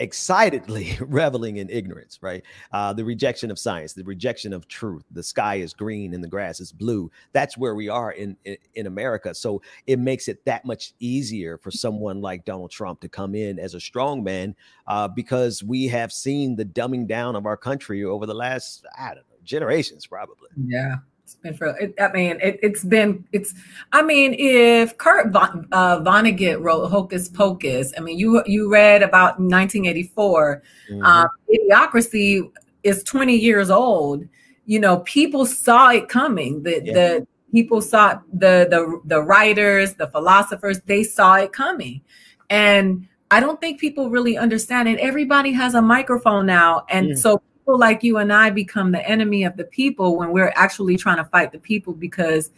excitedly 0.00 0.96
reveling 1.00 1.56
in 1.56 1.68
ignorance, 1.70 2.18
right? 2.22 2.44
Uh, 2.72 2.92
the 2.92 3.04
rejection 3.04 3.50
of 3.50 3.58
science, 3.58 3.92
the 3.92 4.04
rejection 4.04 4.52
of 4.52 4.68
truth. 4.68 5.04
The 5.10 5.22
sky 5.22 5.56
is 5.56 5.72
green 5.72 6.14
and 6.14 6.22
the 6.22 6.28
grass 6.28 6.60
is 6.60 6.72
blue. 6.72 7.10
That's 7.32 7.56
where 7.56 7.74
we 7.74 7.88
are 7.88 8.12
in, 8.12 8.36
in, 8.44 8.56
in 8.74 8.86
America. 8.86 9.34
So 9.34 9.62
it 9.86 9.98
makes 9.98 10.28
it 10.28 10.44
that 10.44 10.64
much 10.64 10.92
easier 11.00 11.58
for 11.58 11.70
someone 11.70 12.20
like 12.20 12.44
Donald 12.44 12.70
Trump 12.70 13.00
to 13.00 13.08
come 13.08 13.34
in 13.34 13.58
as 13.58 13.74
a 13.74 13.80
strong 13.80 14.22
man 14.22 14.54
uh, 14.86 15.08
because 15.08 15.62
we 15.62 15.86
have 15.88 16.12
seen 16.12 16.56
the 16.56 16.64
dumbing 16.64 17.06
down 17.06 17.36
of 17.36 17.46
our 17.46 17.56
country 17.56 18.04
over 18.04 18.26
the 18.26 18.34
last, 18.34 18.86
I 18.96 19.08
don't 19.08 19.16
know, 19.16 19.36
generations 19.42 20.06
probably. 20.06 20.48
Yeah. 20.66 20.96
It's 21.28 21.34
been 21.34 21.52
for. 21.52 21.76
It, 21.76 21.94
I 22.00 22.10
mean, 22.10 22.38
it, 22.40 22.58
has 22.64 22.82
been. 22.84 23.22
It's. 23.32 23.52
I 23.92 24.00
mean, 24.00 24.34
if 24.38 24.96
Kurt 24.96 25.30
Von, 25.30 25.68
uh, 25.72 26.00
Vonnegut 26.00 26.62
wrote 26.62 26.88
Hocus 26.88 27.28
Pocus, 27.28 27.92
I 27.98 28.00
mean, 28.00 28.18
you 28.18 28.42
you 28.46 28.72
read 28.72 29.02
about 29.02 29.38
1984. 29.38 30.62
Mm-hmm. 30.90 31.04
Um, 31.04 31.28
Idiocracy 31.52 32.50
is 32.82 33.02
20 33.02 33.36
years 33.36 33.68
old. 33.68 34.24
You 34.64 34.80
know, 34.80 35.00
people 35.00 35.44
saw 35.44 35.90
it 35.90 36.08
coming. 36.08 36.62
The 36.62 36.80
yeah. 36.82 36.92
the 36.94 37.26
people 37.52 37.82
saw 37.82 38.20
the 38.32 38.66
the 38.70 38.98
the 39.04 39.22
writers, 39.22 39.92
the 39.96 40.06
philosophers. 40.06 40.80
They 40.80 41.04
saw 41.04 41.34
it 41.34 41.52
coming, 41.52 42.00
and 42.48 43.06
I 43.30 43.40
don't 43.40 43.60
think 43.60 43.78
people 43.78 44.08
really 44.08 44.38
understand 44.38 44.88
it. 44.88 44.98
Everybody 44.98 45.52
has 45.52 45.74
a 45.74 45.82
microphone 45.82 46.46
now, 46.46 46.86
and 46.88 47.08
mm. 47.08 47.18
so 47.18 47.42
people 47.68 47.78
like 47.78 48.02
you 48.02 48.16
and 48.16 48.32
I 48.32 48.48
become 48.48 48.92
the 48.92 49.06
enemy 49.06 49.44
of 49.44 49.58
the 49.58 49.64
people 49.64 50.16
when 50.16 50.32
we're 50.32 50.54
actually 50.56 50.96
trying 50.96 51.18
to 51.18 51.24
fight 51.24 51.52
the 51.52 51.58
people 51.58 51.92
because 51.92 52.50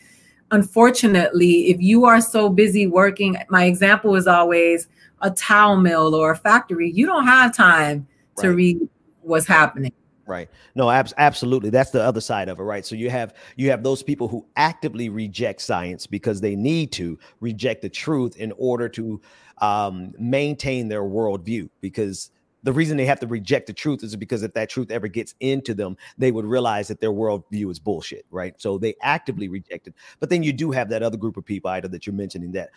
unfortunately, 0.52 1.68
if 1.68 1.80
you 1.80 2.04
are 2.04 2.20
so 2.20 2.48
busy 2.48 2.86
working, 2.86 3.36
my 3.48 3.64
example 3.64 4.14
is 4.14 4.28
always 4.28 4.86
a 5.22 5.30
towel 5.32 5.78
mill 5.78 6.14
or 6.14 6.30
a 6.30 6.36
factory, 6.36 6.92
you 6.92 7.06
don't 7.06 7.26
have 7.26 7.52
time 7.52 8.06
right. 8.36 8.44
to 8.44 8.54
read 8.54 8.78
what's 9.22 9.48
happening. 9.48 9.92
Right. 10.28 10.48
No 10.76 10.88
ab- 10.88 11.12
absolutely. 11.18 11.70
That's 11.70 11.90
the 11.90 12.00
other 12.00 12.20
side 12.20 12.48
of 12.48 12.60
it 12.60 12.62
right? 12.62 12.86
So 12.86 12.94
you 12.94 13.10
have 13.10 13.34
you 13.56 13.68
have 13.70 13.82
those 13.82 14.04
people 14.04 14.28
who 14.28 14.46
actively 14.54 15.08
reject 15.08 15.60
science 15.60 16.06
because 16.06 16.40
they 16.40 16.54
need 16.54 16.92
to 16.92 17.18
reject 17.40 17.82
the 17.82 17.88
truth 17.88 18.36
in 18.36 18.52
order 18.58 18.88
to 18.90 19.20
um, 19.58 20.14
maintain 20.20 20.86
their 20.86 21.02
worldview 21.02 21.68
because 21.80 22.30
the 22.62 22.72
reason 22.72 22.96
they 22.96 23.06
have 23.06 23.20
to 23.20 23.26
reject 23.26 23.66
the 23.66 23.72
truth 23.72 24.02
is 24.02 24.14
because 24.16 24.42
if 24.42 24.52
that 24.54 24.68
truth 24.68 24.90
ever 24.90 25.08
gets 25.08 25.34
into 25.40 25.74
them, 25.74 25.96
they 26.18 26.32
would 26.32 26.44
realize 26.44 26.88
that 26.88 27.00
their 27.00 27.12
worldview 27.12 27.70
is 27.70 27.78
bullshit, 27.78 28.26
right? 28.30 28.54
So 28.60 28.78
they 28.78 28.94
actively 29.02 29.46
mm-hmm. 29.46 29.54
reject 29.54 29.88
it. 29.88 29.94
But 30.18 30.30
then 30.30 30.42
you 30.42 30.52
do 30.52 30.70
have 30.70 30.88
that 30.90 31.02
other 31.02 31.16
group 31.16 31.36
of 31.36 31.44
people, 31.44 31.70
either 31.70 31.88
that 31.88 32.06
you're 32.06 32.14
mentioning 32.14 32.52
that 32.52 32.70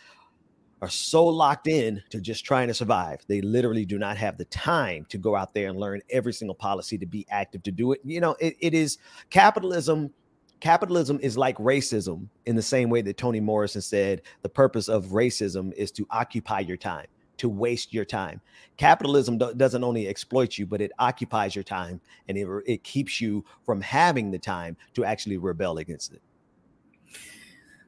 are 0.81 0.89
so 0.89 1.25
locked 1.25 1.67
in 1.67 2.03
to 2.09 2.19
just 2.19 2.43
trying 2.43 2.67
to 2.67 2.73
survive. 2.73 3.21
They 3.27 3.39
literally 3.39 3.85
do 3.85 3.97
not 3.97 4.17
have 4.17 4.37
the 4.37 4.45
time 4.45 5.05
to 5.09 5.17
go 5.17 5.33
out 5.33 5.53
there 5.53 5.69
and 5.69 5.79
learn 5.79 6.01
every 6.09 6.33
single 6.33 6.55
policy 6.55 6.97
to 6.97 7.05
be 7.05 7.25
active 7.29 7.63
to 7.63 7.71
do 7.71 7.93
it. 7.93 8.01
You 8.03 8.19
know, 8.19 8.35
it, 8.39 8.57
it 8.59 8.73
is 8.73 8.97
capitalism. 9.29 10.11
Capitalism 10.59 11.19
is 11.21 11.37
like 11.37 11.57
racism 11.57 12.27
in 12.45 12.57
the 12.57 12.61
same 12.61 12.89
way 12.89 13.01
that 13.01 13.17
Toni 13.17 13.39
Morrison 13.39 13.81
said 13.81 14.23
the 14.41 14.49
purpose 14.49 14.89
of 14.89 15.07
racism 15.07 15.73
is 15.73 15.91
to 15.91 16.05
occupy 16.09 16.59
your 16.59 16.77
time 16.77 17.07
to 17.37 17.49
waste 17.49 17.93
your 17.93 18.05
time. 18.05 18.41
Capitalism 18.77 19.37
do- 19.37 19.53
doesn't 19.53 19.83
only 19.83 20.07
exploit 20.07 20.57
you, 20.57 20.65
but 20.65 20.81
it 20.81 20.91
occupies 20.99 21.55
your 21.55 21.63
time 21.63 22.01
and 22.27 22.37
it, 22.37 22.47
it 22.65 22.83
keeps 22.83 23.21
you 23.21 23.43
from 23.65 23.81
having 23.81 24.31
the 24.31 24.39
time 24.39 24.77
to 24.93 25.05
actually 25.05 25.37
rebel 25.37 25.77
against 25.77 26.13
it. 26.13 26.21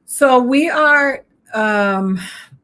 So 0.04 0.38
we 0.38 0.70
are 0.70 1.24
um 1.54 2.18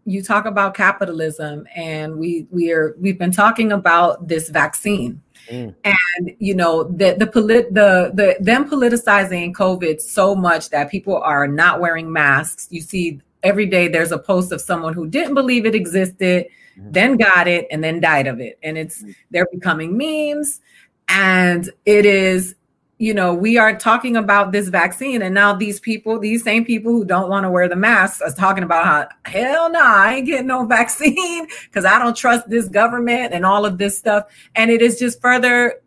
you 0.05 0.23
talk 0.23 0.45
about 0.45 0.75
capitalism 0.75 1.67
and 1.75 2.17
we 2.17 2.47
we 2.51 2.73
are 2.73 2.95
we've 2.99 3.19
been 3.19 3.33
talking 3.33 3.73
about 3.73 4.29
this 4.29 4.49
vaccine. 4.49 5.23
Mm. 5.49 5.75
And 5.85 6.37
you 6.39 6.55
know 6.55 6.85
the 6.85 7.17
the 7.19 7.27
polit 7.27 7.75
the 7.75 8.13
the 8.15 8.37
them 8.41 8.69
politicizing 8.69 9.53
COVID 9.53 10.01
so 10.01 10.37
much 10.37 10.71
that 10.71 10.91
people 10.91 11.17
are 11.17 11.49
not 11.49 11.81
wearing 11.81 12.13
masks. 12.13 12.69
You 12.71 12.81
see 12.81 13.21
every 13.43 13.67
day 13.67 13.89
there's 13.89 14.13
a 14.13 14.19
post 14.19 14.53
of 14.53 14.61
someone 14.61 14.95
who 14.95 15.09
didn't 15.09 15.35
believe 15.35 15.67
it 15.67 15.75
existed 15.75 16.47
mm-hmm. 16.79 16.93
then 16.93 17.17
got 17.17 17.49
it, 17.49 17.67
and 17.71 17.83
then 17.83 18.01
died 18.01 18.27
of 18.27 18.41
it. 18.41 18.59
And 18.63 18.77
it's 18.79 19.03
mm-hmm. 19.03 19.13
they're 19.31 19.49
becoming 19.53 19.97
memes. 19.97 20.61
And 21.09 21.71
it 21.85 22.07
is, 22.07 22.55
you 22.99 23.13
know, 23.13 23.35
we 23.35 23.59
are 23.59 23.77
talking 23.77 24.17
about 24.17 24.53
this 24.53 24.69
vaccine, 24.69 25.23
and 25.23 25.35
now 25.35 25.55
these 25.55 25.81
people, 25.81 26.19
these 26.19 26.43
same 26.43 26.65
people 26.65 26.93
who 26.93 27.05
don't 27.05 27.29
want 27.29 27.45
to 27.45 27.51
wear 27.51 27.69
the 27.69 27.77
masks, 27.77 28.23
are 28.23 28.31
talking 28.33 28.65
about 28.65 28.85
how 28.85 29.09
hell 29.31 29.71
no, 29.71 29.81
nah, 29.81 29.97
I 29.97 30.15
ain't 30.15 30.27
getting 30.27 30.47
no 30.47 30.65
vaccine 30.67 31.47
because 31.65 31.85
I 31.85 31.99
don't 31.99 32.17
trust 32.17 32.49
this 32.49 32.69
government 32.69 33.35
and 33.35 33.45
all 33.45 33.65
of 33.65 33.79
this 33.79 33.99
stuff. 33.99 34.25
And 34.55 34.71
it 34.71 34.81
is 34.81 34.99
just 34.99 35.21
further 35.21 35.83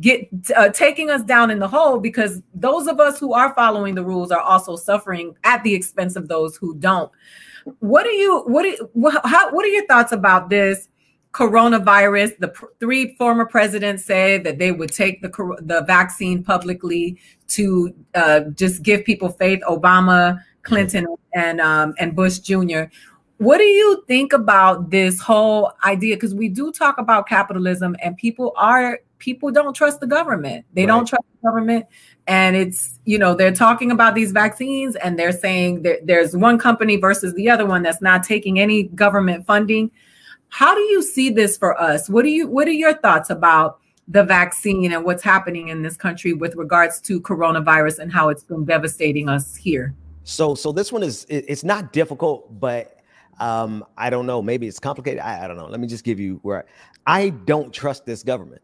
get 0.00 0.28
uh, 0.56 0.68
taking 0.70 1.10
us 1.10 1.22
down 1.22 1.50
in 1.50 1.58
the 1.58 1.68
hole 1.68 1.98
because 1.98 2.42
those 2.54 2.86
of 2.86 2.98
us 2.98 3.18
who 3.18 3.32
are 3.32 3.54
following 3.54 3.94
the 3.94 4.04
rules 4.04 4.32
are 4.32 4.40
also 4.40 4.76
suffering 4.76 5.34
at 5.44 5.62
the 5.62 5.74
expense 5.74 6.16
of 6.16 6.28
those 6.28 6.56
who 6.56 6.74
don't. 6.76 7.10
What 7.80 8.06
are 8.06 8.12
you? 8.12 8.42
What? 8.46 8.66
Are, 8.66 9.28
how, 9.28 9.50
what 9.52 9.64
are 9.64 9.68
your 9.68 9.86
thoughts 9.86 10.12
about 10.12 10.50
this 10.50 10.88
coronavirus? 11.32 12.38
The 12.38 12.48
pr- 12.48 12.66
three 12.80 13.16
former 13.16 13.44
presidents 13.44 14.04
said 14.04 14.44
that 14.44 14.58
they 14.58 14.72
would 14.72 14.92
take 14.92 15.22
the 15.22 15.56
the 15.62 15.82
vaccine 15.82 16.44
publicly 16.44 17.18
to 17.48 17.94
uh, 18.14 18.40
just 18.54 18.82
give 18.82 19.04
people 19.04 19.30
faith. 19.30 19.60
Obama, 19.68 20.40
Clinton, 20.62 21.06
and 21.34 21.60
um, 21.60 21.94
and 21.98 22.14
Bush 22.14 22.38
Jr. 22.38 22.84
What 23.38 23.58
do 23.58 23.64
you 23.64 24.02
think 24.06 24.32
about 24.32 24.90
this 24.90 25.20
whole 25.20 25.72
idea? 25.84 26.16
Because 26.16 26.34
we 26.34 26.48
do 26.48 26.72
talk 26.72 26.98
about 26.98 27.28
capitalism, 27.28 27.96
and 28.00 28.16
people 28.16 28.52
are 28.56 29.00
people 29.18 29.50
don't 29.50 29.74
trust 29.74 30.00
the 30.00 30.06
government. 30.06 30.64
They 30.72 30.82
right. 30.82 30.88
don't 30.88 31.06
trust 31.06 31.24
the 31.32 31.48
government 31.48 31.86
and 32.26 32.56
it's 32.56 32.98
you 33.04 33.18
know 33.18 33.34
they're 33.34 33.54
talking 33.54 33.90
about 33.90 34.14
these 34.14 34.32
vaccines 34.32 34.96
and 34.96 35.18
they're 35.18 35.32
saying 35.32 35.82
that 35.82 36.06
there's 36.06 36.36
one 36.36 36.58
company 36.58 36.96
versus 36.96 37.34
the 37.34 37.48
other 37.48 37.64
one 37.64 37.82
that's 37.82 38.02
not 38.02 38.24
taking 38.24 38.58
any 38.58 38.84
government 38.84 39.46
funding. 39.46 39.90
How 40.48 40.74
do 40.74 40.80
you 40.80 41.02
see 41.02 41.30
this 41.30 41.56
for 41.56 41.80
us? 41.80 42.08
What 42.08 42.22
do 42.22 42.30
you 42.30 42.48
what 42.48 42.66
are 42.68 42.72
your 42.72 42.94
thoughts 42.94 43.30
about 43.30 43.78
the 44.08 44.22
vaccine 44.22 44.92
and 44.92 45.04
what's 45.04 45.22
happening 45.22 45.68
in 45.68 45.82
this 45.82 45.96
country 45.96 46.32
with 46.32 46.54
regards 46.54 47.00
to 47.02 47.20
coronavirus 47.20 47.98
and 47.98 48.12
how 48.12 48.28
it's 48.28 48.44
been 48.44 48.64
devastating 48.64 49.28
us 49.28 49.54
here? 49.54 49.94
So 50.24 50.54
so 50.54 50.72
this 50.72 50.92
one 50.92 51.02
is 51.02 51.26
it's 51.28 51.64
not 51.64 51.92
difficult 51.92 52.58
but 52.58 53.00
um 53.38 53.84
i 53.96 54.10
don't 54.10 54.26
know. 54.26 54.42
Maybe 54.42 54.66
it's 54.66 54.80
complicated. 54.80 55.20
I, 55.20 55.44
I 55.44 55.48
don't 55.48 55.56
know. 55.56 55.66
Let 55.66 55.78
me 55.78 55.86
just 55.86 56.02
give 56.02 56.18
you 56.18 56.40
where 56.42 56.66
I, 57.06 57.20
I 57.20 57.28
don't 57.30 57.72
trust 57.72 58.04
this 58.04 58.24
government 58.24 58.62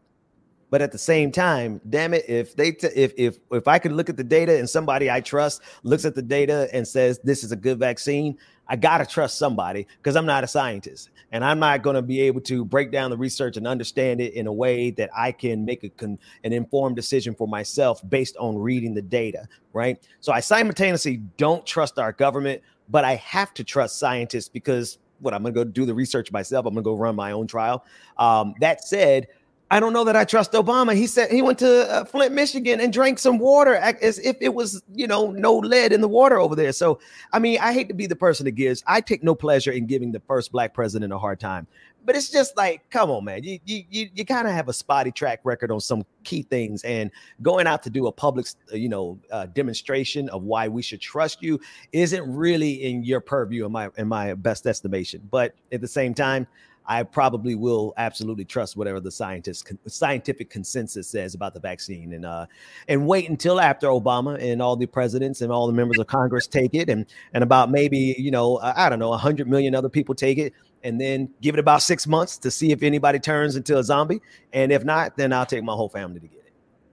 But 0.73 0.81
at 0.81 0.91
the 0.91 0.97
same 0.97 1.31
time, 1.31 1.79
damn 1.87 2.15
it, 2.15 2.27
if 2.27 2.55
they 2.55 2.71
t- 2.71 2.87
if 2.95 3.13
if 3.15 3.37
if 3.51 3.67
I 3.67 3.77
can 3.77 3.95
look 3.95 4.09
at 4.09 4.17
the 4.17 4.23
data 4.23 4.57
and 4.57 4.67
somebody 4.67 5.07
I 5.07 5.21
trust 5.21 5.61
looks 5.83 6.03
at 6.03 6.15
the 6.15 6.21
data 6.23 6.67
and 6.73 6.87
says 6.87 7.19
this 7.23 7.43
is 7.43 7.51
a 7.51 7.55
good 7.55 7.77
vaccine, 7.77 8.39
I 8.67 8.75
gotta 8.77 9.05
trust 9.05 9.37
somebody 9.37 9.85
because 9.97 10.15
I'm 10.15 10.25
not 10.25 10.43
a 10.43 10.47
scientist 10.47 11.11
and 11.31 11.45
I'm 11.45 11.59
not 11.59 11.83
going 11.83 11.95
to 11.95 12.01
be 12.01 12.21
able 12.21 12.41
to 12.41 12.65
break 12.65 12.91
down 12.91 13.11
the 13.11 13.17
research 13.17 13.55
and 13.55 13.67
understand 13.67 14.19
it 14.19 14.33
in 14.33 14.47
a 14.47 14.51
way 14.51 14.89
that 14.89 15.11
I 15.15 15.31
can 15.31 15.63
make 15.63 15.83
a 15.83 15.89
con- 15.89 16.17
an 16.43 16.53
informed 16.53 16.95
decision 16.95 17.35
for 17.35 17.47
myself 17.47 18.01
based 18.09 18.35
on 18.37 18.57
reading 18.57 18.95
the 18.95 19.03
data, 19.03 19.47
right? 19.73 19.99
So 20.21 20.33
I 20.33 20.39
simultaneously 20.39 21.17
don't 21.37 21.63
trust 21.67 21.99
our 21.99 22.13
government, 22.13 22.63
but 22.89 23.05
I 23.05 23.17
have 23.17 23.53
to 23.53 23.63
trust 23.63 23.99
scientists 23.99 24.49
because 24.49 24.97
what 25.19 25.35
I'm 25.35 25.43
going 25.43 25.53
to 25.53 25.63
go 25.65 25.69
do 25.69 25.85
the 25.85 25.93
research 25.93 26.31
myself. 26.31 26.65
I'm 26.65 26.73
going 26.73 26.83
to 26.83 26.87
go 26.89 26.95
run 26.95 27.15
my 27.15 27.31
own 27.31 27.47
trial. 27.47 27.85
Um, 28.17 28.55
that 28.59 28.85
said, 28.85 29.27
I 29.73 29.79
don't 29.79 29.91
know 29.91 30.03
that 30.03 30.15
I 30.15 30.23
trust 30.23 30.51
Obama. 30.51 30.95
He 30.95 31.07
said 31.07 31.31
he 31.31 31.41
went 31.41 31.57
to 31.57 31.91
uh, 31.91 32.05
Flint, 32.05 32.31
Michigan, 32.31 32.79
and 32.79 32.93
drank 32.93 33.17
some 33.17 33.39
water 33.39 33.73
as 33.73 34.19
if 34.19 34.37
it 34.39 34.53
was, 34.53 34.83
you 34.93 35.07
know, 35.07 35.31
no 35.31 35.57
lead 35.57 35.91
in 35.91 35.99
the 35.99 36.07
water 36.07 36.39
over 36.39 36.55
there. 36.55 36.71
So, 36.71 36.99
I 37.31 37.39
mean, 37.39 37.57
I 37.59 37.73
hate 37.73 37.87
to 37.87 37.95
be 37.95 38.05
the 38.05 38.15
person 38.15 38.45
that 38.45 38.51
gives. 38.51 38.83
I 38.85 39.01
take 39.01 39.23
no 39.23 39.33
pleasure 39.33 39.71
in 39.71 39.87
giving 39.87 40.11
the 40.11 40.19
first 40.19 40.51
black 40.51 40.75
president 40.75 41.11
a 41.11 41.17
hard 41.17 41.39
time. 41.39 41.65
But 42.05 42.15
it's 42.15 42.29
just 42.29 42.55
like, 42.55 42.87
come 42.91 43.09
on, 43.09 43.25
man. 43.25 43.43
You 43.43 43.57
you 43.65 43.83
you, 43.89 44.09
you 44.13 44.25
kind 44.25 44.45
of 44.47 44.53
have 44.53 44.69
a 44.69 44.73
spotty 44.73 45.11
track 45.11 45.39
record 45.43 45.71
on 45.71 45.79
some 45.79 46.05
key 46.23 46.43
things, 46.43 46.83
and 46.83 47.09
going 47.41 47.65
out 47.65 47.81
to 47.83 47.89
do 47.89 48.05
a 48.05 48.11
public, 48.11 48.45
uh, 48.71 48.75
you 48.75 48.89
know, 48.89 49.17
uh, 49.31 49.47
demonstration 49.47 50.29
of 50.29 50.43
why 50.43 50.67
we 50.67 50.83
should 50.83 51.01
trust 51.01 51.41
you 51.41 51.59
isn't 51.93 52.31
really 52.31 52.83
in 52.83 53.03
your 53.03 53.21
purview, 53.21 53.65
in 53.65 53.71
my 53.71 53.89
in 53.97 54.07
my 54.07 54.35
best 54.35 54.67
estimation. 54.67 55.27
But 55.31 55.55
at 55.71 55.81
the 55.81 55.87
same 55.87 56.13
time, 56.13 56.45
I 56.85 57.03
probably 57.03 57.55
will 57.55 57.93
absolutely 57.97 58.45
trust 58.45 58.75
whatever 58.75 58.99
the 58.99 59.11
scientist 59.11 59.71
scientific 59.87 60.49
consensus 60.49 61.07
says 61.07 61.33
about 61.33 61.53
the 61.53 61.59
vaccine 61.59 62.13
and 62.13 62.25
uh 62.25 62.45
and 62.87 63.07
wait 63.07 63.29
until 63.29 63.59
after 63.59 63.87
Obama 63.87 64.41
and 64.41 64.61
all 64.61 64.75
the 64.75 64.85
presidents 64.85 65.41
and 65.41 65.51
all 65.51 65.67
the 65.67 65.73
members 65.73 65.99
of 65.99 66.07
Congress 66.07 66.47
take 66.47 66.73
it 66.73 66.89
and 66.89 67.05
and 67.33 67.43
about 67.43 67.71
maybe 67.71 68.15
you 68.17 68.31
know 68.31 68.59
I 68.61 68.89
don't 68.89 68.99
know 68.99 69.09
100 69.09 69.47
million 69.47 69.75
other 69.75 69.89
people 69.89 70.15
take 70.15 70.37
it 70.37 70.53
and 70.83 70.99
then 70.99 71.29
give 71.41 71.55
it 71.55 71.59
about 71.59 71.81
6 71.81 72.07
months 72.07 72.37
to 72.39 72.51
see 72.51 72.71
if 72.71 72.83
anybody 72.83 73.19
turns 73.19 73.55
into 73.55 73.77
a 73.77 73.83
zombie 73.83 74.21
and 74.51 74.71
if 74.71 74.83
not 74.83 75.15
then 75.17 75.31
I'll 75.31 75.45
take 75.45 75.63
my 75.63 75.73
whole 75.73 75.89
family 75.89 76.19
to 76.19 76.27
get 76.27 76.39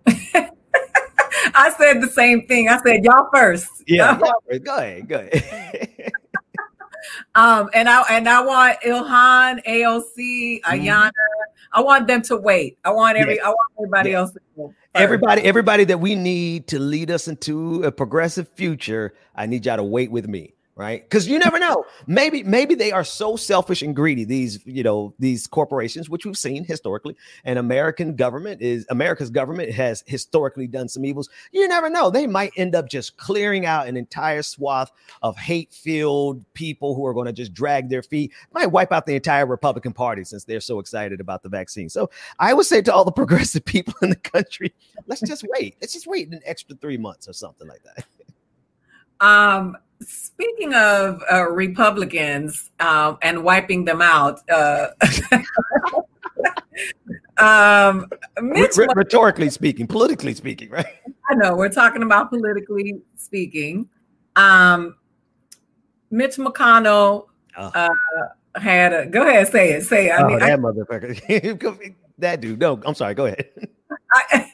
it. 0.07 0.55
I 1.55 1.73
said 1.77 2.01
the 2.01 2.09
same 2.09 2.47
thing. 2.47 2.69
I 2.69 2.79
said 2.83 3.05
y'all 3.05 3.29
first. 3.35 3.69
Yeah, 3.87 4.19
y'all, 4.19 4.59
go 4.61 4.77
ahead. 4.77 5.09
Go 5.09 5.17
ahead. 5.17 6.13
Um, 7.35 7.71
and 7.75 7.89
I 7.89 8.03
and 8.11 8.29
I 8.29 8.45
want 8.45 8.81
Ilhan, 8.81 9.65
AOC, 9.67 10.61
mm-hmm. 10.63 10.71
Ayanna. 10.71 11.11
I 11.73 11.83
want 11.83 12.09
them 12.09 12.23
to 12.23 12.37
wait. 12.37 12.79
I 12.85 12.91
want 12.91 13.17
every. 13.17 13.37
Yeah. 13.37 13.47
I 13.47 13.49
want 13.49 13.73
everybody 13.79 14.11
yeah. 14.11 14.19
else 14.19 14.33
to. 14.33 14.75
Everybody, 14.93 15.43
everybody 15.43 15.85
that 15.85 15.99
we 15.99 16.17
need 16.17 16.67
to 16.69 16.81
lead 16.81 17.13
us 17.13 17.29
into 17.29 17.85
a 17.85 17.93
progressive 17.93 18.49
future. 18.49 19.15
I 19.37 19.47
need 19.47 19.65
y'all 19.65 19.77
to 19.77 19.85
wait 19.85 20.11
with 20.11 20.29
me 20.29 20.55
right? 20.81 21.03
Because 21.03 21.29
you 21.29 21.39
never 21.39 21.59
know. 21.59 21.85
Maybe 22.07 22.43
maybe 22.43 22.75
they 22.75 22.91
are 22.91 23.05
so 23.05 23.37
selfish 23.37 23.83
and 23.83 23.95
greedy. 23.95 24.25
These 24.25 24.61
you 24.65 24.83
know 24.83 25.13
these 25.19 25.47
corporations, 25.47 26.09
which 26.09 26.25
we've 26.25 26.39
seen 26.39 26.65
historically, 26.65 27.17
and 27.45 27.59
American 27.59 28.17
government 28.17 28.63
is 28.63 28.87
America's 28.89 29.29
government 29.29 29.71
has 29.73 30.03
historically 30.07 30.67
done 30.67 30.89
some 30.89 31.05
evils. 31.05 31.29
You 31.53 31.69
never 31.69 31.91
know. 31.91 32.09
They 32.09 32.27
might 32.27 32.53
end 32.57 32.75
up 32.75 32.89
just 32.89 33.19
clearing 33.19 33.67
out 33.67 33.89
an 33.89 33.97
entire 33.99 34.41
swath 34.41 34.91
of 35.21 35.37
hate-filled 35.37 36.43
people 36.55 36.95
who 36.95 37.05
are 37.05 37.13
going 37.13 37.27
to 37.27 37.33
just 37.35 37.53
drag 37.53 37.91
their 37.91 38.03
feet. 38.03 38.33
Might 38.55 38.73
wipe 38.73 38.91
out 38.91 39.05
the 39.05 39.15
entire 39.15 39.45
Republican 39.45 39.93
Party 39.93 40.25
since 40.25 40.45
they're 40.45 40.63
so 40.63 40.79
excited 40.79 41.21
about 41.21 41.43
the 41.43 41.51
vaccine. 41.51 41.91
So 41.91 42.09
I 42.39 42.55
would 42.55 42.65
say 42.65 42.81
to 42.81 42.95
all 42.95 43.05
the 43.05 43.13
progressive 43.21 43.67
people 43.67 43.93
in 44.01 44.09
the 44.09 44.17
country, 44.17 44.73
let's 45.07 45.21
just 45.21 45.45
wait. 45.47 45.77
Let's 45.83 45.93
just 45.93 46.07
wait 46.07 46.29
an 46.33 46.41
extra 46.47 46.75
three 46.77 46.97
months 46.97 47.29
or 47.29 47.35
something 47.35 47.69
like 47.69 47.83
that. 47.85 48.07
Um, 49.21 49.77
Speaking 50.03 50.73
of 50.73 51.23
uh, 51.31 51.51
Republicans 51.51 52.71
um, 52.81 53.19
and 53.21 53.45
wiping 53.45 53.85
them 53.85 54.01
out, 54.01 54.41
uh, 54.49 54.89
um, 57.37 58.07
Mitch 58.41 58.79
R- 58.79 58.89
rhetorically 58.95 59.51
speaking, 59.51 59.87
politically 59.87 60.33
speaking, 60.33 60.71
right? 60.71 60.87
I 61.29 61.35
know 61.35 61.55
we're 61.55 61.69
talking 61.69 62.03
about 62.03 62.31
politically 62.31 63.03
speaking. 63.17 63.91
Um, 64.37 64.97
Mitch 66.11 66.37
McConnell 66.37 67.27
oh. 67.59 67.63
uh, 67.75 67.91
had 68.59 68.95
a 68.95 69.05
go 69.05 69.29
ahead, 69.29 69.49
say 69.49 69.73
it, 69.73 69.85
say 69.85 70.09
it. 70.09 70.13
I 70.13 70.23
oh, 70.23 70.29
mean, 70.29 70.39
that 70.39 70.53
I, 70.53 70.57
motherfucker, 70.57 71.95
that 72.19 72.41
dude. 72.41 72.59
No, 72.59 72.81
I'm 72.87 72.95
sorry. 72.95 73.13
Go 73.13 73.27
ahead. 73.27 73.51
I, 74.13 74.51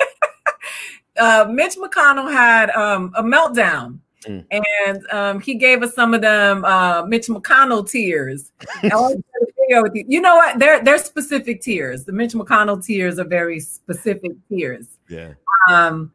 uh, 1.21 1.47
Mitch 1.49 1.77
McConnell 1.77 2.33
had 2.33 2.71
um, 2.71 3.13
a 3.15 3.23
meltdown 3.23 4.01
Mm. 4.25 4.45
And 4.51 5.07
um, 5.13 5.41
he 5.41 5.55
gave 5.55 5.83
us 5.83 5.95
some 5.95 6.15
of 6.15 6.21
them 6.21 6.65
uh, 6.65 7.05
Mitch 7.07 7.29
McConnell 7.29 7.89
tears. 7.89 8.53
you 8.83 10.21
know 10.21 10.37
what? 10.37 10.59
They're 10.59 10.83
they're 10.83 10.99
specific 10.99 11.61
tears. 11.61 12.05
The 12.05 12.13
Mitch 12.13 12.33
McConnell 12.33 12.85
tears 12.85 13.19
are 13.19 13.25
very 13.25 13.61
specific 13.61 14.33
tears. 14.49 14.99
Yeah. 15.09 15.35
Um, 15.71 16.13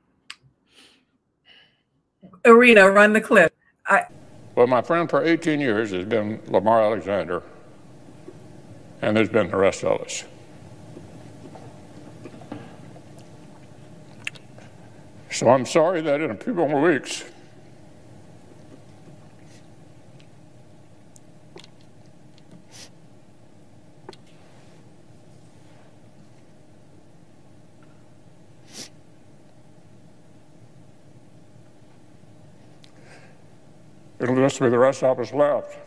Arena, 2.46 2.90
run 2.90 3.14
the 3.14 3.22
clip. 3.22 3.54
I, 3.86 4.06
well, 4.56 4.68
my 4.68 4.82
friend 4.82 5.10
for 5.10 5.24
18 5.24 5.60
years 5.60 5.92
has 5.92 6.06
been 6.06 6.42
Lamar 6.48 6.82
Alexander, 6.82 7.44
and 9.02 9.16
there's 9.16 9.30
been 9.30 9.50
the 9.50 9.58
rest 9.58 9.84
of 9.84 10.02
us. 10.02 10.24
So 15.32 15.50
I'm 15.50 15.66
sorry 15.66 16.02
that 16.02 16.20
in 16.20 16.32
a 16.32 16.36
few 16.36 16.54
more 16.54 16.82
weeks, 16.82 17.24
It'll 34.22 34.36
just 34.36 34.60
be 34.60 34.70
the 34.70 34.78
rest 34.78 35.04
of 35.04 35.20
us 35.20 35.34
left. 35.34 35.80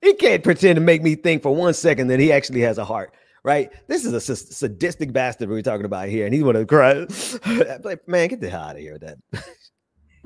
he 0.00 0.14
can't 0.14 0.42
pretend 0.42 0.76
to 0.76 0.80
make 0.80 1.02
me 1.02 1.14
think 1.14 1.42
for 1.42 1.54
one 1.54 1.74
second 1.74 2.08
that 2.08 2.18
he 2.18 2.32
actually 2.32 2.62
has 2.62 2.78
a 2.78 2.84
heart, 2.86 3.12
right? 3.42 3.70
This 3.88 4.06
is 4.06 4.14
a 4.14 4.20
sadistic 4.20 5.12
bastard 5.12 5.50
we're 5.50 5.60
talking 5.60 5.84
about 5.84 6.08
here, 6.08 6.24
and 6.24 6.32
he's 6.34 6.42
gonna 6.42 6.64
cry. 6.64 7.06
like, 7.84 8.08
man, 8.08 8.28
get 8.28 8.40
the 8.40 8.48
hell 8.48 8.62
out 8.62 8.76
of 8.76 8.80
here 8.80 8.94
with 8.94 9.02
that. 9.02 9.18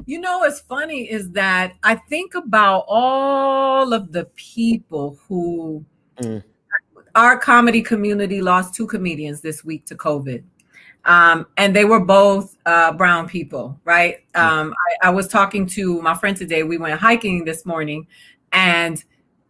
You 0.06 0.20
know 0.20 0.38
what's 0.38 0.60
funny 0.60 1.10
is 1.10 1.30
that 1.32 1.74
I 1.82 1.96
think 1.96 2.36
about 2.36 2.84
all 2.86 3.92
of 3.92 4.12
the 4.12 4.26
people 4.36 5.18
who 5.26 5.84
mm. 6.16 6.44
our 7.16 7.38
comedy 7.38 7.82
community 7.82 8.40
lost 8.40 8.74
two 8.74 8.86
comedians 8.86 9.40
this 9.40 9.64
week 9.64 9.84
to 9.86 9.96
COVID. 9.96 10.44
Um, 11.05 11.46
and 11.57 11.74
they 11.74 11.84
were 11.84 12.00
both 12.00 12.57
uh, 12.64 12.92
brown 12.92 13.28
people, 13.28 13.80
right? 13.84 14.18
Um, 14.34 14.72
I, 15.03 15.09
I, 15.09 15.11
was 15.11 15.26
talking 15.26 15.66
to 15.66 16.00
my 16.00 16.14
friend 16.14 16.36
today. 16.36 16.62
We 16.62 16.78
went 16.78 16.98
hiking 17.00 17.44
this 17.44 17.66
morning, 17.66 18.07
and 18.53 19.03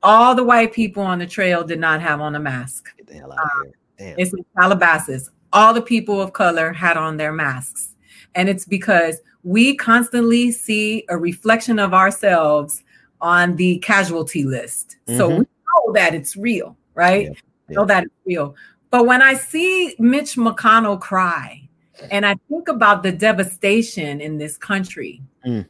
all 0.03 0.35
the 0.35 0.45
white 0.45 0.73
people 0.73 1.03
on 1.03 1.19
the 1.19 1.27
trail 1.27 1.63
did 1.63 1.79
not 1.79 2.01
have 2.01 2.21
on 2.21 2.35
a 2.35 2.41
mask. 2.41 2.89
Get 2.97 3.07
the 3.07 3.15
hell 3.15 3.33
out 3.33 3.39
of 3.39 3.51
here. 3.65 3.73
Damn. 3.99 4.19
It's 4.19 4.33
in 4.33 4.45
Calabasas. 4.59 5.31
All 5.53 5.75
the 5.75 5.83
people 5.83 6.21
of 6.21 6.33
color 6.33 6.73
had 6.73 6.97
on 6.97 7.17
their 7.17 7.33
masks. 7.33 7.95
And 8.35 8.49
it's 8.49 8.65
because 8.65 9.21
we 9.45 9.77
constantly 9.77 10.51
see 10.51 11.05
a 11.09 11.17
reflection 11.17 11.79
of 11.79 11.93
ourselves 11.93 12.83
on 13.21 13.57
the 13.57 13.79
casualty 13.79 14.45
list. 14.45 14.97
Mm-hmm. 15.07 15.19
So 15.19 15.29
we 15.29 15.37
know 15.37 15.93
that 15.95 16.15
it's 16.15 16.37
real, 16.37 16.77
right? 16.95 17.27
Yeah. 17.27 17.33
Yeah. 17.69 17.77
Know 17.77 17.85
that 17.87 18.05
it's 18.05 18.15
real. 18.27 18.55
But 18.93 19.07
when 19.07 19.23
I 19.23 19.35
see 19.35 19.97
Mitch 19.99 20.37
McConnell 20.37 21.01
cry, 21.01 21.67
and 22.11 22.27
I 22.27 22.37
think 22.51 22.69
about 22.69 23.03
the 23.03 23.11
devastation 23.11 24.21
in 24.21 24.37
this 24.37 24.59
country, 24.59 25.23
mm. 25.47 25.67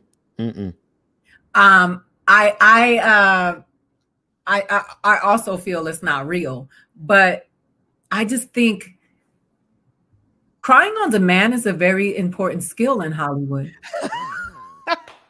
um, 1.54 2.04
I 2.26 2.56
I, 2.60 2.98
uh, 2.98 3.62
I 4.48 4.64
I 4.68 4.82
I 5.04 5.18
also 5.18 5.56
feel 5.56 5.86
it's 5.86 6.02
not 6.02 6.26
real. 6.26 6.68
But 6.96 7.46
I 8.10 8.24
just 8.24 8.52
think 8.52 8.98
crying 10.60 10.92
on 11.02 11.10
demand 11.10 11.54
is 11.54 11.64
a 11.64 11.72
very 11.72 12.16
important 12.16 12.64
skill 12.64 13.02
in 13.02 13.12
Hollywood. 13.12 13.72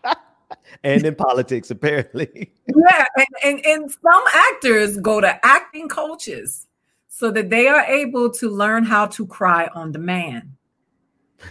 and 0.83 1.05
in 1.05 1.15
politics, 1.15 1.71
apparently. 1.71 2.55
yeah, 2.75 3.05
and, 3.17 3.27
and, 3.45 3.67
and 3.67 3.91
some 3.91 4.23
actors 4.33 4.97
go 4.97 5.21
to 5.21 5.39
acting 5.45 5.91
coaches 5.91 6.69
so 7.15 7.31
that 7.31 7.51
they 7.51 7.69
are 7.69 7.83
able 7.83 8.31
to 8.31 8.49
learn 8.49 8.85
how 8.85 9.05
to 9.05 9.27
cry 9.27 9.69
on 9.75 9.93
demand. 9.93 10.51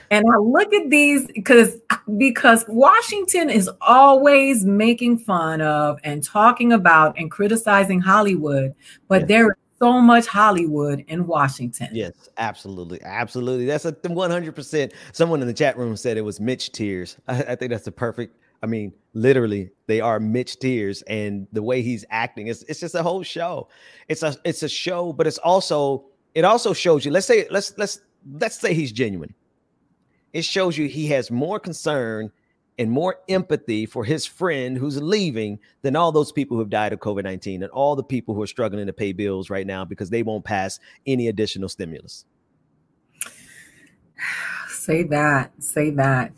And 0.09 0.25
I 0.33 0.37
look 0.37 0.73
at 0.73 0.89
these 0.89 1.27
because 1.27 1.77
because 2.17 2.65
Washington 2.67 3.51
is 3.51 3.69
always 3.81 4.65
making 4.65 5.19
fun 5.19 5.61
of 5.61 5.99
and 6.03 6.23
talking 6.23 6.73
about 6.73 7.15
and 7.19 7.29
criticizing 7.29 7.99
Hollywood, 8.01 8.73
but 9.07 9.27
there 9.27 9.49
is 9.49 9.53
so 9.77 10.01
much 10.01 10.25
Hollywood 10.25 11.05
in 11.07 11.27
Washington. 11.27 11.89
Yes, 11.93 12.13
absolutely, 12.37 12.99
absolutely. 13.03 13.65
That's 13.67 13.85
a 13.85 13.95
one 14.07 14.31
hundred 14.31 14.55
percent. 14.55 14.93
Someone 15.11 15.41
in 15.41 15.47
the 15.47 15.53
chat 15.53 15.77
room 15.77 15.95
said 15.95 16.17
it 16.17 16.21
was 16.21 16.39
Mitch 16.39 16.71
tears. 16.71 17.17
I, 17.27 17.43
I 17.43 17.55
think 17.55 17.69
that's 17.69 17.85
the 17.85 17.91
perfect. 17.91 18.35
I 18.63 18.67
mean, 18.67 18.93
literally, 19.13 19.71
they 19.87 20.01
are 20.01 20.19
Mitch 20.19 20.59
tears, 20.59 21.01
and 21.03 21.47
the 21.51 21.63
way 21.63 21.81
he's 21.81 22.05
acting, 22.09 22.47
it's 22.47 22.63
it's 22.63 22.79
just 22.79 22.95
a 22.95 23.03
whole 23.03 23.23
show. 23.23 23.67
It's 24.07 24.23
a 24.23 24.35
it's 24.45 24.63
a 24.63 24.69
show, 24.69 25.13
but 25.13 25.27
it's 25.27 25.39
also 25.39 26.05
it 26.35 26.45
also 26.45 26.73
shows 26.73 27.05
you. 27.05 27.11
Let's 27.11 27.27
say 27.27 27.47
let's 27.49 27.77
let's 27.77 28.01
let's 28.33 28.59
say 28.59 28.73
he's 28.73 28.91
genuine 28.91 29.33
it 30.33 30.45
shows 30.45 30.77
you 30.77 30.87
he 30.87 31.07
has 31.07 31.29
more 31.29 31.59
concern 31.59 32.31
and 32.77 32.89
more 32.89 33.17
empathy 33.29 33.85
for 33.85 34.05
his 34.05 34.25
friend 34.25 34.77
who's 34.77 35.01
leaving 35.01 35.59
than 35.81 35.95
all 35.95 36.11
those 36.11 36.31
people 36.31 36.55
who 36.55 36.61
have 36.61 36.69
died 36.69 36.93
of 36.93 36.99
COVID 36.99 37.23
19 37.23 37.63
and 37.63 37.71
all 37.71 37.95
the 37.95 38.03
people 38.03 38.33
who 38.33 38.41
are 38.41 38.47
struggling 38.47 38.87
to 38.87 38.93
pay 38.93 39.11
bills 39.11 39.49
right 39.49 39.67
now 39.67 39.85
because 39.85 40.09
they 40.09 40.23
won't 40.23 40.45
pass 40.45 40.79
any 41.05 41.27
additional 41.27 41.69
stimulus. 41.69 42.25
Say 44.69 45.03
that. 45.03 45.51
Say 45.61 45.91
that. 45.91 46.31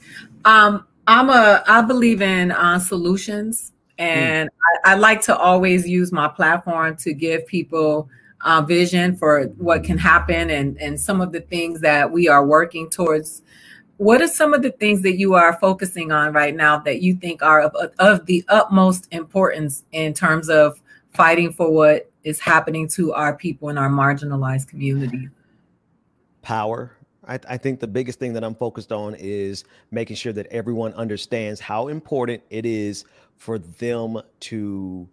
Um, 0.43 0.85
I'm 1.07 1.29
a 1.29 1.63
I 1.67 1.81
believe 1.81 2.21
in 2.21 2.51
uh, 2.51 2.79
solutions, 2.79 3.73
and 3.97 4.49
mm. 4.49 4.53
I, 4.85 4.93
I, 4.93 4.95
like 4.95 5.21
to 5.23 5.37
always 5.37 5.87
use 5.87 6.11
my 6.11 6.27
platform 6.27 6.95
to 6.97 7.13
give 7.13 7.45
people 7.45 8.09
uh, 8.41 8.61
vision 8.61 9.15
for 9.15 9.45
what 9.57 9.83
can 9.83 9.97
happen 9.97 10.49
and 10.49 10.79
and 10.79 10.99
some 10.99 11.21
of 11.21 11.31
the 11.31 11.41
things 11.41 11.81
that 11.81 12.11
we 12.11 12.27
are 12.27 12.45
working 12.45 12.89
towards 12.89 13.41
what 13.97 14.21
are 14.21 14.27
some 14.27 14.53
of 14.53 14.61
the 14.61 14.71
things 14.71 15.01
that 15.01 15.17
you 15.17 15.33
are 15.33 15.57
focusing 15.59 16.11
on 16.11 16.33
right 16.33 16.55
now 16.55 16.77
that 16.79 17.01
you 17.01 17.13
think 17.15 17.41
are 17.41 17.61
of, 17.61 17.91
of 17.99 18.25
the 18.25 18.43
utmost 18.49 19.07
importance 19.11 19.83
in 19.91 20.13
terms 20.13 20.49
of 20.49 20.81
fighting 21.13 21.53
for 21.53 21.71
what 21.71 22.11
is 22.23 22.39
happening 22.39 22.87
to 22.87 23.13
our 23.13 23.35
people 23.35 23.69
in 23.69 23.77
our 23.77 23.89
marginalized 23.89 24.67
community? 24.67 25.29
Power. 26.41 26.91
I, 27.27 27.39
I, 27.47 27.57
think 27.57 27.79
the 27.79 27.87
biggest 27.87 28.19
thing 28.19 28.33
that 28.33 28.43
I'm 28.43 28.55
focused 28.55 28.91
on 28.91 29.15
is 29.15 29.63
making 29.91 30.15
sure 30.17 30.33
that 30.33 30.47
everyone 30.47 30.93
understands 30.93 31.59
how 31.59 31.87
important 31.87 32.43
it 32.49 32.65
is 32.65 33.05
for 33.37 33.57
them 33.59 34.21
to 34.41 35.07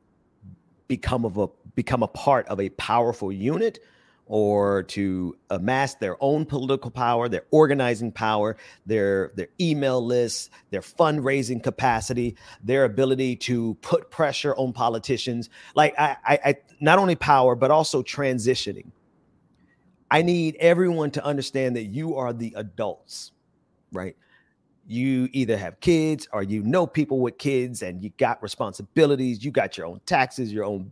become 0.89 1.25
of 1.25 1.39
a 1.39 1.49
become 1.75 2.03
a 2.03 2.09
part 2.09 2.47
of 2.49 2.61
a 2.61 2.69
powerful 2.71 3.31
unit 3.31 3.79
or 4.27 4.85
to 4.85 5.37
amass 5.51 5.97
their 5.97 6.17
own 6.23 6.47
political 6.47 6.91
power, 6.91 7.29
their 7.29 7.43
organizing 7.51 8.13
power, 8.13 8.57
their 8.87 9.33
their 9.35 9.49
email 9.61 10.05
lists, 10.05 10.51
their 10.71 10.81
fundraising 10.81 11.63
capacity, 11.63 12.37
their 12.63 12.85
ability 12.85 13.35
to 13.35 13.75
put 13.83 14.11
pressure 14.11 14.55
on 14.57 14.73
politicians. 14.73 15.51
Like 15.75 15.99
I, 15.99 16.17
I, 16.25 16.39
I 16.45 16.55
not 16.81 16.99
only 16.99 17.17
power 17.17 17.55
but 17.55 17.71
also 17.71 18.03
transitioning. 18.03 18.93
I 20.11 20.23
need 20.23 20.57
everyone 20.59 21.11
to 21.13 21.25
understand 21.25 21.77
that 21.77 21.85
you 21.85 22.17
are 22.17 22.33
the 22.33 22.53
adults, 22.57 23.33
right? 23.93 24.17
You 24.87 25.29
either 25.33 25.57
have 25.57 25.79
kids 25.81 26.27
or 26.33 26.43
you 26.43 26.63
know 26.65 26.87
people 26.87 27.21
with 27.21 27.39
kids 27.39 27.83
and 27.83 28.03
you 28.03 28.11
got 28.19 28.43
responsibilities, 28.43 29.45
you 29.45 29.51
got 29.51 29.79
your 29.79 29.87
own 29.87 30.01
taxes, 30.07 30.53
your 30.53 30.65
own 30.65 30.91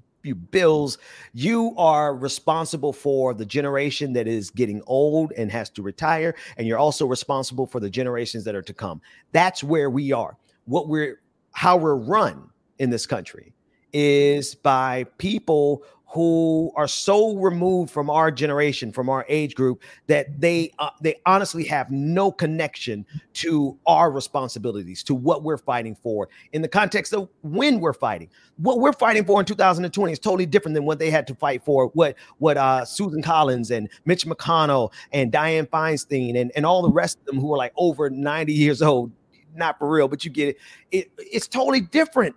bills. 0.51 0.99
You 1.33 1.75
are 1.77 2.15
responsible 2.15 2.93
for 2.93 3.35
the 3.35 3.47
generation 3.47 4.13
that 4.15 4.29
is 4.29 4.51
getting 4.51 4.83
old 4.87 5.33
and 5.33 5.51
has 5.51 5.71
to 5.71 5.83
retire, 5.83 6.35
and 6.57 6.67
you're 6.67 6.79
also 6.79 7.07
responsible 7.07 7.67
for 7.67 7.81
the 7.81 7.91
generations 7.91 8.45
that 8.45 8.55
are 8.55 8.63
to 8.63 8.75
come. 8.75 9.01
That's 9.33 9.63
where 9.63 9.91
we 9.91 10.13
are. 10.13 10.37
What 10.67 10.89
we're 10.89 11.21
how 11.53 11.77
we're 11.77 11.97
run 11.97 12.51
in 12.79 12.91
this 12.91 13.07
country 13.07 13.53
is 13.93 14.55
by 14.55 15.05
people 15.17 15.83
who 16.11 16.73
are 16.75 16.89
so 16.89 17.37
removed 17.37 17.91
from 17.91 18.09
our 18.09 18.31
generation, 18.31 18.91
from 18.91 19.11
our 19.11 19.27
age 19.29 19.55
group, 19.55 19.83
that 20.07 20.41
they 20.41 20.73
uh, 20.79 20.91
they 21.03 21.21
honestly 21.27 21.65
have 21.65 21.91
no 21.91 22.33
connection 22.33 23.05
to 23.35 23.79
our 23.87 24.11
responsibilities, 24.11 25.03
to 25.03 25.15
what 25.15 25.43
we're 25.43 25.59
fighting 25.59 25.95
for 25.95 26.29
in 26.53 26.63
the 26.63 26.69
context 26.69 27.13
of 27.13 27.29
when 27.43 27.79
we're 27.79 27.93
fighting. 27.93 28.31
What 28.57 28.81
we're 28.81 28.95
fighting 28.95 29.25
for 29.25 29.39
in 29.39 29.47
2020 29.47 30.13
is 30.13 30.19
totally 30.19 30.47
different 30.47 30.75
than 30.75 30.87
what 30.87 30.99
they 30.99 31.11
had 31.11 31.27
to 31.27 31.35
fight 31.35 31.63
for. 31.63 31.89
What 31.89 32.17
what 32.39 32.57
uh, 32.57 32.87
Susan 32.87 33.23
Collins 33.23 33.71
and 33.71 33.91
Mitch 34.07 34.27
McConnell 34.27 34.93
and 35.13 35.31
Dianne 35.31 35.69
Feinstein 35.69 36.41
and, 36.41 36.51
and 36.57 36.65
all 36.65 36.81
the 36.81 36.91
rest 36.91 37.19
of 37.19 37.27
them 37.27 37.39
who 37.39 37.53
are 37.53 37.59
like 37.59 37.73
over 37.77 38.09
90 38.09 38.53
years 38.53 38.81
old. 38.81 39.13
Not 39.55 39.79
for 39.79 39.89
real, 39.91 40.09
but 40.09 40.25
you 40.25 40.31
get 40.31 40.49
it. 40.49 40.59
it 40.91 41.11
it's 41.19 41.49
totally 41.49 41.81
different 41.81 42.35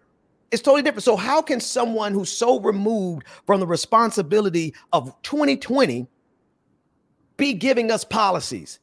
it's 0.52 0.62
totally 0.62 0.82
different. 0.82 1.04
So, 1.04 1.16
how 1.16 1.42
can 1.42 1.60
someone 1.60 2.14
who's 2.14 2.32
so 2.32 2.60
removed 2.60 3.26
from 3.46 3.60
the 3.60 3.68
responsibility 3.68 4.74
of 4.92 5.16
2020 5.24 6.08
be 7.38 7.54
giving 7.54 7.90
us 7.90 8.04
policies, 8.04 8.80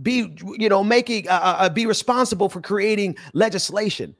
be 0.00 0.34
you 0.58 0.68
know 0.68 0.82
making 0.82 1.28
uh, 1.28 1.32
uh, 1.32 1.56
uh, 1.58 1.68
be 1.68 1.86
responsible 1.86 2.48
for 2.48 2.60
creating 2.60 3.16
legislation? 3.34 4.14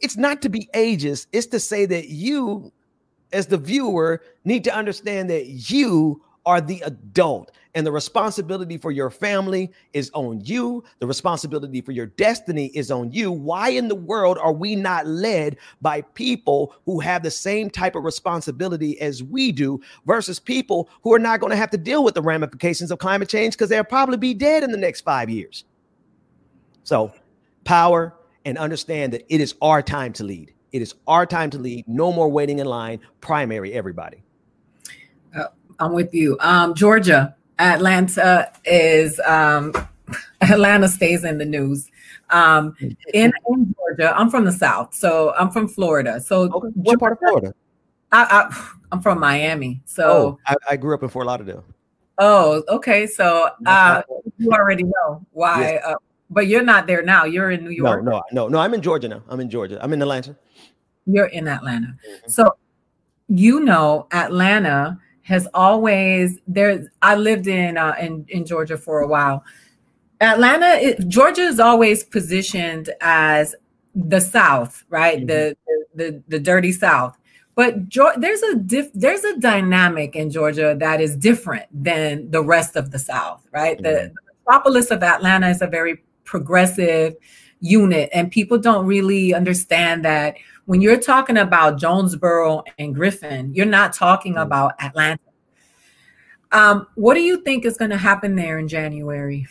It's 0.00 0.16
not 0.16 0.40
to 0.42 0.48
be 0.48 0.68
ageist. 0.74 1.26
It's 1.32 1.48
to 1.48 1.58
say 1.58 1.84
that 1.86 2.08
you, 2.08 2.72
as 3.32 3.48
the 3.48 3.58
viewer, 3.58 4.22
need 4.44 4.62
to 4.64 4.74
understand 4.74 5.28
that 5.30 5.46
you 5.46 6.22
are 6.48 6.62
the 6.62 6.80
adult 6.86 7.52
and 7.74 7.86
the 7.86 7.92
responsibility 7.92 8.78
for 8.78 8.90
your 8.90 9.10
family 9.10 9.70
is 9.92 10.10
on 10.14 10.40
you. 10.42 10.82
The 10.98 11.06
responsibility 11.06 11.82
for 11.82 11.92
your 11.92 12.06
destiny 12.06 12.68
is 12.74 12.90
on 12.90 13.12
you. 13.12 13.30
Why 13.30 13.68
in 13.68 13.88
the 13.88 13.94
world 13.94 14.38
are 14.38 14.54
we 14.54 14.74
not 14.74 15.06
led 15.06 15.58
by 15.82 16.00
people 16.00 16.74
who 16.86 17.00
have 17.00 17.22
the 17.22 17.30
same 17.30 17.68
type 17.68 17.94
of 17.94 18.04
responsibility 18.04 18.98
as 18.98 19.22
we 19.22 19.52
do 19.52 19.78
versus 20.06 20.40
people 20.40 20.88
who 21.02 21.12
are 21.12 21.18
not 21.18 21.38
going 21.38 21.50
to 21.50 21.56
have 21.56 21.70
to 21.70 21.76
deal 21.76 22.02
with 22.02 22.14
the 22.14 22.22
ramifications 22.22 22.90
of 22.90 22.98
climate 22.98 23.28
change 23.28 23.52
because 23.52 23.68
they'll 23.68 23.84
probably 23.84 24.16
be 24.16 24.32
dead 24.32 24.62
in 24.62 24.72
the 24.72 24.78
next 24.78 25.02
five 25.02 25.28
years? 25.28 25.64
So, 26.82 27.12
power 27.64 28.14
and 28.46 28.56
understand 28.56 29.12
that 29.12 29.26
it 29.28 29.42
is 29.42 29.54
our 29.60 29.82
time 29.82 30.14
to 30.14 30.24
lead. 30.24 30.54
It 30.72 30.80
is 30.80 30.94
our 31.06 31.26
time 31.26 31.50
to 31.50 31.58
lead. 31.58 31.86
No 31.86 32.10
more 32.10 32.30
waiting 32.30 32.58
in 32.58 32.66
line. 32.66 33.00
Primary, 33.20 33.74
everybody. 33.74 34.22
I'm 35.78 35.92
with 35.92 36.12
you. 36.12 36.36
Um, 36.40 36.74
Georgia, 36.74 37.34
Atlanta 37.58 38.52
is 38.64 39.20
um, 39.20 39.72
Atlanta 40.40 40.88
stays 40.88 41.24
in 41.24 41.38
the 41.38 41.44
news. 41.44 41.90
Um, 42.30 42.74
in, 43.14 43.32
in, 43.48 43.74
Georgia, 43.74 44.14
I'm 44.16 44.30
from 44.30 44.44
the 44.44 44.52
South, 44.52 44.94
so 44.94 45.32
I'm 45.34 45.50
from 45.50 45.66
Florida. 45.68 46.20
So 46.20 46.42
okay. 46.42 46.68
what 46.74 46.98
part 47.00 47.12
of 47.12 47.18
Florida? 47.20 47.54
I, 48.12 48.52
am 48.92 49.00
from 49.02 49.20
Miami. 49.20 49.80
So 49.86 50.10
oh, 50.10 50.38
I, 50.46 50.54
I, 50.70 50.76
grew 50.76 50.94
up 50.94 51.02
in 51.02 51.08
Fort 51.08 51.26
Lauderdale. 51.26 51.64
Oh, 52.18 52.62
okay. 52.68 53.06
So 53.06 53.50
uh, 53.64 54.02
you 54.36 54.50
already 54.50 54.84
know 54.84 55.24
why. 55.32 55.60
Yes. 55.60 55.82
Uh, 55.86 55.94
but 56.30 56.46
you're 56.46 56.62
not 56.62 56.86
there 56.86 57.02
now. 57.02 57.24
You're 57.24 57.50
in 57.50 57.64
New 57.64 57.70
York. 57.70 58.04
No, 58.04 58.10
no, 58.10 58.22
no, 58.32 58.48
no. 58.48 58.58
I'm 58.58 58.74
in 58.74 58.82
Georgia 58.82 59.08
now. 59.08 59.22
I'm 59.28 59.40
in 59.40 59.48
Georgia. 59.48 59.78
I'm 59.80 59.92
in 59.92 60.02
Atlanta. 60.02 60.36
You're 61.06 61.26
in 61.26 61.48
Atlanta. 61.48 61.86
Mm-hmm. 61.86 62.30
So 62.30 62.56
you 63.28 63.60
know 63.60 64.06
Atlanta 64.12 64.98
has 65.28 65.46
always 65.52 66.38
there. 66.46 66.90
I 67.02 67.14
lived 67.14 67.46
in 67.46 67.76
uh, 67.76 67.94
in 68.00 68.24
in 68.28 68.46
Georgia 68.46 68.78
for 68.78 69.00
a 69.00 69.06
while. 69.06 69.44
Atlanta, 70.20 70.72
it, 70.80 71.06
Georgia 71.06 71.42
is 71.42 71.60
always 71.60 72.02
positioned 72.02 72.90
as 73.02 73.54
the 73.94 74.20
South, 74.20 74.84
right? 74.88 75.18
Mm-hmm. 75.18 75.26
The, 75.26 75.56
the 75.94 76.22
the 76.28 76.38
dirty 76.40 76.72
South. 76.72 77.16
But 77.54 77.74
there's 77.90 78.42
a 78.42 78.54
diff, 78.54 78.90
there's 78.94 79.24
a 79.24 79.36
dynamic 79.38 80.16
in 80.16 80.30
Georgia 80.30 80.76
that 80.78 81.00
is 81.00 81.14
different 81.16 81.66
than 81.72 82.30
the 82.30 82.42
rest 82.42 82.76
of 82.76 82.90
the 82.90 82.98
South, 82.98 83.42
right? 83.52 83.76
Mm-hmm. 83.76 83.82
The, 83.82 84.12
the 84.14 84.32
metropolis 84.46 84.90
of 84.90 85.02
Atlanta 85.02 85.48
is 85.50 85.60
a 85.60 85.66
very 85.66 86.02
progressive 86.24 87.16
unit, 87.60 88.08
and 88.14 88.30
people 88.30 88.58
don't 88.58 88.86
really 88.86 89.34
understand 89.34 90.04
that 90.06 90.36
when 90.68 90.82
you're 90.82 91.00
talking 91.00 91.38
about 91.38 91.78
Jonesboro 91.78 92.62
and 92.78 92.94
Griffin, 92.94 93.54
you're 93.54 93.64
not 93.64 93.94
talking 93.94 94.36
about 94.36 94.74
Atlanta. 94.82 95.18
Um, 96.52 96.86
what 96.94 97.14
do 97.14 97.20
you 97.20 97.40
think 97.40 97.64
is 97.64 97.78
going 97.78 97.90
to 97.90 97.96
happen 97.96 98.36
there 98.36 98.58
in 98.58 98.68
January? 98.68 99.46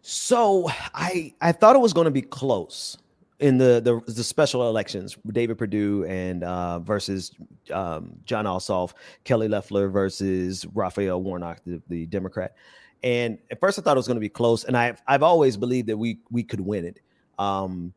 So 0.00 0.70
I 0.94 1.34
I 1.40 1.50
thought 1.50 1.74
it 1.74 1.80
was 1.80 1.92
going 1.92 2.04
to 2.04 2.12
be 2.12 2.22
close 2.22 2.96
in 3.40 3.58
the 3.58 3.80
the, 3.82 4.12
the 4.12 4.22
special 4.22 4.68
elections. 4.68 5.18
David 5.26 5.58
Perdue 5.58 6.04
and 6.04 6.44
uh, 6.44 6.78
versus 6.78 7.32
um, 7.72 8.12
Jon 8.24 8.44
Ossoff, 8.44 8.92
Kelly 9.24 9.48
Loeffler 9.48 9.88
versus 9.88 10.64
Raphael 10.72 11.20
Warnock, 11.20 11.62
the, 11.66 11.82
the 11.88 12.06
Democrat. 12.06 12.54
And 13.02 13.38
at 13.50 13.58
first, 13.58 13.80
I 13.80 13.82
thought 13.82 13.96
it 13.96 13.98
was 13.98 14.06
going 14.06 14.14
to 14.14 14.20
be 14.20 14.28
close, 14.28 14.62
and 14.62 14.76
I've 14.76 15.02
I've 15.08 15.24
always 15.24 15.56
believed 15.56 15.88
that 15.88 15.96
we 15.96 16.20
we 16.30 16.44
could 16.44 16.60
win 16.60 16.84
it. 16.84 17.00
Um, 17.40 17.92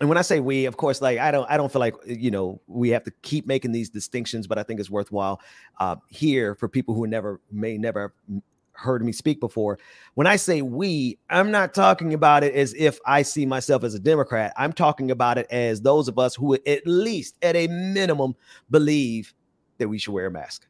and 0.00 0.08
when 0.08 0.18
I 0.18 0.22
say 0.22 0.40
we, 0.40 0.66
of 0.66 0.76
course, 0.76 1.00
like 1.00 1.18
I 1.18 1.30
don't, 1.30 1.48
I 1.50 1.56
don't 1.56 1.70
feel 1.70 1.80
like 1.80 1.94
you 2.04 2.30
know 2.30 2.60
we 2.66 2.90
have 2.90 3.04
to 3.04 3.12
keep 3.22 3.46
making 3.46 3.72
these 3.72 3.90
distinctions, 3.90 4.46
but 4.46 4.58
I 4.58 4.62
think 4.62 4.80
it's 4.80 4.90
worthwhile 4.90 5.40
uh, 5.78 5.96
here 6.08 6.54
for 6.54 6.68
people 6.68 6.94
who 6.94 7.06
never 7.06 7.40
may 7.50 7.78
never 7.78 8.14
heard 8.72 9.04
me 9.04 9.12
speak 9.12 9.38
before. 9.38 9.78
When 10.14 10.26
I 10.26 10.34
say 10.34 10.62
we, 10.62 11.18
I'm 11.30 11.52
not 11.52 11.74
talking 11.74 12.12
about 12.12 12.42
it 12.42 12.54
as 12.54 12.74
if 12.74 12.98
I 13.06 13.22
see 13.22 13.46
myself 13.46 13.84
as 13.84 13.94
a 13.94 14.00
Democrat. 14.00 14.52
I'm 14.56 14.72
talking 14.72 15.12
about 15.12 15.38
it 15.38 15.46
as 15.50 15.80
those 15.80 16.08
of 16.08 16.18
us 16.18 16.34
who, 16.34 16.54
at 16.54 16.84
least 16.84 17.36
at 17.42 17.54
a 17.54 17.68
minimum, 17.68 18.34
believe 18.70 19.32
that 19.78 19.88
we 19.88 19.98
should 19.98 20.12
wear 20.12 20.26
a 20.26 20.30
mask. 20.30 20.66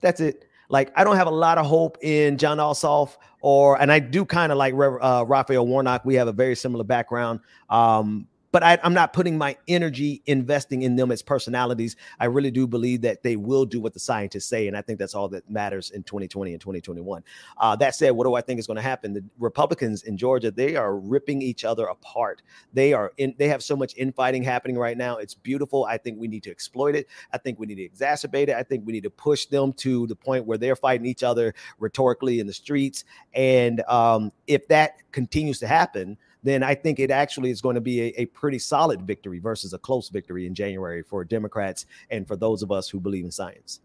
That's 0.00 0.20
it. 0.20 0.46
Like 0.68 0.92
I 0.96 1.04
don't 1.04 1.16
have 1.16 1.26
a 1.26 1.30
lot 1.30 1.58
of 1.58 1.66
hope 1.66 1.98
in 2.02 2.38
Jon 2.38 2.58
Ossoff 2.58 3.16
or, 3.40 3.80
and 3.80 3.92
I 3.92 4.00
do 4.00 4.24
kind 4.24 4.50
of 4.50 4.58
like 4.58 4.74
uh, 4.74 5.24
Raphael 5.26 5.66
Warnock. 5.66 6.04
We 6.04 6.14
have 6.14 6.26
a 6.26 6.32
very 6.32 6.56
similar 6.56 6.84
background. 6.84 7.40
Um, 7.70 8.26
but 8.54 8.62
I, 8.62 8.78
am 8.84 8.94
not 8.94 9.12
putting 9.12 9.36
my 9.36 9.56
energy 9.66 10.22
investing 10.26 10.82
in 10.82 10.94
them 10.94 11.10
as 11.10 11.22
personalities. 11.22 11.96
I 12.20 12.26
really 12.26 12.52
do 12.52 12.68
believe 12.68 13.00
that 13.00 13.24
they 13.24 13.34
will 13.34 13.64
do 13.64 13.80
what 13.80 13.94
the 13.94 13.98
scientists 13.98 14.46
say, 14.46 14.68
and 14.68 14.76
I 14.76 14.80
think 14.80 15.00
that's 15.00 15.16
all 15.16 15.28
that 15.30 15.50
matters 15.50 15.90
in 15.90 16.04
2020 16.04 16.52
and 16.52 16.60
2021. 16.60 17.24
Uh, 17.56 17.74
that 17.74 17.96
said, 17.96 18.12
what 18.12 18.26
do 18.26 18.34
I 18.34 18.42
think 18.42 18.60
is 18.60 18.68
going 18.68 18.76
to 18.76 18.82
happen? 18.82 19.12
The 19.12 19.24
Republicans 19.40 20.04
in 20.04 20.16
Georgia 20.16 20.52
they 20.52 20.76
are 20.76 20.96
ripping 20.96 21.42
each 21.42 21.64
other 21.64 21.86
apart. 21.86 22.42
They 22.72 22.92
are 22.92 23.12
in. 23.16 23.34
They 23.38 23.48
have 23.48 23.60
so 23.60 23.74
much 23.74 23.92
infighting 23.96 24.44
happening 24.44 24.78
right 24.78 24.96
now. 24.96 25.16
It's 25.16 25.34
beautiful. 25.34 25.84
I 25.86 25.98
think 25.98 26.20
we 26.20 26.28
need 26.28 26.44
to 26.44 26.52
exploit 26.52 26.94
it. 26.94 27.08
I 27.32 27.38
think 27.38 27.58
we 27.58 27.66
need 27.66 27.74
to 27.74 27.88
exacerbate 27.88 28.50
it. 28.50 28.54
I 28.54 28.62
think 28.62 28.86
we 28.86 28.92
need 28.92 29.02
to 29.02 29.10
push 29.10 29.46
them 29.46 29.72
to 29.78 30.06
the 30.06 30.14
point 30.14 30.46
where 30.46 30.58
they're 30.58 30.76
fighting 30.76 31.06
each 31.06 31.24
other 31.24 31.56
rhetorically 31.80 32.38
in 32.38 32.46
the 32.46 32.52
streets. 32.52 33.02
And 33.32 33.80
um, 33.88 34.30
if 34.46 34.68
that 34.68 34.98
continues 35.10 35.58
to 35.58 35.66
happen 35.66 36.18
then 36.44 36.62
I 36.62 36.74
think 36.74 37.00
it 37.00 37.10
actually 37.10 37.50
is 37.50 37.60
going 37.60 37.74
to 37.74 37.80
be 37.80 38.02
a, 38.02 38.20
a, 38.20 38.26
pretty 38.26 38.58
solid 38.58 39.02
victory 39.02 39.38
versus 39.38 39.72
a 39.72 39.78
close 39.78 40.10
victory 40.10 40.46
in 40.46 40.54
January 40.54 41.02
for 41.02 41.24
Democrats 41.24 41.86
and 42.10 42.28
for 42.28 42.36
those 42.36 42.62
of 42.62 42.70
us 42.70 42.88
who 42.88 43.00
believe 43.00 43.24
in 43.24 43.30
science. 43.30 43.80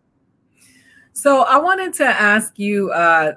So 1.14 1.44
I 1.44 1.58
wanted 1.58 1.94
to 1.96 2.06
ask 2.06 2.60
you 2.60 2.92
uh, 2.92 3.34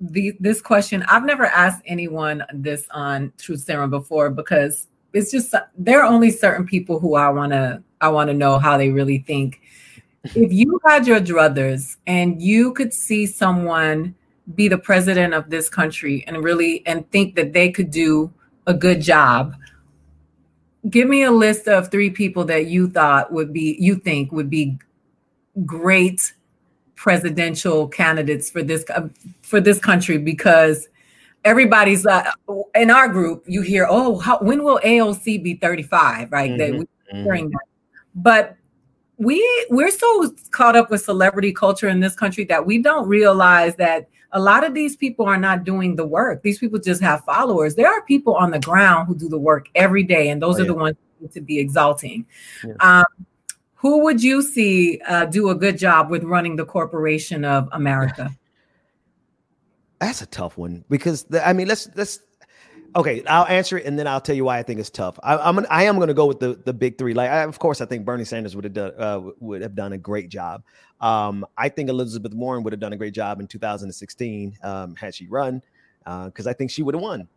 the, 0.00 0.34
this 0.40 0.60
question. 0.60 1.04
I've 1.06 1.24
never 1.24 1.46
asked 1.46 1.82
anyone 1.86 2.44
this 2.52 2.88
on 2.90 3.32
Truth 3.38 3.60
Serum 3.60 3.90
before 3.90 4.30
because 4.30 4.88
it's 5.12 5.30
just 5.30 5.54
there 5.76 6.02
are 6.02 6.10
only 6.10 6.30
certain 6.30 6.66
people 6.66 6.98
who 6.98 7.14
I 7.14 7.28
want 7.28 7.52
to 7.52 7.82
I 8.00 8.08
want 8.08 8.28
to 8.28 8.34
know 8.34 8.58
how 8.58 8.76
they 8.76 8.88
really 8.88 9.18
think. 9.18 9.60
if 10.24 10.52
you 10.52 10.80
had 10.84 11.06
your 11.06 11.20
druthers 11.20 11.96
and 12.06 12.40
you 12.40 12.72
could 12.72 12.92
see 12.92 13.26
someone 13.26 14.14
be 14.54 14.68
the 14.68 14.78
president 14.78 15.34
of 15.34 15.50
this 15.50 15.68
country 15.68 16.24
and 16.26 16.42
really 16.42 16.84
and 16.86 17.08
think 17.10 17.36
that 17.36 17.52
they 17.52 17.70
could 17.70 17.90
do 17.90 18.32
a 18.66 18.74
good 18.74 19.00
job. 19.00 19.54
Give 20.88 21.08
me 21.08 21.22
a 21.22 21.30
list 21.30 21.68
of 21.68 21.90
three 21.90 22.10
people 22.10 22.44
that 22.46 22.66
you 22.66 22.88
thought 22.88 23.32
would 23.32 23.52
be, 23.52 23.76
you 23.78 23.96
think 23.96 24.32
would 24.32 24.50
be 24.50 24.78
great 25.64 26.32
presidential 26.96 27.88
candidates 27.88 28.48
for 28.48 28.62
this 28.62 28.84
for 29.42 29.60
this 29.60 29.80
country 29.80 30.18
because 30.18 30.88
everybody's 31.44 32.06
uh, 32.06 32.30
in 32.76 32.92
our 32.92 33.08
group 33.08 33.42
you 33.46 33.60
hear 33.60 33.86
oh 33.90 34.18
how, 34.20 34.38
when 34.38 34.62
will 34.62 34.78
AOC 34.84 35.42
be 35.42 35.54
35 35.54 36.30
right 36.30 36.50
mm-hmm, 36.50 36.58
that 36.58 36.72
we 36.72 37.18
mm-hmm. 37.18 37.48
that. 37.48 37.60
but 38.14 38.56
we 39.18 39.66
we're 39.68 39.90
so 39.90 40.32
caught 40.52 40.76
up 40.76 40.90
with 40.90 41.02
celebrity 41.02 41.52
culture 41.52 41.88
in 41.88 41.98
this 41.98 42.14
country 42.14 42.44
that 42.44 42.64
we 42.64 42.78
don't 42.78 43.08
realize 43.08 43.74
that 43.76 44.08
a 44.32 44.40
lot 44.40 44.64
of 44.64 44.74
these 44.74 44.96
people 44.96 45.26
are 45.26 45.38
not 45.38 45.64
doing 45.64 45.96
the 45.96 46.06
work. 46.06 46.42
These 46.42 46.58
people 46.58 46.78
just 46.78 47.02
have 47.02 47.24
followers. 47.24 47.74
There 47.74 47.88
are 47.88 48.02
people 48.02 48.34
on 48.34 48.50
the 48.50 48.58
ground 48.58 49.08
who 49.08 49.14
do 49.14 49.28
the 49.28 49.38
work 49.38 49.68
every 49.74 50.02
day, 50.02 50.30
and 50.30 50.40
those 50.40 50.56
oh, 50.56 50.58
are 50.58 50.62
yeah. 50.62 50.68
the 50.68 50.74
ones 50.74 50.96
to 51.32 51.40
be 51.40 51.58
exalting. 51.58 52.26
Yeah. 52.64 52.74
Um, 52.80 53.26
who 53.74 53.98
would 54.04 54.22
you 54.22 54.42
see 54.42 55.00
uh, 55.08 55.26
do 55.26 55.50
a 55.50 55.54
good 55.54 55.76
job 55.76 56.08
with 56.08 56.22
running 56.24 56.56
the 56.56 56.64
corporation 56.64 57.44
of 57.44 57.68
America? 57.72 58.30
That's 60.00 60.22
a 60.22 60.26
tough 60.26 60.56
one 60.56 60.84
because 60.88 61.24
the, 61.24 61.46
I 61.46 61.52
mean, 61.52 61.68
let's 61.68 61.88
let's 61.94 62.20
okay. 62.96 63.22
I'll 63.26 63.46
answer 63.46 63.78
it 63.78 63.86
and 63.86 63.96
then 63.96 64.08
I'll 64.08 64.20
tell 64.20 64.34
you 64.34 64.44
why 64.44 64.58
I 64.58 64.62
think 64.62 64.80
it's 64.80 64.90
tough. 64.90 65.18
I, 65.22 65.36
I'm 65.36 65.64
I 65.70 65.84
am 65.84 65.96
going 65.96 66.08
to 66.08 66.14
go 66.14 66.26
with 66.26 66.40
the 66.40 66.60
the 66.64 66.72
big 66.72 66.98
three. 66.98 67.14
Like, 67.14 67.30
I, 67.30 67.42
of 67.42 67.58
course, 67.58 67.80
I 67.80 67.86
think 67.86 68.04
Bernie 68.04 68.24
Sanders 68.24 68.56
would 68.56 68.64
have 68.64 68.72
done 68.72 68.92
uh, 68.98 69.20
would 69.40 69.62
have 69.62 69.74
done 69.74 69.92
a 69.92 69.98
great 69.98 70.28
job. 70.28 70.62
Um, 71.02 71.44
I 71.58 71.68
think 71.68 71.90
Elizabeth 71.90 72.32
Warren 72.32 72.62
would 72.62 72.72
have 72.72 72.80
done 72.80 72.92
a 72.92 72.96
great 72.96 73.12
job 73.12 73.40
in 73.40 73.48
2016 73.48 74.56
um, 74.62 74.94
had 74.94 75.14
she 75.14 75.26
run, 75.26 75.60
because 76.04 76.46
uh, 76.46 76.50
I 76.50 76.52
think 76.52 76.70
she 76.70 76.82
would 76.82 76.94
have 76.94 77.02
won. 77.02 77.28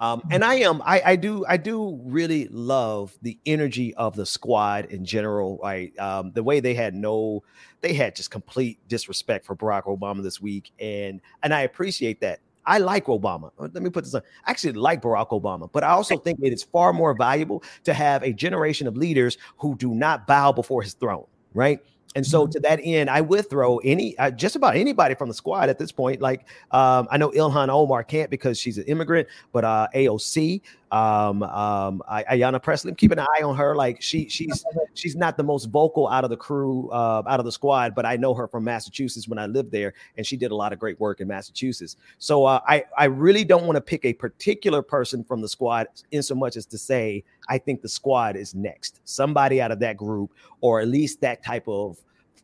Um, 0.00 0.18
mm-hmm. 0.20 0.32
and 0.32 0.44
I 0.44 0.54
am, 0.54 0.82
I, 0.84 1.02
I 1.04 1.16
do, 1.16 1.44
I 1.46 1.56
do 1.56 2.00
really 2.02 2.48
love 2.48 3.16
the 3.22 3.38
energy 3.46 3.94
of 3.94 4.16
the 4.16 4.26
squad 4.26 4.86
in 4.86 5.04
general. 5.04 5.60
Right, 5.62 5.96
um, 6.00 6.32
the 6.32 6.42
way 6.42 6.58
they 6.58 6.74
had 6.74 6.94
no, 6.94 7.44
they 7.82 7.92
had 7.92 8.16
just 8.16 8.30
complete 8.30 8.80
disrespect 8.88 9.44
for 9.44 9.54
Barack 9.54 9.84
Obama 9.84 10.22
this 10.22 10.40
week, 10.40 10.72
and 10.80 11.20
and 11.44 11.54
I 11.54 11.60
appreciate 11.60 12.20
that. 12.22 12.40
I 12.64 12.78
like 12.78 13.06
Obama. 13.06 13.50
Uh, 13.58 13.68
let 13.72 13.82
me 13.82 13.90
put 13.90 14.04
this 14.04 14.14
on. 14.14 14.22
I 14.44 14.50
actually 14.50 14.72
like 14.72 15.02
Barack 15.02 15.28
Obama, 15.28 15.70
but 15.70 15.84
I 15.84 15.90
also 15.90 16.16
think 16.24 16.40
it 16.42 16.52
is 16.52 16.64
far 16.64 16.92
more 16.92 17.14
valuable 17.14 17.62
to 17.84 17.94
have 17.94 18.24
a 18.24 18.32
generation 18.32 18.88
of 18.88 18.96
leaders 18.96 19.38
who 19.58 19.76
do 19.76 19.94
not 19.94 20.26
bow 20.26 20.50
before 20.50 20.82
his 20.82 20.94
throne, 20.94 21.26
right? 21.54 21.80
And 22.14 22.26
so, 22.26 22.42
mm-hmm. 22.42 22.52
to 22.52 22.60
that 22.60 22.80
end, 22.82 23.08
I 23.08 23.20
would 23.20 23.48
throw 23.48 23.78
any, 23.78 24.16
uh, 24.18 24.30
just 24.30 24.56
about 24.56 24.76
anybody 24.76 25.14
from 25.14 25.28
the 25.28 25.34
squad 25.34 25.68
at 25.68 25.78
this 25.78 25.92
point. 25.92 26.20
Like, 26.20 26.46
um, 26.70 27.08
I 27.10 27.16
know 27.16 27.30
Ilhan 27.30 27.68
Omar 27.68 28.04
can't 28.04 28.30
because 28.30 28.58
she's 28.58 28.78
an 28.78 28.84
immigrant, 28.84 29.28
but 29.52 29.64
uh, 29.64 29.88
AOC, 29.94 30.60
um, 30.90 31.42
um, 31.42 32.02
Ayanna 32.10 32.62
Pressley, 32.62 32.94
keep 32.94 33.12
an 33.12 33.18
eye 33.18 33.42
on 33.42 33.56
her. 33.56 33.74
Like, 33.74 34.02
she 34.02 34.28
she's 34.28 34.64
she's 34.94 35.16
not 35.16 35.36
the 35.36 35.42
most 35.42 35.66
vocal 35.66 36.06
out 36.08 36.24
of 36.24 36.30
the 36.30 36.36
crew, 36.36 36.90
uh, 36.90 37.22
out 37.26 37.40
of 37.40 37.46
the 37.46 37.52
squad, 37.52 37.94
but 37.94 38.04
I 38.04 38.16
know 38.16 38.34
her 38.34 38.46
from 38.46 38.64
Massachusetts 38.64 39.26
when 39.26 39.38
I 39.38 39.46
lived 39.46 39.72
there, 39.72 39.94
and 40.16 40.26
she 40.26 40.36
did 40.36 40.50
a 40.50 40.56
lot 40.56 40.72
of 40.72 40.78
great 40.78 41.00
work 41.00 41.20
in 41.20 41.28
Massachusetts. 41.28 41.96
So, 42.18 42.44
uh, 42.44 42.60
I 42.66 42.84
I 42.96 43.04
really 43.04 43.44
don't 43.44 43.64
want 43.64 43.76
to 43.76 43.80
pick 43.80 44.04
a 44.04 44.12
particular 44.12 44.82
person 44.82 45.24
from 45.24 45.40
the 45.40 45.48
squad 45.48 45.86
in 46.10 46.22
so 46.22 46.34
much 46.34 46.56
as 46.56 46.66
to 46.66 46.78
say 46.78 47.24
I 47.48 47.58
think 47.58 47.82
the 47.82 47.88
squad 47.88 48.36
is 48.36 48.54
next. 48.54 49.00
Somebody 49.04 49.60
out 49.60 49.70
of 49.70 49.80
that 49.80 49.96
group, 49.96 50.32
or 50.60 50.80
at 50.80 50.88
least 50.88 51.20
that 51.20 51.44
type 51.44 51.66
of 51.66 51.98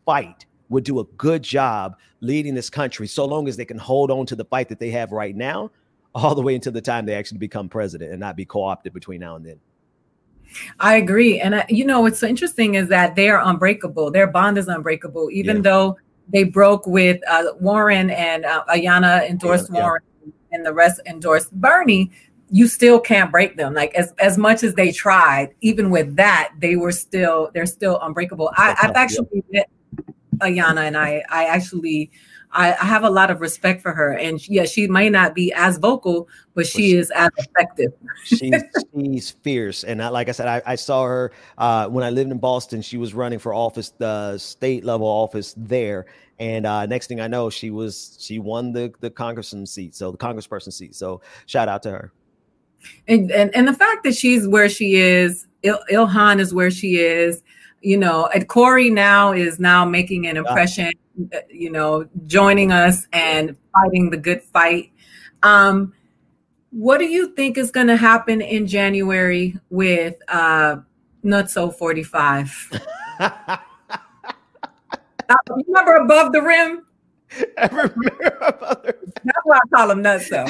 fight 0.05 0.47
would 0.69 0.85
do 0.85 1.01
a 1.01 1.05
good 1.17 1.43
job 1.43 1.97
leading 2.21 2.55
this 2.55 2.71
country 2.71 3.07
so 3.07 3.25
long 3.25 3.49
as 3.49 3.57
they 3.57 3.65
can 3.65 3.79
hold 3.79 4.11
on 4.11 4.27
to 4.27 4.37
the 4.37 4.45
fight 4.45 4.69
that 4.69 4.79
they 4.79 4.91
have 4.91 5.13
right 5.13 5.37
now 5.37 5.71
all 6.15 6.35
the 6.35 6.43
way 6.43 6.55
until 6.55 6.73
the 6.73 6.81
time 6.81 7.07
they 7.07 7.15
actually 7.15 7.39
become 7.39 7.69
president 7.69 8.11
and 8.11 8.21
not 8.21 8.37
be 8.37 8.45
co-opted 8.45 8.93
between 8.93 9.21
now 9.21 9.37
and 9.37 9.47
then 9.47 9.61
I 10.81 10.97
agree. 10.97 11.41
And, 11.41 11.55
uh, 11.55 11.65
you 11.69 11.85
know, 11.85 12.01
what's 12.01 12.21
so 12.21 12.27
interesting 12.27 12.75
is 12.75 12.89
that 12.89 13.17
they 13.17 13.29
are 13.29 13.43
unbreakable. 13.45 14.11
Their 14.11 14.27
bond 14.27 14.57
is 14.57 14.67
unbreakable, 14.67 15.31
even 15.31 15.57
yeah. 15.57 15.63
though 15.63 15.99
they 16.33 16.45
broke 16.45 16.87
with 16.87 17.21
uh, 17.29 17.53
Warren 17.61 18.11
and 18.11 18.45
uh, 18.45 18.65
Ayanna 18.69 19.29
endorsed 19.29 19.71
yeah, 19.73 19.81
Warren 19.81 20.03
yeah. 20.25 20.33
and 20.53 20.67
the 20.67 20.73
rest 20.73 21.01
endorsed 21.07 21.53
Bernie. 21.53 22.11
You 22.51 22.67
still 22.67 23.01
can't 23.01 23.31
break 23.31 23.57
them. 23.57 23.75
Like 23.75 23.95
as, 23.95 24.13
as 24.19 24.39
much 24.39 24.63
as 24.63 24.75
they 24.75 24.93
tried, 24.93 25.55
even 25.61 25.91
with 25.91 26.17
that, 26.17 26.53
they 26.59 26.77
were 26.77 26.93
still, 26.93 27.51
they're 27.55 27.67
still 27.67 27.99
unbreakable. 28.01 28.51
I, 28.57 28.75
have 28.79 28.97
actually 28.97 29.45
met 29.51 29.69
Ayanna 30.39 30.87
and 30.87 30.97
I, 30.97 31.23
I 31.29 31.47
actually, 31.47 32.11
I, 32.53 32.73
I, 32.73 32.85
have 32.85 33.05
a 33.05 33.11
lot 33.11 33.31
of 33.31 33.41
respect 33.41 33.83
for 33.83 33.93
her. 33.93 34.13
And 34.13 34.41
she, 34.41 34.55
yeah, 34.55 34.65
she 34.65 34.87
might 34.87 35.13
not 35.13 35.35
be 35.35 35.53
as 35.53 35.77
vocal, 35.77 36.29
but 36.55 36.67
she 36.67 36.95
is 36.95 37.11
as 37.11 37.31
effective. 37.37 37.93
she's, 38.25 38.55
she's 38.97 39.31
fierce. 39.31 39.85
And 39.85 40.03
I, 40.03 40.09
like 40.09 40.29
I 40.29 40.33
said, 40.33 40.49
I, 40.49 40.63
I 40.65 40.75
saw 40.77 41.05
her 41.05 41.33
uh, 41.59 41.89
when 41.89 42.05
I 42.05 42.11
lived 42.11 42.31
in 42.31 42.39
Boston. 42.39 42.81
She 42.81 42.97
was 42.97 43.13
running 43.13 43.39
for 43.39 43.53
office, 43.53 43.91
the 43.91 44.39
state 44.39 44.85
level 44.85 45.07
office 45.07 45.55
there. 45.57 46.07
And 46.39 46.67
uh, 46.67 46.87
next 46.87 47.09
thing 47.09 47.21
I 47.21 47.27
know, 47.27 47.51
she 47.51 47.71
was 47.71 48.17
she 48.21 48.39
won 48.39 48.73
the 48.73 48.93
the 49.01 49.11
congressman 49.11 49.67
seat, 49.67 49.95
so 49.95 50.13
the 50.13 50.19
congressperson 50.19 50.73
seat. 50.73 50.95
So 50.95 51.21
shout 51.47 51.69
out 51.69 51.83
to 51.83 51.91
her. 51.91 52.13
And 53.07 53.31
and, 53.31 53.55
and 53.55 53.67
the 53.67 53.75
fact 53.75 54.05
that 54.05 54.15
she's 54.15 54.47
where 54.47 54.69
she 54.69 54.97
is, 54.97 55.47
Il- 55.63 55.83
Ilhan 55.91 56.41
is 56.41 56.55
where 56.55 56.71
she 56.71 56.97
is 56.97 57.43
you 57.81 57.97
know, 57.97 58.27
and 58.35 58.49
Cori 58.49 58.91
now 58.91 59.33
is 59.33 59.61
now 59.61 59.85
making 59.85 60.27
an 60.27 60.37
impression, 60.37 60.93
you 61.49 61.71
know, 61.71 62.09
joining 62.27 62.73
us 62.73 63.07
and 63.13 63.57
fighting 63.73 64.11
the 64.11 64.17
good 64.17 64.43
fight. 64.43 64.91
Um, 65.43 65.93
what 66.71 66.99
do 66.99 67.07
you 67.07 67.35
think 67.35 67.57
is 67.57 67.71
going 67.71 67.87
to 67.87 67.97
happen 67.97 68.41
in 68.41 68.67
January 68.67 69.57
with 69.71 70.17
uh, 70.29 70.79
Nutso 71.25 71.75
45? 71.75 72.81
Uh, 75.31 75.37
remember 75.67 75.97
above 75.97 76.33
the 76.33 76.41
rim? 76.41 76.87
I 77.59 77.69
the. 77.69 78.95
That's 79.25 79.39
why 79.45 79.57
I 79.57 79.77
call 79.77 79.91
him 79.91 80.03
Nutso. 80.03 80.47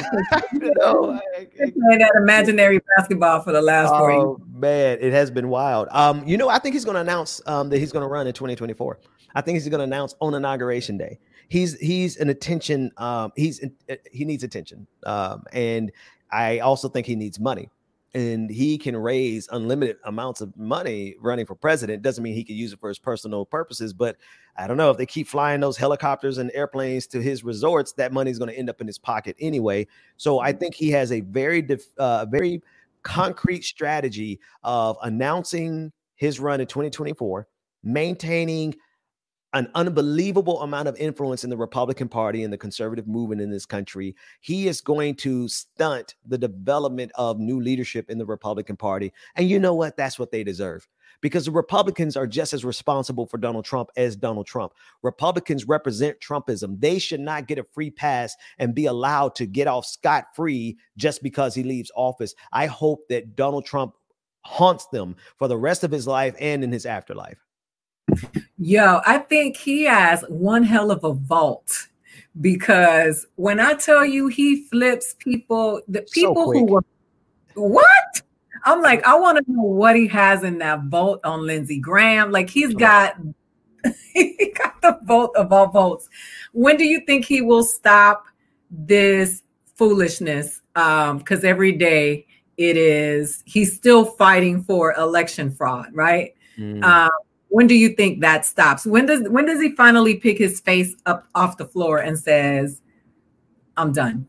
no, 0.53 1.21
playing 1.57 1.99
that 1.99 2.13
imaginary 2.17 2.81
basketball 2.97 3.41
for 3.43 3.53
the 3.53 3.63
last 3.63 3.91
oh, 3.93 3.99
four 3.99 4.13
years. 4.13 4.37
Man, 4.55 4.99
it 5.01 5.13
has 5.13 5.31
been 5.31 5.49
wild. 5.49 5.89
Um, 5.91 6.27
you 6.27 6.37
know, 6.37 6.49
I 6.49 6.59
think 6.59 6.75
he's 6.75 6.85
going 6.85 6.95
to 6.95 7.01
announce 7.01 7.41
um, 7.47 7.69
that 7.71 7.79
he's 7.79 7.93
going 7.93 8.03
to 8.03 8.09
run 8.09 8.27
in 8.27 8.33
2024. 8.33 8.99
I 9.35 9.41
think 9.41 9.57
he's 9.57 9.69
going 9.69 9.79
to 9.79 9.85
announce 9.85 10.15
on 10.21 10.35
inauguration 10.35 10.99
day. 10.99 11.19
He's 11.49 11.79
he's 11.79 12.17
an 12.19 12.29
attention. 12.29 12.93
Um, 12.97 13.33
he's 13.35 13.65
he 14.13 14.25
needs 14.25 14.45
attention, 14.45 14.87
um, 15.05 15.45
and 15.53 15.91
I 16.31 16.59
also 16.59 16.89
think 16.89 17.07
he 17.07 17.17
needs 17.17 17.41
money. 17.41 17.71
And 18.15 18.51
he 18.51 18.79
can 18.79 18.97
raise 18.97 19.49
unlimited 19.53 19.97
amounts 20.05 20.41
of 20.41 20.57
money 20.57 21.15
running 21.21 21.47
for 21.47 21.55
president 21.55 22.03
doesn't 22.03 22.25
mean 22.25 22.35
he 22.35 22.45
can 22.45 22.57
use 22.57 22.73
it 22.73 22.81
for 22.81 22.89
his 22.89 22.99
personal 22.99 23.45
purposes 23.45 23.93
but 23.93 24.17
i 24.57 24.67
don't 24.67 24.77
know 24.77 24.91
if 24.91 24.97
they 24.97 25.07
keep 25.07 25.29
flying 25.29 25.61
those 25.61 25.77
helicopters 25.77 26.39
and 26.39 26.51
airplanes 26.55 27.07
to 27.07 27.21
his 27.21 27.45
resorts 27.45 27.93
that 27.93 28.13
money 28.13 28.31
is 28.31 28.39
going 28.39 28.51
to 28.51 28.59
end 28.59 28.71
up 28.71 28.81
in 28.81 28.87
his 28.87 28.99
pocket 28.99 29.37
anyway. 29.41 29.87
So 30.17 30.41
i 30.41 30.53
think 30.53 30.75
he 30.75 30.91
has 30.91 31.13
a 31.13 31.21
very 31.21 31.67
uh, 31.99 32.27
very 32.27 32.63
concrete 33.03 33.65
strategy 33.65 34.41
of 34.65 34.97
announcing 35.03 35.93
his 36.17 36.41
run 36.41 36.61
in 36.61 36.67
2024 36.67 37.47
maintaining 37.85 38.75
an 39.55 39.69
unbelievable 39.75 40.61
amount 40.63 40.89
of 40.89 40.97
influence 40.97 41.45
in 41.45 41.51
the 41.51 41.57
Republican 41.57 42.09
Party 42.09 42.45
and 42.45 42.53
the 42.53 42.59
conservative 42.59 43.07
movement 43.07 43.41
in 43.41 43.51
this 43.51 43.65
country. 43.65 44.15
He 44.41 44.69
is 44.69 44.81
going 44.81 45.17
to 45.17 45.49
stunt 45.49 46.15
the 46.27 46.39
development 46.39 47.13
of 47.15 47.39
new 47.39 47.61
leadership 47.61 48.11
in 48.11 48.19
the 48.19 48.27
Republican 48.27 48.77
Party. 48.77 49.13
And 49.37 49.49
you 49.49 49.59
know 49.59 49.75
what? 49.75 49.97
That's 49.97 50.19
what 50.19 50.31
they 50.31 50.45
deserve 50.45 50.87
because 51.21 51.47
the 51.47 51.51
Republicans 51.51 52.17
are 52.17 52.27
just 52.27 52.53
as 52.53 52.65
responsible 52.65 53.27
for 53.27 53.39
Donald 53.39 53.65
Trump 53.65 53.91
as 53.97 54.17
Donald 54.17 54.47
Trump. 54.47 54.73
Republicans 55.03 55.67
represent 55.67 56.21
Trumpism. 56.21 56.81
They 56.81 56.99
should 56.99 57.21
not 57.21 57.47
get 57.47 57.59
a 57.59 57.65
free 57.65 57.91
pass 57.91 58.37
and 58.59 58.75
be 58.75 58.87
allowed 58.87 59.35
to 59.37 59.47
get 59.47 59.67
off 59.67 59.87
scot 59.87 60.27
free 60.35 60.77
just 60.97 61.23
because 61.23 61.55
he 61.55 61.63
leaves 61.63 61.91
office. 61.97 62.35
I 62.53 62.67
hope 62.67 63.09
that 63.09 63.35
Donald 63.35 63.65
Trump 63.65 63.95
haunts 64.43 64.87
them 64.89 65.17
for 65.39 65.49
the 65.49 65.57
rest 65.57 65.85
of 65.85 65.91
his 65.91 66.07
life 66.07 66.35
and 66.39 66.63
in 66.63 66.73
his 66.73 66.87
afterlife. 66.87 67.39
Yo, 68.59 69.01
I 69.07 69.19
think 69.19 69.57
he 69.57 69.85
has 69.85 70.25
one 70.29 70.63
hell 70.63 70.91
of 70.91 71.05
a 71.05 71.13
vault 71.13 71.89
because 72.41 73.27
when 73.37 73.61
I 73.61 73.75
tell 73.75 74.05
you 74.05 74.29
he 74.29 74.65
flips 74.65 75.15
people, 75.19 75.81
the 75.89 76.03
people 76.13 76.47
so 76.47 76.53
who 76.53 76.65
were 76.65 76.85
what? 77.55 78.23
I'm 78.65 78.83
like, 78.83 79.07
I 79.07 79.19
want 79.19 79.39
to 79.39 79.53
know 79.53 79.63
what 79.63 79.97
he 79.97 80.07
has 80.09 80.43
in 80.43 80.59
that 80.59 80.85
vault 80.85 81.21
on 81.25 81.47
Lindsey 81.47 81.79
Graham. 81.79 82.31
Like 82.31 82.51
he's 82.51 82.75
got 82.75 83.17
he 84.13 84.53
got 84.57 84.81
the 84.83 84.99
vote 85.05 85.33
of 85.37 85.53
all 85.53 85.69
votes. 85.69 86.09
When 86.53 86.77
do 86.77 86.85
you 86.85 87.01
think 87.07 87.25
he 87.25 87.41
will 87.41 87.63
stop 87.63 88.27
this 88.71 89.43
foolishness? 89.77 90.61
Um, 90.75 91.19
because 91.19 91.45
every 91.45 91.73
day 91.73 92.27
it 92.57 92.77
is 92.77 93.43
he's 93.47 93.75
still 93.75 94.05
fighting 94.05 94.63
for 94.63 94.93
election 94.95 95.51
fraud, 95.51 95.89
right? 95.93 96.35
Mm. 96.59 96.83
Um, 96.83 97.11
when 97.49 97.67
do 97.67 97.75
you 97.75 97.91
think 97.91 98.21
that 98.21 98.45
stops? 98.45 98.87
When 98.87 99.07
does 99.07 99.29
when 99.29 99.47
does 99.47 99.61
he 99.61 99.75
finally 99.75 100.17
pick 100.17 100.39
his 100.39 100.61
face 100.61 100.95
up 101.07 101.27
off 101.35 101.57
the 101.57 101.67
floor 101.67 101.99
and 101.99 102.19
says, 102.19 102.81
"I'm 103.77 103.93
done"? 103.93 104.27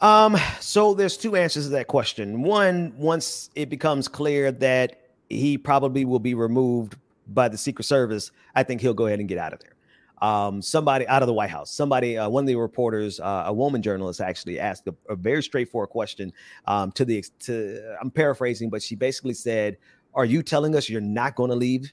Um, 0.00 0.36
so 0.60 0.94
there's 0.94 1.16
two 1.16 1.36
answers 1.36 1.64
to 1.64 1.70
that 1.70 1.86
question. 1.86 2.42
One, 2.42 2.92
once 2.96 3.50
it 3.54 3.70
becomes 3.70 4.08
clear 4.08 4.52
that 4.52 5.00
he 5.30 5.56
probably 5.56 6.04
will 6.04 6.18
be 6.18 6.34
removed 6.34 6.96
by 7.28 7.48
the 7.48 7.58
Secret 7.58 7.84
Service, 7.84 8.30
I 8.54 8.62
think 8.62 8.80
he'll 8.80 8.94
go 8.94 9.06
ahead 9.06 9.20
and 9.20 9.28
get 9.28 9.38
out 9.38 9.52
of 9.52 9.60
there. 9.60 9.72
Um, 10.22 10.62
somebody 10.62 11.06
out 11.08 11.22
of 11.22 11.26
the 11.26 11.34
White 11.34 11.50
House, 11.50 11.70
somebody, 11.70 12.16
uh, 12.16 12.28
one 12.28 12.44
of 12.44 12.48
the 12.48 12.56
reporters, 12.56 13.20
uh, 13.20 13.44
a 13.46 13.52
woman 13.52 13.82
journalist, 13.82 14.20
actually 14.20 14.58
asked 14.58 14.86
a, 14.86 14.94
a 15.10 15.16
very 15.16 15.42
straightforward 15.42 15.90
question 15.90 16.32
um, 16.66 16.90
to 16.92 17.04
the 17.04 17.22
to. 17.40 17.96
I'm 18.00 18.10
paraphrasing, 18.10 18.70
but 18.70 18.82
she 18.82 18.94
basically 18.94 19.34
said, 19.34 19.76
are 20.16 20.24
you 20.24 20.42
telling 20.42 20.74
us 20.74 20.88
you're 20.88 21.00
not 21.00 21.36
going 21.36 21.50
to 21.50 21.56
leave? 21.56 21.92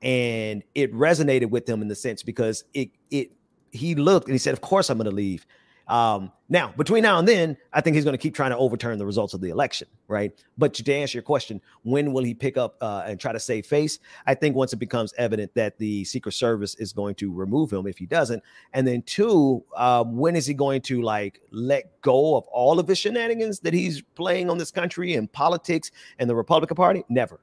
And 0.00 0.62
it 0.74 0.94
resonated 0.94 1.50
with 1.50 1.68
him 1.68 1.82
in 1.82 1.88
the 1.88 1.94
sense 1.94 2.22
because 2.22 2.64
it 2.72 2.90
it 3.10 3.32
he 3.72 3.94
looked 3.94 4.26
and 4.26 4.34
he 4.34 4.38
said, 4.38 4.54
Of 4.54 4.60
course 4.60 4.88
I'm 4.88 4.96
going 4.96 5.10
to 5.10 5.14
leave. 5.14 5.46
Um, 5.86 6.32
now, 6.48 6.72
between 6.76 7.02
now 7.02 7.18
and 7.18 7.28
then, 7.28 7.56
I 7.72 7.80
think 7.80 7.94
he's 7.94 8.04
going 8.04 8.14
to 8.14 8.18
keep 8.22 8.34
trying 8.34 8.50
to 8.50 8.56
overturn 8.56 8.98
the 8.98 9.04
results 9.04 9.34
of 9.34 9.40
the 9.40 9.50
election, 9.50 9.86
right? 10.08 10.32
But 10.56 10.72
to 10.74 10.94
answer 10.94 11.18
your 11.18 11.22
question, 11.22 11.60
when 11.82 12.12
will 12.12 12.24
he 12.24 12.32
pick 12.32 12.56
up 12.56 12.76
uh, 12.80 13.04
and 13.06 13.20
try 13.20 13.32
to 13.32 13.40
save 13.40 13.66
face? 13.66 13.98
I 14.26 14.34
think 14.34 14.56
once 14.56 14.72
it 14.72 14.76
becomes 14.76 15.12
evident 15.18 15.54
that 15.54 15.76
the 15.78 16.04
Secret 16.04 16.32
Service 16.32 16.74
is 16.76 16.92
going 16.92 17.16
to 17.16 17.32
remove 17.32 17.70
him 17.70 17.86
if 17.86 17.98
he 17.98 18.06
doesn't, 18.06 18.42
and 18.72 18.86
then 18.86 19.02
two, 19.02 19.62
uh, 19.76 20.04
when 20.04 20.36
is 20.36 20.46
he 20.46 20.54
going 20.54 20.80
to 20.82 21.02
like 21.02 21.40
let 21.50 22.00
go 22.00 22.36
of 22.36 22.46
all 22.46 22.78
of 22.78 22.86
the 22.86 22.94
shenanigans 22.94 23.60
that 23.60 23.74
he's 23.74 24.00
playing 24.14 24.48
on 24.48 24.56
this 24.56 24.70
country 24.70 25.14
and 25.14 25.30
politics 25.32 25.90
and 26.18 26.30
the 26.30 26.36
Republican 26.36 26.76
Party? 26.76 27.04
Never 27.08 27.40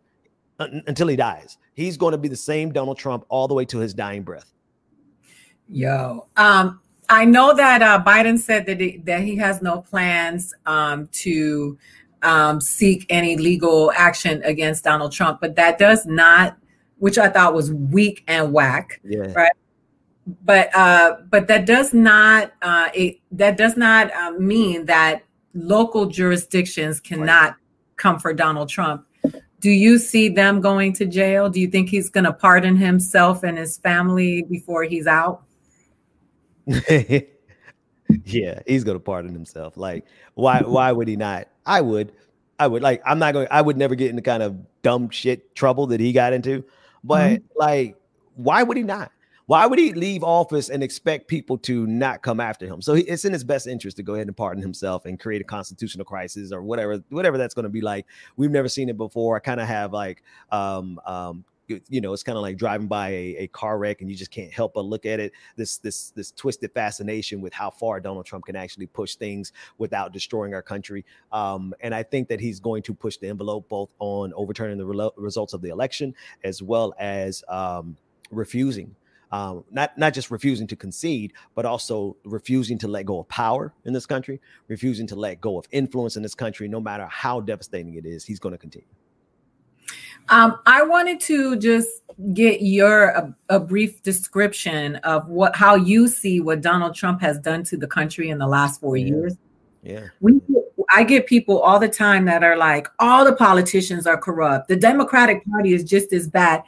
until 0.88 1.08
he 1.08 1.16
dies. 1.16 1.58
He's 1.74 1.98
going 1.98 2.12
to 2.12 2.18
be 2.18 2.28
the 2.28 2.36
same 2.36 2.72
Donald 2.72 2.98
Trump 2.98 3.26
all 3.30 3.48
the 3.48 3.54
way 3.54 3.66
to 3.66 3.80
his 3.80 3.94
dying 3.94 4.24
breath. 4.24 4.54
Yo, 5.68 6.28
um, 6.38 6.82
I 7.10 7.26
know 7.26 7.54
that 7.56 7.82
uh, 7.82 8.04
Biden 8.06 8.38
said 8.38 8.66
that 8.66 8.80
he, 8.80 8.98
that 9.06 9.22
he 9.22 9.36
has 9.38 9.62
no 9.62 9.82
plans 9.82 10.54
um, 10.66 11.08
to 11.14 11.78
um, 12.24 12.62
seek 12.62 13.06
any 13.10 13.38
legal 13.38 13.92
action 13.96 14.42
against 14.44 14.84
Donald 14.84 15.12
Trump, 15.12 15.42
but 15.42 15.56
that 15.56 15.78
does 15.78 16.06
not, 16.06 16.58
which 17.00 17.18
I 17.18 17.30
thought 17.30 17.54
was 17.54 17.72
weak 17.72 18.24
and 18.28 18.54
whack, 18.54 19.02
yeah. 19.04 19.32
right? 19.34 19.52
But 20.44 20.74
uh, 20.76 21.18
but 21.30 21.48
that 21.48 21.66
does 21.66 21.94
not 21.94 22.54
uh, 22.62 22.90
it, 22.94 23.20
that 23.32 23.58
does 23.58 23.76
not 23.76 24.14
uh, 24.14 24.32
mean 24.32 24.86
that 24.86 25.24
local 25.54 26.06
jurisdictions 26.06 27.00
cannot 27.00 27.28
right. 27.28 27.54
come 27.98 28.20
for 28.20 28.34
Donald 28.34 28.70
Trump 28.70 29.06
do 29.62 29.70
you 29.70 30.00
see 30.00 30.28
them 30.28 30.60
going 30.60 30.92
to 30.94 31.06
jail? 31.06 31.50
Do 31.50 31.62
you 31.62 31.68
think 31.68 31.90
he's 31.90 32.10
going 32.10 32.24
to 32.24 32.34
pardon 32.34 32.76
himself 32.76 33.44
and 33.44 33.58
his 33.58 33.78
family 33.78 34.42
before 34.42 34.84
he's 34.84 35.06
out? 35.06 35.44
yeah, 36.66 37.24
he's 38.66 38.84
going 38.84 38.96
to 38.96 39.00
pardon 39.00 39.34
himself. 39.34 39.78
Like, 39.78 40.06
why? 40.34 40.62
Why 40.62 40.92
would 40.92 41.08
he 41.08 41.16
not? 41.16 41.48
I 41.66 41.82
would. 41.82 42.12
I 42.60 42.68
would. 42.68 42.82
Like, 42.82 43.04
I'm 43.06 43.20
not 43.20 43.34
going. 43.34 43.48
I 43.52 43.62
would 43.62 43.78
never 43.78 43.94
get 43.94 44.10
in 44.10 44.16
the 44.16 44.22
kind 44.24 44.42
of 44.42 44.58
dumb 44.82 45.10
shit 45.12 45.56
trouble 45.56 45.88
that 45.88 46.00
he 46.00 46.12
got 46.12 46.34
into. 46.34 46.64
But 47.04 47.30
mm-hmm. 47.30 47.46
like, 47.56 47.96
why 48.36 48.64
would 48.64 48.78
he 48.78 48.84
not? 48.84 49.12
Why 49.52 49.66
would 49.66 49.80
he 49.80 49.92
leave 49.92 50.24
office 50.24 50.70
and 50.70 50.82
expect 50.82 51.28
people 51.28 51.58
to 51.58 51.86
not 51.86 52.22
come 52.22 52.40
after 52.40 52.66
him? 52.66 52.82
So 52.82 52.94
it's 52.94 53.26
in 53.26 53.34
his 53.34 53.44
best 53.44 53.68
interest 53.68 53.98
to 53.98 54.04
go 54.04 54.14
ahead 54.14 54.28
and 54.28 54.38
pardon 54.38 54.64
himself 54.64 55.04
and 55.06 55.20
create 55.20 55.42
a 55.42 55.44
constitutional 55.44 56.06
crisis 56.06 56.54
or 56.54 56.62
whatever, 56.62 57.04
whatever 57.10 57.38
that's 57.38 57.54
going 57.54 57.64
to 57.64 57.70
be 57.70 57.82
like. 57.82 58.06
We've 58.38 58.50
never 58.50 58.70
seen 58.70 58.88
it 58.88 58.96
before. 58.96 59.36
I 59.36 59.40
kind 59.40 59.60
of 59.60 59.68
have 59.68 59.92
like, 59.92 60.24
um, 60.54 61.02
um, 61.06 61.44
you 61.68 62.00
know, 62.00 62.14
it's 62.14 62.24
kind 62.24 62.38
of 62.38 62.44
like 62.44 62.56
driving 62.56 62.88
by 62.88 63.10
a, 63.10 63.36
a, 63.40 63.48
car 63.48 63.78
wreck 63.78 64.00
and 64.00 64.10
you 64.10 64.16
just 64.16 64.32
can't 64.32 64.54
help 64.54 64.76
but 64.76 64.86
look 64.86 65.06
at 65.06 65.20
it. 65.20 65.34
This 65.58 65.80
this 65.80 66.12
this 66.12 66.32
twisted 66.32 66.72
fascination 66.74 67.42
with 67.42 67.52
how 67.52 67.72
far 67.72 68.00
Donald 68.00 68.26
Trump 68.26 68.46
can 68.46 68.56
actually 68.56 68.88
push 68.88 69.16
things 69.16 69.52
without 69.78 70.14
destroying 70.14 70.54
our 70.54 70.62
country. 70.62 71.04
Um, 71.34 71.74
and 71.82 71.94
I 71.94 72.04
think 72.04 72.30
that 72.30 72.40
he's 72.40 72.62
going 72.62 72.84
to 72.84 72.94
push 72.94 73.18
the 73.18 73.28
envelope 73.28 73.68
both 73.68 73.94
on 74.00 74.32
overturning 74.34 74.78
the 74.78 74.86
re- 74.86 75.10
results 75.18 75.52
of 75.52 75.62
the 75.62 75.72
election 75.72 76.16
as 76.46 76.64
well 76.64 76.94
as 76.98 77.44
um, 77.50 77.98
refusing 78.32 78.96
um, 79.32 79.64
not 79.72 79.98
not 79.98 80.14
just 80.14 80.30
refusing 80.30 80.68
to 80.68 80.76
concede, 80.76 81.34
but 81.56 81.66
also 81.66 82.18
refusing 82.26 82.78
to 82.80 82.88
let 82.88 83.06
go 83.06 83.20
of 83.20 83.28
power 83.30 83.74
in 83.86 83.94
this 83.94 84.06
country, 84.06 84.42
refusing 84.68 85.08
to 85.08 85.16
let 85.16 85.40
go 85.40 85.58
of 85.58 85.66
influence 85.72 86.18
in 86.18 86.24
this 86.24 86.36
country, 86.36 86.68
no 86.68 86.82
matter 86.82 87.06
how 87.08 87.40
devastating 87.40 87.96
it 87.96 88.06
is. 88.06 88.26
He's 88.26 88.40
going 88.40 88.54
to 88.54 88.58
continue. 88.58 88.88
Um, 90.30 90.60
I 90.66 90.84
wanted 90.84 91.20
to 91.22 91.56
just 91.58 91.90
get 92.34 92.62
your 92.62 93.10
a, 93.10 93.36
a, 93.50 93.60
brief 93.60 94.04
description 94.04 94.98
of 94.98 95.28
what 95.28 95.56
how 95.56 95.76
you 95.76 96.08
see 96.08 96.40
what 96.40 96.62
Donald 96.62 96.94
Trump 96.94 97.22
has 97.22 97.40
done 97.40 97.64
to 97.66 97.78
the 97.78 97.88
country 97.88 98.30
in 98.30 98.38
the 98.38 98.48
last 98.48 98.80
four 98.80 98.98
yeah. 98.98 99.06
years. 99.08 99.36
Yeah. 99.82 100.08
We, 100.20 100.40
I 100.94 101.04
get 101.04 101.26
people 101.26 101.60
all 101.60 101.80
the 101.80 101.90
time 101.90 102.26
that 102.26 102.44
are 102.44 102.58
like, 102.58 102.88
all 103.00 103.26
the 103.26 103.36
politicians 103.36 104.06
are 104.06 104.18
corrupt. 104.18 104.68
The 104.68 104.76
Democratic 104.76 105.44
Party 105.46 105.74
is 105.74 105.84
just 105.84 106.14
as 106.14 106.28
bad. 106.28 106.64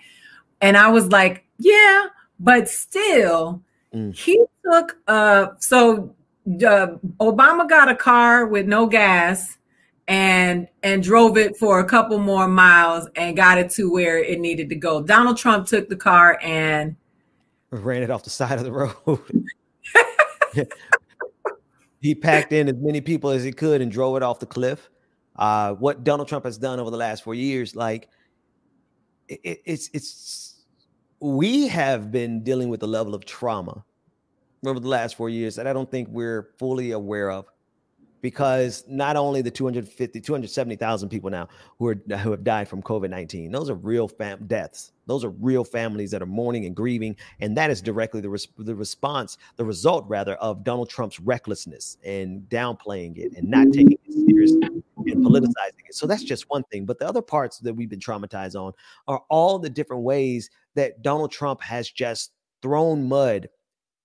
And 0.61 0.78
I 0.78 0.89
was 0.89 1.09
like, 1.09 1.45
yeah, 1.59 2.07
but 2.44 2.70
still, 2.70 3.64
mm. 3.94 4.14
he 4.16 4.44
took 4.64 4.98
uh 5.08 5.48
so 5.60 6.14
uh, 6.46 6.88
Obama 7.20 7.68
got 7.68 7.89
a 7.89 7.96
car 7.96 8.46
with 8.46 8.68
no 8.68 8.86
gas 8.86 9.58
and 10.08 10.68
and 10.84 11.02
drove 11.02 11.38
it 11.38 11.56
for 11.58 11.80
a 11.80 11.86
couple 11.86 12.18
more 12.18 12.48
miles 12.48 13.08
and 13.16 13.38
got 13.38 13.58
it 13.58 13.70
to 13.72 13.91
where 13.91 14.18
it 14.18 14.39
needed 14.39 14.70
to 14.70 14.76
go. 14.76 15.02
Donald 15.02 15.38
Trump 15.38 15.68
took 15.68 15.88
the 15.89 15.96
car 15.96 16.38
and 16.44 16.96
ran 17.72 18.04
it 18.04 18.12
off 18.12 18.24
the 18.24 18.30
side 18.30 18.60
of 18.60 18.66
the 18.66 18.72
road. 18.72 19.48
he 22.02 22.14
packed 22.14 22.52
in 22.52 22.68
as 22.68 22.76
many 22.78 23.00
people 23.00 23.30
as 23.30 23.44
he 23.44 23.52
could 23.52 23.82
and 23.82 23.91
drove 23.91 24.18
it 24.18 24.24
off 24.24 24.39
the 24.39 24.46
cliff. 24.46 24.89
Uh, 25.36 25.74
what 25.76 26.04
Donald 26.04 26.28
Trump 26.28 26.46
has 26.46 26.58
done 26.58 26.80
over 26.80 26.91
the 26.91 26.98
last 26.98 27.24
four 27.24 27.34
years, 27.34 27.76
like 27.76 28.10
it, 29.30 29.62
it's 29.66 29.89
it's 29.94 30.53
we 31.24 31.70
have 31.70 32.12
been 32.12 32.44
dealing 32.44 32.68
with 32.68 32.84
a 32.84 32.88
level 32.88 33.16
of 33.16 33.24
trauma 33.24 33.82
over 34.66 34.78
the 34.78 34.90
last 34.90 35.16
four 35.16 35.30
years 35.30 35.56
that 35.56 35.66
I 35.66 35.72
don't 35.72 35.90
think 35.90 36.10
we're 36.12 36.50
fully 36.60 36.92
aware 36.92 37.32
of 37.32 37.46
because 38.20 38.84
not 38.90 39.16
only 39.16 39.42
the 39.42 39.50
250 39.50 40.20
270,000 40.20 41.08
people 41.08 41.30
now 41.30 41.48
who 41.80 41.88
are 41.88 41.96
who 42.18 42.32
have 42.32 42.44
died 42.44 42.68
from 42.68 42.82
COVID-19 42.82 43.54
those 43.54 43.70
are 43.70 43.76
real 43.76 44.10
fam- 44.10 44.46
deaths. 44.48 44.92
Those 45.06 45.24
are 45.24 45.30
real 45.30 45.64
families 45.64 46.12
that 46.12 46.22
are 46.22 46.26
mourning 46.26 46.66
and 46.66 46.76
grieving 46.76 47.16
and 47.40 47.56
that 47.56 47.70
is 47.70 47.82
directly 47.82 48.20
the, 48.20 48.30
res- 48.30 48.50
the 48.58 48.76
response 48.76 49.38
the 49.56 49.64
result 49.64 50.06
rather 50.10 50.36
of 50.36 50.66
Donald 50.66 50.90
Trump's 50.90 51.22
recklessness 51.22 51.98
and 52.04 52.42
downplaying 52.50 53.18
it 53.18 53.32
and 53.38 53.48
not 53.48 53.68
taking 53.72 53.94
it 53.94 54.28
seriously 54.28 54.84
and 55.16 55.26
mm-hmm. 55.26 55.36
politicizing 55.36 55.88
it. 55.88 55.95
So 55.95 56.07
that's 56.07 56.24
just 56.24 56.49
one 56.49 56.64
thing. 56.72 56.86
But 56.86 56.99
the 56.99 57.07
other 57.07 57.22
parts 57.22 57.59
that 57.59 57.74
we've 57.74 57.89
been 57.89 57.99
traumatized 57.99 58.59
on 58.59 58.74
are 59.07 59.22
all 59.30 59.59
the 59.59 59.70
different 59.70 60.03
ways 60.03 60.49
that 60.76 61.01
Donald 61.01 61.32
Trump 61.32 61.61
has 61.61 61.89
just 61.89 62.32
thrown 62.61 63.07
mud 63.07 63.49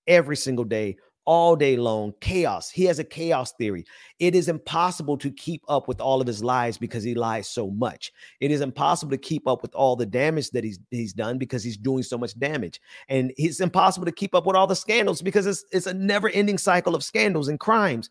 every 0.07 0.35
single 0.35 0.65
day 0.65 0.97
all 1.29 1.55
day 1.55 1.77
long 1.77 2.11
chaos. 2.21 2.71
He 2.71 2.85
has 2.85 2.97
a 2.97 3.03
chaos 3.03 3.51
theory. 3.51 3.85
It 4.17 4.33
is 4.33 4.49
impossible 4.49 5.15
to 5.19 5.29
keep 5.29 5.61
up 5.69 5.87
with 5.87 6.01
all 6.01 6.21
of 6.21 6.25
his 6.25 6.43
lies 6.43 6.75
because 6.75 7.03
he 7.03 7.13
lies 7.13 7.47
so 7.47 7.69
much. 7.69 8.11
It 8.39 8.49
is 8.49 8.61
impossible 8.61 9.11
to 9.11 9.17
keep 9.17 9.47
up 9.47 9.61
with 9.61 9.75
all 9.75 9.95
the 9.95 10.07
damage 10.07 10.49
that 10.49 10.63
he's 10.63 10.79
he's 10.89 11.13
done 11.13 11.37
because 11.37 11.63
he's 11.63 11.77
doing 11.77 12.01
so 12.01 12.17
much 12.17 12.37
damage. 12.39 12.81
And 13.09 13.31
it's 13.37 13.59
impossible 13.59 14.07
to 14.07 14.11
keep 14.11 14.33
up 14.33 14.47
with 14.47 14.55
all 14.55 14.65
the 14.65 14.75
scandals 14.75 15.21
because 15.21 15.45
it's 15.45 15.63
it's 15.71 15.85
a 15.85 15.93
never 15.93 16.29
ending 16.29 16.57
cycle 16.57 16.95
of 16.95 17.03
scandals 17.03 17.47
and 17.47 17.59
crimes. 17.59 18.09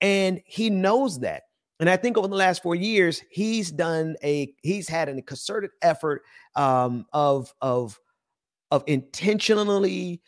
And 0.00 0.40
he 0.46 0.70
knows 0.70 1.20
that 1.20 1.42
and 1.80 1.90
I 1.90 1.96
think 1.96 2.16
over 2.16 2.28
the 2.28 2.36
last 2.36 2.62
four 2.62 2.74
years, 2.74 3.22
he's 3.30 3.70
done 3.70 4.16
a 4.22 4.52
he's 4.62 4.88
had 4.88 5.08
a 5.08 5.20
concerted 5.22 5.70
effort 5.82 6.22
um, 6.54 7.06
of 7.12 7.52
of 7.60 7.98
of 8.70 8.84
intentionally 8.86 10.20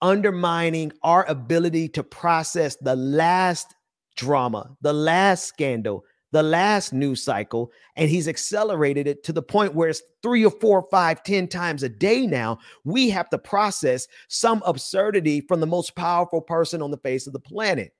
undermining 0.00 0.92
our 1.02 1.24
ability 1.26 1.88
to 1.88 2.02
process 2.02 2.76
the 2.76 2.96
last 2.96 3.74
drama, 4.16 4.76
the 4.80 4.92
last 4.92 5.44
scandal, 5.44 6.04
the 6.32 6.42
last 6.42 6.92
news 6.92 7.22
cycle, 7.22 7.70
and 7.96 8.10
he's 8.10 8.28
accelerated 8.28 9.06
it 9.06 9.24
to 9.24 9.32
the 9.32 9.42
point 9.42 9.74
where 9.74 9.88
it's 9.88 10.02
three 10.22 10.44
or 10.44 10.50
four, 10.50 10.86
five, 10.90 11.22
ten 11.22 11.48
times 11.48 11.82
a 11.82 11.88
day 11.88 12.26
now. 12.26 12.58
We 12.84 13.10
have 13.10 13.28
to 13.30 13.38
process 13.38 14.06
some 14.28 14.62
absurdity 14.64 15.42
from 15.42 15.60
the 15.60 15.66
most 15.66 15.94
powerful 15.96 16.40
person 16.40 16.80
on 16.80 16.90
the 16.90 16.98
face 16.98 17.26
of 17.26 17.32
the 17.32 17.40
planet. 17.40 17.92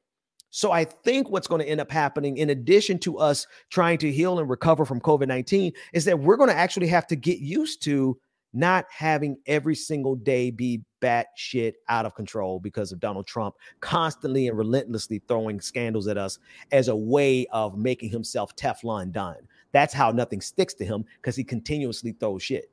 So 0.50 0.72
I 0.72 0.84
think 0.84 1.30
what's 1.30 1.46
going 1.46 1.60
to 1.60 1.68
end 1.68 1.80
up 1.80 1.90
happening, 1.90 2.38
in 2.38 2.50
addition 2.50 2.98
to 3.00 3.18
us 3.18 3.46
trying 3.70 3.98
to 3.98 4.10
heal 4.10 4.38
and 4.38 4.48
recover 4.48 4.84
from 4.84 5.00
COVID 5.00 5.28
19, 5.28 5.72
is 5.92 6.04
that 6.06 6.18
we're 6.18 6.36
going 6.36 6.50
to 6.50 6.56
actually 6.56 6.88
have 6.88 7.06
to 7.08 7.16
get 7.16 7.38
used 7.38 7.82
to 7.82 8.18
not 8.54 8.86
having 8.90 9.36
every 9.46 9.74
single 9.74 10.16
day 10.16 10.50
be 10.50 10.82
batshit 11.02 11.74
out 11.88 12.06
of 12.06 12.14
control 12.14 12.58
because 12.58 12.92
of 12.92 13.00
Donald 13.00 13.26
Trump 13.26 13.54
constantly 13.80 14.48
and 14.48 14.56
relentlessly 14.56 15.20
throwing 15.28 15.60
scandals 15.60 16.08
at 16.08 16.16
us 16.16 16.38
as 16.72 16.88
a 16.88 16.96
way 16.96 17.46
of 17.52 17.76
making 17.76 18.10
himself 18.10 18.56
Teflon 18.56 19.12
Don. 19.12 19.36
That's 19.72 19.92
how 19.92 20.10
nothing 20.10 20.40
sticks 20.40 20.74
to 20.74 20.84
him 20.84 21.04
because 21.20 21.36
he 21.36 21.44
continuously 21.44 22.12
throws 22.12 22.42
shit. 22.42 22.70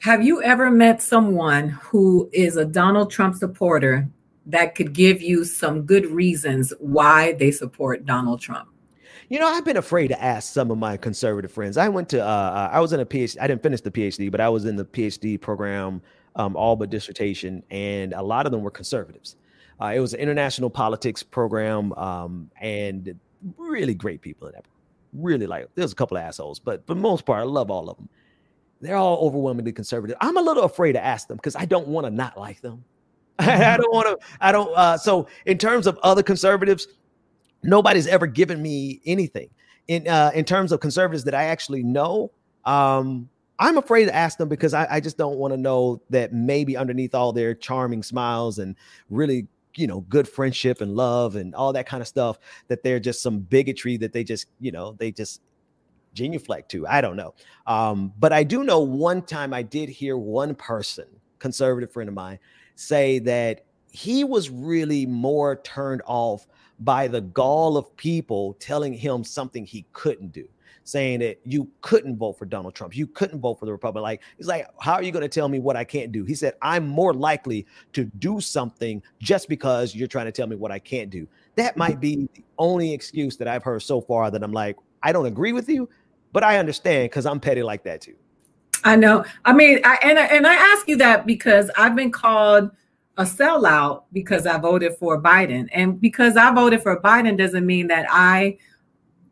Have 0.00 0.22
you 0.22 0.42
ever 0.42 0.70
met 0.70 1.00
someone 1.00 1.70
who 1.70 2.28
is 2.32 2.56
a 2.56 2.66
Donald 2.66 3.10
Trump 3.10 3.36
supporter 3.36 4.06
that 4.46 4.74
could 4.74 4.92
give 4.92 5.22
you 5.22 5.44
some 5.44 5.82
good 5.82 6.06
reasons 6.06 6.72
why 6.78 7.32
they 7.32 7.50
support 7.50 8.04
Donald 8.04 8.40
Trump? 8.40 8.68
You 9.28 9.38
know, 9.38 9.46
I've 9.46 9.64
been 9.64 9.78
afraid 9.78 10.08
to 10.08 10.22
ask 10.22 10.52
some 10.52 10.70
of 10.70 10.78
my 10.78 10.96
conservative 10.96 11.50
friends. 11.50 11.76
I 11.76 11.88
went 11.88 12.10
to, 12.10 12.20
uh, 12.20 12.26
uh 12.26 12.70
I 12.72 12.80
was 12.80 12.92
in 12.92 13.00
a 13.00 13.06
PhD. 13.06 13.38
I 13.40 13.46
didn't 13.46 13.62
finish 13.62 13.80
the 13.80 13.90
PhD, 13.90 14.30
but 14.30 14.40
I 14.40 14.48
was 14.48 14.66
in 14.66 14.76
the 14.76 14.84
PhD 14.84 15.40
program, 15.40 16.02
um, 16.36 16.56
all 16.56 16.76
but 16.76 16.90
dissertation, 16.90 17.62
and 17.70 18.12
a 18.12 18.22
lot 18.22 18.44
of 18.46 18.52
them 18.52 18.62
were 18.62 18.70
conservatives. 18.70 19.36
Uh, 19.80 19.92
it 19.94 20.00
was 20.00 20.14
an 20.14 20.20
international 20.20 20.70
politics 20.70 21.22
program, 21.22 21.92
um, 21.94 22.50
and 22.60 23.18
really 23.56 23.94
great 23.94 24.20
people 24.20 24.46
in 24.48 24.54
that. 24.54 24.66
Really 25.12 25.46
like, 25.46 25.68
there's 25.74 25.92
a 25.92 25.96
couple 25.96 26.16
of 26.16 26.22
assholes, 26.22 26.58
but 26.58 26.86
for 26.86 26.94
the 26.94 27.00
most 27.00 27.24
part, 27.24 27.40
I 27.40 27.44
love 27.44 27.70
all 27.70 27.88
of 27.88 27.96
them. 27.96 28.08
They're 28.80 28.96
all 28.96 29.26
overwhelmingly 29.26 29.72
conservative. 29.72 30.16
I'm 30.20 30.36
a 30.36 30.42
little 30.42 30.64
afraid 30.64 30.92
to 30.92 31.04
ask 31.04 31.28
them 31.28 31.36
because 31.38 31.56
I 31.56 31.64
don't 31.64 31.88
want 31.88 32.06
to 32.06 32.10
not 32.10 32.36
like 32.36 32.60
them. 32.60 32.84
I 33.38 33.76
don't 33.76 33.92
want 33.92 34.20
to. 34.20 34.26
I 34.40 34.52
don't. 34.52 34.70
Uh, 34.76 34.96
so, 34.96 35.26
in 35.46 35.58
terms 35.58 35.86
of 35.86 35.98
other 36.02 36.22
conservatives, 36.22 36.86
nobody's 37.62 38.06
ever 38.06 38.26
given 38.26 38.62
me 38.62 39.00
anything 39.06 39.50
in 39.88 40.06
uh, 40.06 40.30
in 40.34 40.44
terms 40.44 40.72
of 40.72 40.80
conservatives 40.80 41.24
that 41.24 41.34
I 41.34 41.44
actually 41.44 41.82
know. 41.82 42.30
Um, 42.64 43.28
I'm 43.58 43.78
afraid 43.78 44.06
to 44.06 44.14
ask 44.14 44.38
them 44.38 44.48
because 44.48 44.74
I, 44.74 44.86
I 44.90 45.00
just 45.00 45.16
don't 45.16 45.36
want 45.36 45.52
to 45.52 45.56
know 45.56 46.02
that 46.10 46.32
maybe 46.32 46.76
underneath 46.76 47.14
all 47.14 47.32
their 47.32 47.54
charming 47.54 48.02
smiles 48.02 48.58
and 48.58 48.74
really 49.10 49.46
you 49.76 49.86
know 49.86 50.00
good 50.02 50.28
friendship 50.28 50.80
and 50.80 50.94
love 50.94 51.36
and 51.36 51.54
all 51.54 51.72
that 51.72 51.86
kind 51.86 52.00
of 52.00 52.08
stuff 52.08 52.38
that 52.68 52.82
they're 52.82 53.00
just 53.00 53.22
some 53.22 53.40
bigotry 53.40 53.96
that 53.96 54.12
they 54.12 54.24
just 54.24 54.46
you 54.60 54.72
know 54.72 54.92
they 54.98 55.10
just 55.10 55.40
genuflect 56.14 56.70
to 56.70 56.86
i 56.86 57.00
don't 57.00 57.16
know 57.16 57.34
um, 57.66 58.12
but 58.18 58.32
i 58.32 58.44
do 58.44 58.62
know 58.62 58.80
one 58.80 59.20
time 59.20 59.52
i 59.52 59.62
did 59.62 59.88
hear 59.88 60.16
one 60.16 60.54
person 60.54 61.06
conservative 61.40 61.92
friend 61.92 62.08
of 62.08 62.14
mine 62.14 62.38
say 62.74 63.18
that 63.20 63.64
he 63.90 64.24
was 64.24 64.50
really 64.50 65.06
more 65.06 65.56
turned 65.56 66.02
off 66.06 66.46
by 66.80 67.06
the 67.06 67.20
gall 67.20 67.76
of 67.76 67.96
people 67.96 68.54
telling 68.54 68.92
him 68.92 69.22
something 69.22 69.64
he 69.64 69.86
couldn't 69.92 70.32
do 70.32 70.48
saying 70.84 71.20
that 71.20 71.40
you 71.44 71.68
couldn't 71.80 72.16
vote 72.16 72.38
for 72.38 72.44
Donald 72.44 72.74
Trump. 72.74 72.96
You 72.96 73.06
couldn't 73.06 73.40
vote 73.40 73.58
for 73.58 73.66
the 73.66 73.72
Republican. 73.72 74.02
Like, 74.02 74.22
he's 74.36 74.46
like, 74.46 74.68
how 74.80 74.94
are 74.94 75.02
you 75.02 75.12
going 75.12 75.22
to 75.22 75.28
tell 75.28 75.48
me 75.48 75.58
what 75.58 75.76
I 75.76 75.84
can't 75.84 76.12
do? 76.12 76.24
He 76.24 76.34
said, 76.34 76.54
I'm 76.62 76.86
more 76.86 77.12
likely 77.12 77.66
to 77.94 78.04
do 78.18 78.40
something 78.40 79.02
just 79.18 79.48
because 79.48 79.94
you're 79.94 80.08
trying 80.08 80.26
to 80.26 80.32
tell 80.32 80.46
me 80.46 80.56
what 80.56 80.70
I 80.70 80.78
can't 80.78 81.10
do. 81.10 81.26
That 81.56 81.76
might 81.76 82.00
be 82.00 82.28
the 82.34 82.44
only 82.58 82.92
excuse 82.92 83.36
that 83.38 83.48
I've 83.48 83.62
heard 83.62 83.82
so 83.82 84.00
far 84.00 84.30
that 84.30 84.42
I'm 84.42 84.52
like, 84.52 84.76
I 85.02 85.12
don't 85.12 85.26
agree 85.26 85.52
with 85.52 85.68
you, 85.68 85.88
but 86.32 86.44
I 86.44 86.58
understand 86.58 87.10
because 87.10 87.26
I'm 87.26 87.40
petty 87.40 87.62
like 87.62 87.82
that 87.84 88.02
too. 88.02 88.14
I 88.84 88.96
know. 88.96 89.24
I 89.44 89.52
mean, 89.52 89.80
I, 89.84 89.98
and, 90.02 90.18
and 90.18 90.46
I 90.46 90.54
ask 90.54 90.86
you 90.86 90.96
that 90.98 91.26
because 91.26 91.70
I've 91.76 91.96
been 91.96 92.12
called– 92.12 92.70
a 93.16 93.22
sellout 93.22 94.04
because 94.12 94.46
I 94.46 94.58
voted 94.58 94.96
for 94.96 95.20
Biden. 95.20 95.68
And 95.72 96.00
because 96.00 96.36
I 96.36 96.52
voted 96.52 96.82
for 96.82 97.00
Biden 97.00 97.36
doesn't 97.36 97.64
mean 97.64 97.86
that 97.88 98.06
I 98.10 98.58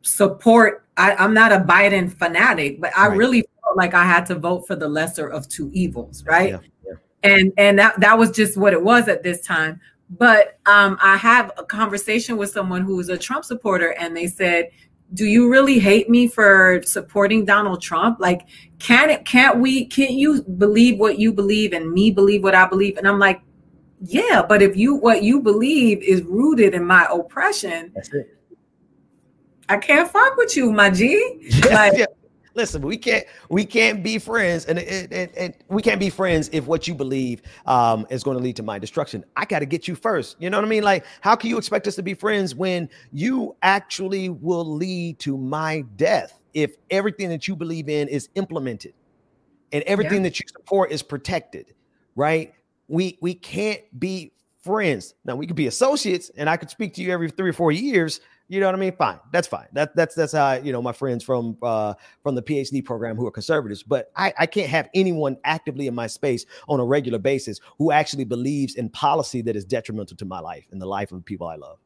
support, 0.03 0.84
I, 0.96 1.24
am 1.24 1.34
not 1.34 1.53
a 1.53 1.59
Biden 1.59 2.12
fanatic, 2.12 2.80
but 2.80 2.96
I 2.96 3.09
right. 3.09 3.16
really 3.16 3.44
felt 3.62 3.76
like 3.76 3.94
I 3.94 4.05
had 4.05 4.26
to 4.26 4.36
vote 4.36 4.66
for 4.66 4.76
the 4.76 4.88
lesser 4.88 5.28
of 5.28 5.48
two 5.48 5.70
evils, 5.72 6.24
right? 6.24 6.50
Yeah, 6.50 6.59
yeah. 6.86 6.92
And 7.24 7.53
and 7.57 7.78
that, 7.78 8.00
that 8.00 8.18
was 8.18 8.30
just 8.32 8.57
what 8.57 8.72
it 8.72 8.82
was 8.82 9.09
at 9.09 9.22
this 9.22 9.42
time. 9.42 9.80
But 10.11 10.59
um, 10.66 10.98
I 11.00 11.16
have 11.16 11.53
a 11.57 11.64
conversation 11.64 12.36
with 12.36 12.50
someone 12.50 12.82
who 12.82 13.00
is 13.00 13.09
a 13.09 13.16
Trump 13.16 13.44
supporter, 13.44 13.94
and 13.98 14.16
they 14.16 14.26
said, 14.26 14.70
do 15.14 15.26
you 15.26 15.50
really 15.50 15.78
hate 15.78 16.08
me 16.08 16.26
for 16.26 16.82
supporting 16.84 17.44
Donald 17.44 17.82
Trump? 17.82 18.18
Like, 18.20 18.46
can 18.78 19.10
it, 19.10 19.24
can't 19.24 19.58
we, 19.58 19.86
can't 19.86 20.12
you 20.12 20.42
believe 20.42 20.98
what 20.98 21.18
you 21.18 21.32
believe 21.32 21.72
and 21.72 21.92
me 21.92 22.10
believe 22.10 22.42
what 22.42 22.54
I 22.54 22.66
believe? 22.66 22.96
And 22.96 23.06
I'm 23.06 23.18
like, 23.18 23.42
yeah, 24.00 24.42
but 24.46 24.62
if 24.62 24.76
you 24.76 24.96
what 24.96 25.22
you 25.22 25.40
believe 25.40 26.02
is 26.02 26.22
rooted 26.22 26.74
in 26.74 26.84
my 26.84 27.06
oppression, 27.10 27.92
that's 27.94 28.12
it. 28.12 28.36
I 29.68 29.76
can't 29.76 30.10
fuck 30.10 30.36
with 30.36 30.56
you, 30.56 30.72
my 30.72 30.90
G. 30.90 31.38
Yeah, 31.64 31.74
like, 31.74 31.92
yeah. 31.96 32.06
Listen, 32.55 32.82
we 32.82 32.96
can't 32.96 33.24
we 33.48 33.64
can't 33.64 34.03
be 34.03 34.18
friends, 34.18 34.66
and, 34.66 34.78
and, 34.78 35.30
and, 35.36 35.55
we 35.68 35.80
can't 35.80 36.00
be 36.00 36.11
friends 36.11 36.50
if 36.53 36.66
what 36.66 36.86
you 36.86 36.94
believe 36.94 37.42
um, 37.66 38.07
is 38.11 38.22
going 38.22 38.36
to 38.36 38.42
lead 38.42 38.57
to 38.57 38.62
my 38.62 38.78
destruction. 38.78 39.24
I 39.36 39.44
got 39.44 39.61
to 39.61 39.66
get 39.66 39.88
you 39.88 39.94
first. 39.94 40.36
You 40.38 40.50
know 40.50 40.59
what 40.59 40.64
I 40.64 40.68
mean? 40.68 40.82
Like, 40.82 41.07
how 41.20 41.34
can 41.34 41.50
you 41.50 41.59
expect 41.59 41.86
us 41.86 41.94
to 41.96 42.03
be 42.03 42.14
friends 42.14 42.55
when 42.55 42.88
you 43.12 43.57
actually 43.62 44.28
will 44.28 44.66
lead 44.66 45.18
to 45.20 45.36
my 45.36 45.84
death 45.96 46.38
if 46.53 46.76
everything 46.90 47.30
that 47.30 47.48
you 47.48 47.57
believe 47.57 47.88
in 47.88 48.09
is 48.09 48.28
implemented 48.34 48.92
and 49.72 49.82
everything 49.84 50.18
yeah. 50.18 50.30
that 50.30 50.40
you 50.40 50.46
support 50.48 50.92
is 50.92 51.03
protected? 51.03 51.74
Right? 52.14 52.53
we 52.92 53.18
we 53.22 53.34
can't 53.34 53.82
be 53.98 54.32
friends. 54.62 55.14
Now 55.24 55.34
we 55.34 55.46
could 55.46 55.57
be 55.57 55.66
associates, 55.66 56.30
and 56.36 56.48
I 56.48 56.57
could 56.57 56.70
speak 56.70 56.94
to 56.94 57.03
you 57.03 57.11
every 57.11 57.30
three 57.30 57.50
or 57.50 57.55
four 57.55 57.72
years. 57.72 58.20
You 58.49 58.61
know 58.61 58.66
what 58.66 58.74
I 58.74 58.78
mean? 58.78 58.93
Fine, 58.93 59.18
that's 59.32 59.49
fine. 59.49 59.66
That 59.72 59.97
that's 59.97 60.14
that's 60.14 60.32
how 60.32 60.45
I, 60.45 60.59
you 60.59 60.72
know 60.72 60.82
my 60.82 60.93
friends 60.93 61.24
from 61.24 61.57
uh, 61.62 61.95
from 62.22 62.34
the 62.34 62.43
PhD 62.43 62.84
program 62.84 63.16
who 63.16 63.26
are 63.26 63.30
conservatives. 63.30 63.82
But 63.82 64.11
I, 64.16 64.32
I 64.38 64.47
can't 64.47 64.68
have 64.68 64.88
anyone 64.95 65.38
actively 65.45 65.86
in 65.86 65.95
my 65.95 66.07
space 66.07 66.45
on 66.68 66.80
a 66.80 66.84
regular 66.84 67.18
basis 67.18 67.61
who 67.78 67.93
actually 67.93 68.24
believes 68.24 68.74
in 68.74 68.90
policy 68.90 69.43
that 69.43 69.57
is 69.57 69.64
detrimental 69.64 70.16
to 70.16 70.24
my 70.24 70.40
life 70.40 70.66
and 70.70 70.80
the 70.80 70.86
life 70.86 71.12
of 71.12 71.18
the 71.18 71.24
people 71.24 71.47
I 71.47 71.57
love. 71.57 71.78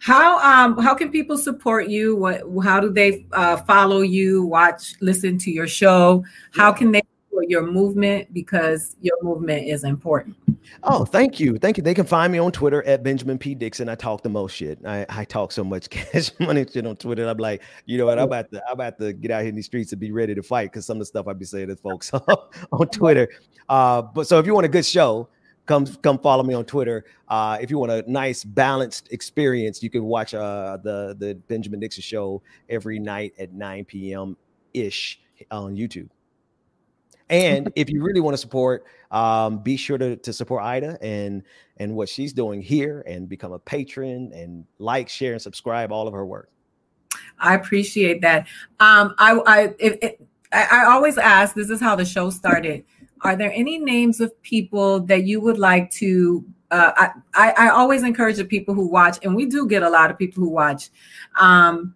How 0.00 0.38
um 0.38 0.78
how 0.78 0.94
can 0.94 1.10
people 1.10 1.36
support 1.36 1.88
you? 1.88 2.16
What 2.16 2.42
how 2.64 2.80
do 2.80 2.90
they 2.90 3.26
uh, 3.32 3.58
follow 3.58 4.00
you? 4.00 4.44
Watch, 4.46 4.94
listen 5.02 5.36
to 5.38 5.50
your 5.50 5.68
show? 5.68 6.24
How 6.52 6.72
can 6.72 6.90
they 6.90 7.02
your 7.48 7.66
movement 7.66 8.32
because 8.32 8.96
your 9.00 9.16
movement 9.22 9.66
is 9.66 9.84
important. 9.84 10.36
Oh, 10.82 11.04
thank 11.04 11.40
you. 11.40 11.58
Thank 11.58 11.76
you. 11.76 11.82
They 11.82 11.94
can 11.94 12.06
find 12.06 12.32
me 12.32 12.38
on 12.38 12.52
Twitter 12.52 12.82
at 12.84 13.02
Benjamin 13.02 13.38
P. 13.38 13.54
Dixon. 13.54 13.88
I 13.88 13.94
talk 13.94 14.22
the 14.22 14.28
most 14.28 14.54
shit. 14.54 14.78
I, 14.86 15.06
I 15.08 15.24
talk 15.24 15.52
so 15.52 15.64
much 15.64 15.90
cash 15.90 16.30
money 16.38 16.64
shit 16.70 16.86
on 16.86 16.96
Twitter. 16.96 17.26
I'm 17.28 17.38
like, 17.38 17.62
you 17.86 17.98
know 17.98 18.06
what? 18.06 18.18
I'm 18.18 18.24
about 18.24 18.50
to 18.52 18.62
I'm 18.66 18.74
about 18.74 18.98
to 18.98 19.12
get 19.12 19.30
out 19.30 19.40
here 19.40 19.48
in 19.48 19.56
the 19.56 19.62
streets 19.62 19.92
and 19.92 20.00
be 20.00 20.12
ready 20.12 20.34
to 20.34 20.42
fight 20.42 20.70
because 20.70 20.86
some 20.86 20.96
of 20.96 21.00
the 21.00 21.06
stuff 21.06 21.26
I 21.26 21.32
be 21.32 21.44
saying 21.44 21.68
to 21.68 21.76
folks 21.76 22.12
on 22.72 22.88
Twitter. 22.88 23.28
Uh, 23.68 24.02
but 24.02 24.26
so 24.26 24.38
if 24.38 24.46
you 24.46 24.54
want 24.54 24.66
a 24.66 24.70
good 24.70 24.86
show, 24.86 25.28
come 25.66 25.86
come 25.86 26.18
follow 26.18 26.42
me 26.42 26.54
on 26.54 26.64
Twitter. 26.64 27.04
Uh, 27.28 27.58
if 27.60 27.70
you 27.70 27.78
want 27.78 27.92
a 27.92 28.04
nice 28.10 28.44
balanced 28.44 29.12
experience, 29.12 29.82
you 29.82 29.90
can 29.90 30.04
watch 30.04 30.34
uh, 30.34 30.78
the 30.82 31.16
the 31.18 31.34
Benjamin 31.48 31.80
Dixon 31.80 32.02
show 32.02 32.42
every 32.68 32.98
night 32.98 33.34
at 33.38 33.52
9 33.52 33.84
p.m. 33.86 34.36
ish 34.74 35.20
on 35.50 35.74
YouTube. 35.74 36.08
And 37.30 37.72
if 37.76 37.88
you 37.88 38.02
really 38.02 38.20
want 38.20 38.34
to 38.34 38.38
support, 38.38 38.84
um, 39.12 39.58
be 39.58 39.76
sure 39.76 39.96
to, 39.96 40.16
to 40.16 40.32
support 40.32 40.62
Ida 40.62 40.98
and 41.00 41.42
and 41.76 41.94
what 41.94 42.08
she's 42.08 42.32
doing 42.32 42.60
here 42.60 43.02
and 43.06 43.28
become 43.28 43.52
a 43.52 43.58
patron 43.58 44.32
and 44.34 44.66
like, 44.78 45.08
share, 45.08 45.32
and 45.32 45.40
subscribe 45.40 45.92
all 45.92 46.06
of 46.06 46.12
her 46.12 46.26
work. 46.26 46.50
I 47.38 47.54
appreciate 47.54 48.20
that. 48.20 48.48
Um, 48.80 49.14
I 49.18 49.40
I, 49.46 50.14
I 50.52 50.84
always 50.86 51.16
ask. 51.16 51.54
This 51.54 51.70
is 51.70 51.80
how 51.80 51.96
the 51.96 52.04
show 52.04 52.30
started. 52.30 52.84
Are 53.22 53.36
there 53.36 53.52
any 53.54 53.78
names 53.78 54.20
of 54.20 54.40
people 54.42 55.00
that 55.00 55.24
you 55.24 55.40
would 55.40 55.58
like 55.58 55.90
to? 55.92 56.44
Uh, 56.70 57.08
I, 57.34 57.52
I 57.56 57.68
always 57.70 58.02
encourage 58.02 58.36
the 58.36 58.44
people 58.44 58.74
who 58.74 58.86
watch, 58.86 59.18
and 59.22 59.34
we 59.34 59.46
do 59.46 59.66
get 59.66 59.82
a 59.82 59.90
lot 59.90 60.10
of 60.10 60.18
people 60.18 60.42
who 60.42 60.50
watch, 60.50 60.90
um, 61.40 61.94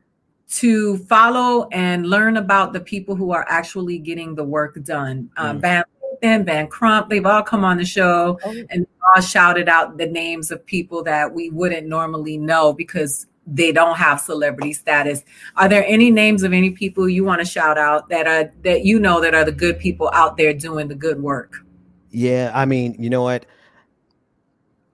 to 0.51 0.99
follow 0.99 1.68
and 1.72 2.07
learn 2.07 2.36
about 2.36 2.72
the 2.72 2.80
people 2.80 3.14
who 3.14 3.32
are 3.32 3.47
actually 3.49 3.99
getting 3.99 4.34
the 4.34 4.45
work 4.45 4.82
done. 4.84 5.30
Um, 5.36 5.59
mm. 5.59 5.61
Van 5.61 5.84
Lathan, 6.22 6.45
Ben 6.45 6.66
Crump, 6.68 7.09
they've 7.11 7.26
all 7.26 7.42
come 7.42 7.64
on 7.64 7.78
the 7.78 7.84
show 7.84 8.38
oh. 8.45 8.64
and 8.70 8.86
all 9.14 9.22
shouted 9.22 9.68
out 9.68 9.97
the 9.97 10.07
names 10.07 10.51
of 10.51 10.64
people 10.66 11.03
that 11.05 11.32
we 11.32 11.51
wouldn't 11.51 11.86
normally 11.86 12.36
know 12.36 12.72
because 12.72 13.26
they 13.47 13.72
don't 13.72 13.97
have 13.97 14.20
celebrity 14.20 14.72
status. 14.72 15.22
Are 15.57 15.68
there 15.68 15.84
any 15.86 16.11
names 16.11 16.42
of 16.42 16.53
any 16.53 16.70
people 16.70 17.09
you 17.09 17.24
want 17.24 17.40
to 17.40 17.45
shout 17.45 17.76
out 17.76 18.09
that 18.09 18.26
are 18.26 18.53
that 18.62 18.84
you 18.84 18.99
know 18.99 19.20
that 19.20 19.34
are 19.34 19.45
the 19.45 19.53
good 19.53 19.78
people 19.78 20.11
out 20.14 20.36
there 20.36 20.55
doing 20.55 20.88
the 20.88 20.95
good 20.95 21.22
work? 21.22 21.64
Yeah, 22.11 22.53
I 22.55 22.64
mean, 22.64 22.97
you 22.99 23.11
know 23.11 23.22
what? 23.22 23.45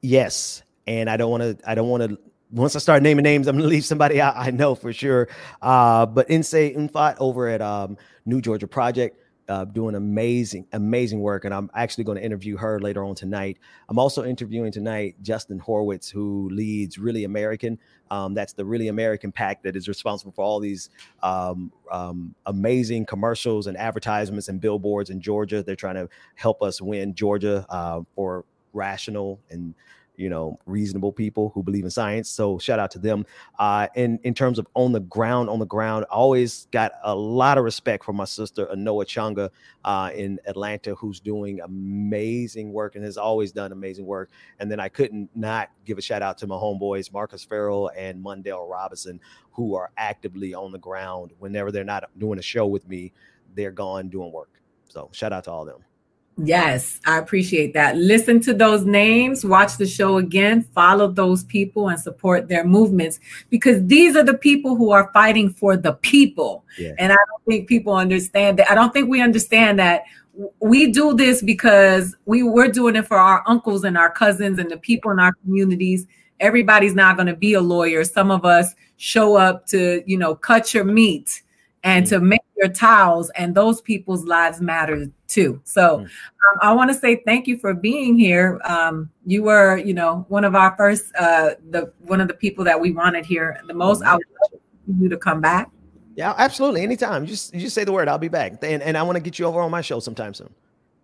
Yes, 0.00 0.62
and 0.86 1.08
I 1.08 1.16
don't 1.16 1.30
want 1.30 1.42
to. 1.42 1.70
I 1.70 1.74
don't 1.74 1.88
want 1.88 2.02
to. 2.02 2.18
Once 2.52 2.74
I 2.74 2.78
start 2.80 3.02
naming 3.02 3.22
names, 3.22 3.46
I'm 3.46 3.56
gonna 3.56 3.68
leave 3.68 3.84
somebody 3.84 4.20
out. 4.20 4.34
I 4.36 4.50
know 4.50 4.74
for 4.74 4.92
sure. 4.92 5.28
Uh, 5.62 6.06
but 6.06 6.28
Nsé 6.28 6.76
Ufot 6.76 7.16
over 7.18 7.48
at 7.48 7.60
um, 7.60 7.96
New 8.24 8.40
Georgia 8.40 8.66
Project, 8.66 9.16
uh, 9.50 9.64
doing 9.64 9.96
amazing, 9.96 10.64
amazing 10.72 11.20
work. 11.20 11.44
And 11.44 11.52
I'm 11.52 11.70
actually 11.74 12.04
going 12.04 12.16
to 12.16 12.24
interview 12.24 12.56
her 12.56 12.78
later 12.78 13.04
on 13.04 13.16
tonight. 13.16 13.58
I'm 13.88 13.98
also 13.98 14.24
interviewing 14.24 14.70
tonight 14.70 15.16
Justin 15.22 15.58
Horwitz, 15.58 16.08
who 16.08 16.48
leads 16.50 16.98
Really 16.98 17.24
American. 17.24 17.76
Um, 18.12 18.32
that's 18.32 18.52
the 18.52 18.64
Really 18.64 18.86
American 18.86 19.32
PAC 19.32 19.62
that 19.64 19.74
is 19.74 19.88
responsible 19.88 20.30
for 20.30 20.44
all 20.44 20.60
these 20.60 20.88
um, 21.24 21.72
um, 21.90 22.32
amazing 22.46 23.06
commercials 23.06 23.66
and 23.66 23.76
advertisements 23.76 24.46
and 24.46 24.60
billboards 24.60 25.10
in 25.10 25.20
Georgia. 25.20 25.64
They're 25.64 25.74
trying 25.74 25.96
to 25.96 26.08
help 26.36 26.62
us 26.62 26.80
win 26.80 27.14
Georgia 27.14 27.66
uh, 27.68 28.02
for 28.14 28.44
rational 28.72 29.40
and 29.50 29.74
you 30.20 30.28
know, 30.28 30.58
reasonable 30.66 31.12
people 31.12 31.50
who 31.54 31.62
believe 31.62 31.84
in 31.84 31.90
science. 31.90 32.28
So 32.28 32.58
shout 32.58 32.78
out 32.78 32.90
to 32.90 32.98
them. 32.98 33.24
Uh, 33.58 33.88
in 33.94 34.20
in 34.22 34.34
terms 34.34 34.58
of 34.58 34.66
on 34.74 34.92
the 34.92 35.00
ground, 35.00 35.48
on 35.48 35.58
the 35.58 35.66
ground, 35.66 36.04
I 36.10 36.14
always 36.14 36.68
got 36.72 36.92
a 37.02 37.14
lot 37.14 37.56
of 37.56 37.64
respect 37.64 38.04
for 38.04 38.12
my 38.12 38.26
sister 38.26 38.66
Anoa 38.66 39.06
Changa 39.06 39.48
uh, 39.84 40.10
in 40.14 40.38
Atlanta, 40.46 40.94
who's 40.94 41.20
doing 41.20 41.60
amazing 41.62 42.70
work 42.70 42.96
and 42.96 43.04
has 43.04 43.16
always 43.16 43.50
done 43.50 43.72
amazing 43.72 44.04
work. 44.04 44.30
And 44.58 44.70
then 44.70 44.78
I 44.78 44.90
couldn't 44.90 45.30
not 45.34 45.70
give 45.86 45.96
a 45.96 46.02
shout 46.02 46.20
out 46.20 46.36
to 46.38 46.46
my 46.46 46.56
homeboys 46.56 47.10
Marcus 47.10 47.42
Farrell 47.42 47.90
and 47.96 48.22
Mundell 48.22 48.68
Robinson, 48.68 49.20
who 49.52 49.74
are 49.74 49.90
actively 49.96 50.52
on 50.52 50.70
the 50.70 50.78
ground 50.78 51.32
whenever 51.38 51.72
they're 51.72 51.82
not 51.82 52.10
doing 52.18 52.38
a 52.38 52.42
show 52.42 52.66
with 52.66 52.86
me. 52.86 53.12
They're 53.54 53.72
gone 53.72 54.10
doing 54.10 54.30
work. 54.32 54.50
So 54.88 55.08
shout 55.12 55.32
out 55.32 55.44
to 55.44 55.50
all 55.50 55.64
them. 55.64 55.80
Yes, 56.42 57.00
I 57.06 57.18
appreciate 57.18 57.74
that. 57.74 57.96
Listen 57.96 58.40
to 58.40 58.54
those 58.54 58.84
names, 58.84 59.44
watch 59.44 59.76
the 59.76 59.86
show 59.86 60.16
again, 60.16 60.62
follow 60.74 61.08
those 61.08 61.44
people 61.44 61.88
and 61.88 62.00
support 62.00 62.48
their 62.48 62.64
movements 62.64 63.20
because 63.50 63.84
these 63.86 64.16
are 64.16 64.22
the 64.22 64.38
people 64.38 64.76
who 64.76 64.90
are 64.90 65.10
fighting 65.12 65.50
for 65.50 65.76
the 65.76 65.92
people. 65.94 66.64
Yeah. 66.78 66.92
And 66.98 67.12
I 67.12 67.16
don't 67.16 67.44
think 67.46 67.68
people 67.68 67.94
understand 67.94 68.58
that. 68.58 68.70
I 68.70 68.74
don't 68.74 68.92
think 68.92 69.08
we 69.08 69.20
understand 69.20 69.78
that 69.80 70.04
we 70.60 70.90
do 70.90 71.14
this 71.14 71.42
because 71.42 72.16
we 72.24 72.42
we're 72.42 72.70
doing 72.70 72.96
it 72.96 73.06
for 73.06 73.18
our 73.18 73.42
uncles 73.46 73.84
and 73.84 73.98
our 73.98 74.10
cousins 74.10 74.58
and 74.58 74.70
the 74.70 74.78
people 74.78 75.10
in 75.10 75.18
our 75.18 75.32
communities. 75.44 76.06
Everybody's 76.38 76.94
not 76.94 77.16
going 77.16 77.26
to 77.26 77.36
be 77.36 77.54
a 77.54 77.60
lawyer. 77.60 78.02
Some 78.04 78.30
of 78.30 78.44
us 78.44 78.74
show 78.96 79.36
up 79.36 79.66
to, 79.66 80.02
you 80.06 80.16
know, 80.16 80.34
cut 80.34 80.72
your 80.72 80.84
meat 80.84 81.42
and 81.82 82.06
mm-hmm. 82.06 82.14
to 82.14 82.20
make 82.20 82.40
your 82.60 82.68
towels 82.68 83.30
and 83.30 83.54
those 83.54 83.80
people's 83.80 84.24
lives 84.24 84.60
matter 84.60 85.10
too. 85.26 85.60
So 85.64 85.98
mm. 85.98 86.02
um, 86.02 86.58
I 86.60 86.72
want 86.72 86.90
to 86.92 86.94
say 86.98 87.22
thank 87.24 87.46
you 87.46 87.58
for 87.58 87.72
being 87.72 88.18
here. 88.18 88.60
Um, 88.64 89.10
you 89.24 89.42
were, 89.42 89.78
you 89.78 89.94
know, 89.94 90.26
one 90.28 90.44
of 90.44 90.54
our 90.54 90.76
first, 90.76 91.12
uh, 91.18 91.54
the 91.70 91.92
one 92.00 92.20
of 92.20 92.28
the 92.28 92.34
people 92.34 92.64
that 92.64 92.78
we 92.78 92.92
wanted 92.92 93.24
here 93.24 93.60
the 93.66 93.74
most. 93.74 94.02
I 94.02 94.14
would 94.14 94.26
love 94.52 94.60
you 95.00 95.08
to 95.08 95.16
come 95.16 95.40
back. 95.40 95.70
Yeah, 96.16 96.34
absolutely. 96.36 96.82
Anytime. 96.82 97.26
Just 97.26 97.54
you 97.54 97.60
just 97.60 97.74
say 97.74 97.84
the 97.84 97.92
word, 97.92 98.08
I'll 98.08 98.18
be 98.18 98.28
back. 98.28 98.62
And 98.62 98.82
and 98.82 98.96
I 98.98 99.02
want 99.02 99.16
to 99.16 99.22
get 99.22 99.38
you 99.38 99.46
over 99.46 99.60
on 99.60 99.70
my 99.70 99.80
show 99.80 100.00
sometime 100.00 100.34
soon. 100.34 100.52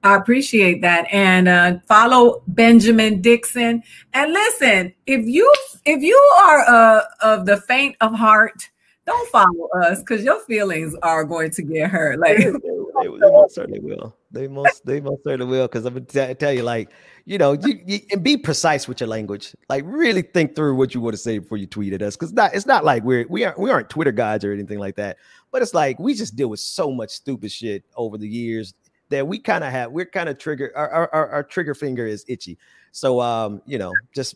I 0.02 0.14
appreciate 0.14 0.82
that. 0.82 1.06
And 1.10 1.48
uh, 1.48 1.78
follow 1.88 2.42
Benjamin 2.48 3.22
Dixon. 3.22 3.82
And 4.12 4.32
listen, 4.32 4.94
if 5.06 5.26
you 5.26 5.50
if 5.84 6.02
you 6.02 6.16
are 6.38 6.60
uh, 6.68 7.02
of 7.22 7.46
the 7.46 7.56
faint 7.62 7.96
of 8.00 8.12
heart 8.12 8.68
don't 9.06 9.30
follow 9.30 9.68
us 9.82 10.00
because 10.00 10.24
your 10.24 10.40
feelings 10.40 10.94
are 11.02 11.24
going 11.24 11.50
to 11.52 11.62
get 11.62 11.90
hurt. 11.90 12.18
Like 12.18 12.38
they, 12.38 12.44
they, 12.44 12.50
they, 12.50 13.08
most 13.20 13.54
certainly 13.54 13.80
will. 13.80 14.14
They 14.32 14.48
most 14.48 14.84
they 14.84 15.00
most 15.00 15.22
certainly 15.24 15.50
will. 15.50 15.68
Because 15.68 15.84
I'm 15.84 15.94
gonna 15.94 16.06
t- 16.06 16.34
tell 16.34 16.52
you, 16.52 16.62
like 16.62 16.90
you 17.24 17.38
know, 17.38 17.52
you, 17.52 17.80
you, 17.86 18.00
and 18.10 18.22
be 18.22 18.36
precise 18.36 18.88
with 18.88 19.00
your 19.00 19.08
language. 19.08 19.54
Like 19.68 19.84
really 19.86 20.22
think 20.22 20.56
through 20.56 20.74
what 20.74 20.94
you 20.94 21.00
want 21.00 21.14
to 21.14 21.18
say 21.18 21.38
before 21.38 21.58
you 21.58 21.66
tweet 21.66 21.92
at 21.92 22.02
us. 22.02 22.16
Because 22.16 22.32
not 22.32 22.54
it's 22.54 22.66
not 22.66 22.84
like 22.84 23.04
we're 23.04 23.26
we 23.28 23.44
aren't 23.44 23.58
we 23.58 23.70
aren't 23.70 23.88
Twitter 23.88 24.12
guys 24.12 24.44
or 24.44 24.52
anything 24.52 24.80
like 24.80 24.96
that. 24.96 25.18
But 25.52 25.62
it's 25.62 25.74
like 25.74 25.98
we 26.00 26.14
just 26.14 26.34
deal 26.34 26.48
with 26.48 26.60
so 26.60 26.90
much 26.90 27.10
stupid 27.10 27.52
shit 27.52 27.84
over 27.96 28.18
the 28.18 28.28
years 28.28 28.74
that 29.10 29.26
we 29.26 29.38
kind 29.38 29.62
of 29.62 29.70
have. 29.70 29.92
We're 29.92 30.06
kind 30.06 30.28
of 30.28 30.38
trigger 30.38 30.72
our, 30.74 31.08
our 31.14 31.28
our 31.28 31.42
trigger 31.44 31.74
finger 31.74 32.06
is 32.06 32.24
itchy. 32.26 32.58
So 32.90 33.20
um, 33.20 33.62
you 33.66 33.78
know, 33.78 33.92
just 34.14 34.34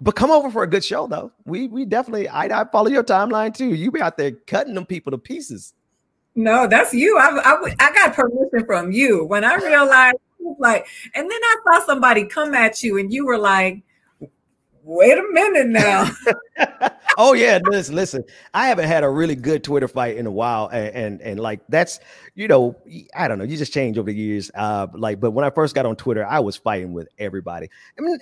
but 0.00 0.14
come 0.14 0.30
over 0.30 0.50
for 0.50 0.62
a 0.62 0.66
good 0.66 0.84
show 0.84 1.06
though. 1.06 1.32
We 1.44 1.68
we 1.68 1.84
definitely 1.84 2.28
I, 2.28 2.60
I 2.60 2.64
follow 2.70 2.88
your 2.88 3.04
timeline 3.04 3.54
too. 3.54 3.74
You 3.74 3.90
be 3.90 4.00
out 4.00 4.16
there 4.16 4.32
cutting 4.32 4.74
them 4.74 4.86
people 4.86 5.10
to 5.12 5.18
pieces. 5.18 5.74
No, 6.34 6.66
that's 6.66 6.92
you. 6.92 7.16
I, 7.18 7.30
I, 7.42 7.74
I 7.80 7.92
got 7.94 8.14
permission 8.14 8.66
from 8.66 8.92
you 8.92 9.24
when 9.24 9.42
I 9.42 9.54
realized 9.54 10.18
like, 10.58 10.86
and 11.14 11.30
then 11.30 11.40
I 11.42 11.56
saw 11.64 11.86
somebody 11.86 12.26
come 12.26 12.54
at 12.54 12.82
you 12.82 12.98
and 12.98 13.12
you 13.12 13.26
were 13.26 13.38
like, 13.38 13.82
wait 14.86 15.18
a 15.18 15.24
minute 15.32 15.66
now. 15.66 16.08
oh 17.18 17.34
yeah, 17.34 17.58
listen, 17.64 17.94
listen. 17.94 18.24
I 18.54 18.68
haven't 18.68 18.86
had 18.86 19.04
a 19.04 19.10
really 19.10 19.34
good 19.34 19.64
Twitter 19.64 19.88
fight 19.88 20.16
in 20.16 20.26
a 20.26 20.30
while, 20.30 20.68
and, 20.68 20.94
and 20.94 21.20
and, 21.20 21.40
like 21.40 21.60
that's 21.68 22.00
you 22.34 22.48
know 22.48 22.76
I 23.14 23.28
don't 23.28 23.38
know. 23.38 23.44
You 23.44 23.56
just 23.56 23.72
change 23.72 23.98
over 23.98 24.10
the 24.10 24.16
years. 24.16 24.50
Uh, 24.54 24.86
like, 24.94 25.20
but 25.20 25.32
when 25.32 25.44
I 25.44 25.50
first 25.50 25.74
got 25.74 25.84
on 25.84 25.96
Twitter, 25.96 26.24
I 26.24 26.38
was 26.38 26.56
fighting 26.56 26.92
with 26.92 27.08
everybody, 27.18 27.68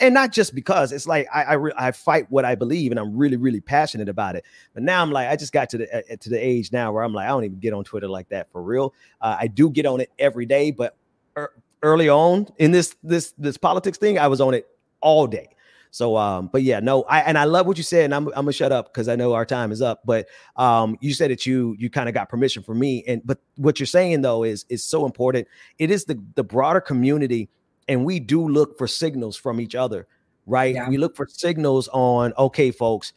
and 0.00 0.14
not 0.14 0.32
just 0.32 0.54
because 0.54 0.90
it's 0.90 1.06
like 1.06 1.28
I 1.32 1.44
I, 1.44 1.52
re- 1.52 1.72
I, 1.76 1.92
fight 1.92 2.26
what 2.30 2.44
I 2.44 2.54
believe, 2.54 2.90
and 2.90 2.98
I'm 2.98 3.16
really 3.16 3.36
really 3.36 3.60
passionate 3.60 4.08
about 4.08 4.34
it. 4.34 4.44
But 4.72 4.82
now 4.82 5.02
I'm 5.02 5.12
like 5.12 5.28
I 5.28 5.36
just 5.36 5.52
got 5.52 5.68
to 5.70 5.78
the 5.78 5.98
uh, 5.98 6.16
to 6.18 6.30
the 6.30 6.38
age 6.38 6.72
now 6.72 6.92
where 6.92 7.04
I'm 7.04 7.12
like 7.12 7.26
I 7.26 7.28
don't 7.28 7.44
even 7.44 7.58
get 7.58 7.74
on 7.74 7.84
Twitter 7.84 8.08
like 8.08 8.30
that 8.30 8.50
for 8.50 8.62
real. 8.62 8.94
Uh, 9.20 9.36
I 9.38 9.46
do 9.46 9.70
get 9.70 9.86
on 9.86 10.00
it 10.00 10.10
every 10.18 10.46
day, 10.46 10.70
but. 10.70 10.96
Er, 11.36 11.52
early 11.82 12.08
on 12.08 12.46
in 12.56 12.70
this 12.70 12.96
this 13.02 13.34
this 13.36 13.58
politics 13.58 13.98
thing, 13.98 14.18
I 14.18 14.28
was 14.28 14.40
on 14.40 14.54
it 14.54 14.66
all 15.02 15.26
day. 15.26 15.53
So, 15.95 16.16
um, 16.16 16.49
but 16.53 16.64
yeah, 16.64 16.80
no, 16.80 17.05
I 17.05 17.20
and 17.20 17.38
I 17.38 17.45
love 17.45 17.68
what 17.68 17.76
you 17.76 17.84
said, 17.84 18.07
and 18.07 18.14
I'm, 18.16 18.26
I'm 18.26 18.47
gonna 18.47 18.53
shut 18.53 18.72
up 18.72 18.92
because 18.92 19.07
I 19.07 19.14
know 19.14 19.32
our 19.32 19.47
time 19.47 19.70
is 19.70 19.80
up. 19.80 20.01
But 20.05 20.26
um, 20.57 20.99
you 21.01 21.14
said 21.14 21.30
that 21.30 21.47
you 21.47 21.76
you 21.78 21.88
kind 21.88 22.09
of 22.09 22.14
got 22.16 22.28
permission 22.28 22.64
from 22.64 22.80
me, 22.80 23.05
and 23.07 23.22
but 23.24 23.38
what 23.59 23.78
you're 23.78 23.86
saying 23.86 24.22
though 24.22 24.42
is 24.42 24.66
is 24.68 24.82
so 24.82 25.07
important. 25.07 25.47
It 25.78 25.92
is 25.92 26.07
the 26.07 26.20
the 26.34 26.42
broader 26.42 26.80
community, 26.80 27.49
and 27.86 28.05
we 28.05 28.18
do 28.18 28.49
look 28.49 28.76
for 28.76 28.88
signals 28.88 29.36
from 29.36 29.61
each 29.61 29.76
other, 29.76 30.09
right? 30.47 30.74
Yeah. 30.74 30.88
We 30.88 30.99
look 30.99 31.14
for 31.14 31.28
signals 31.30 31.88
on 31.92 32.32
okay, 32.38 32.72
folks 32.72 33.12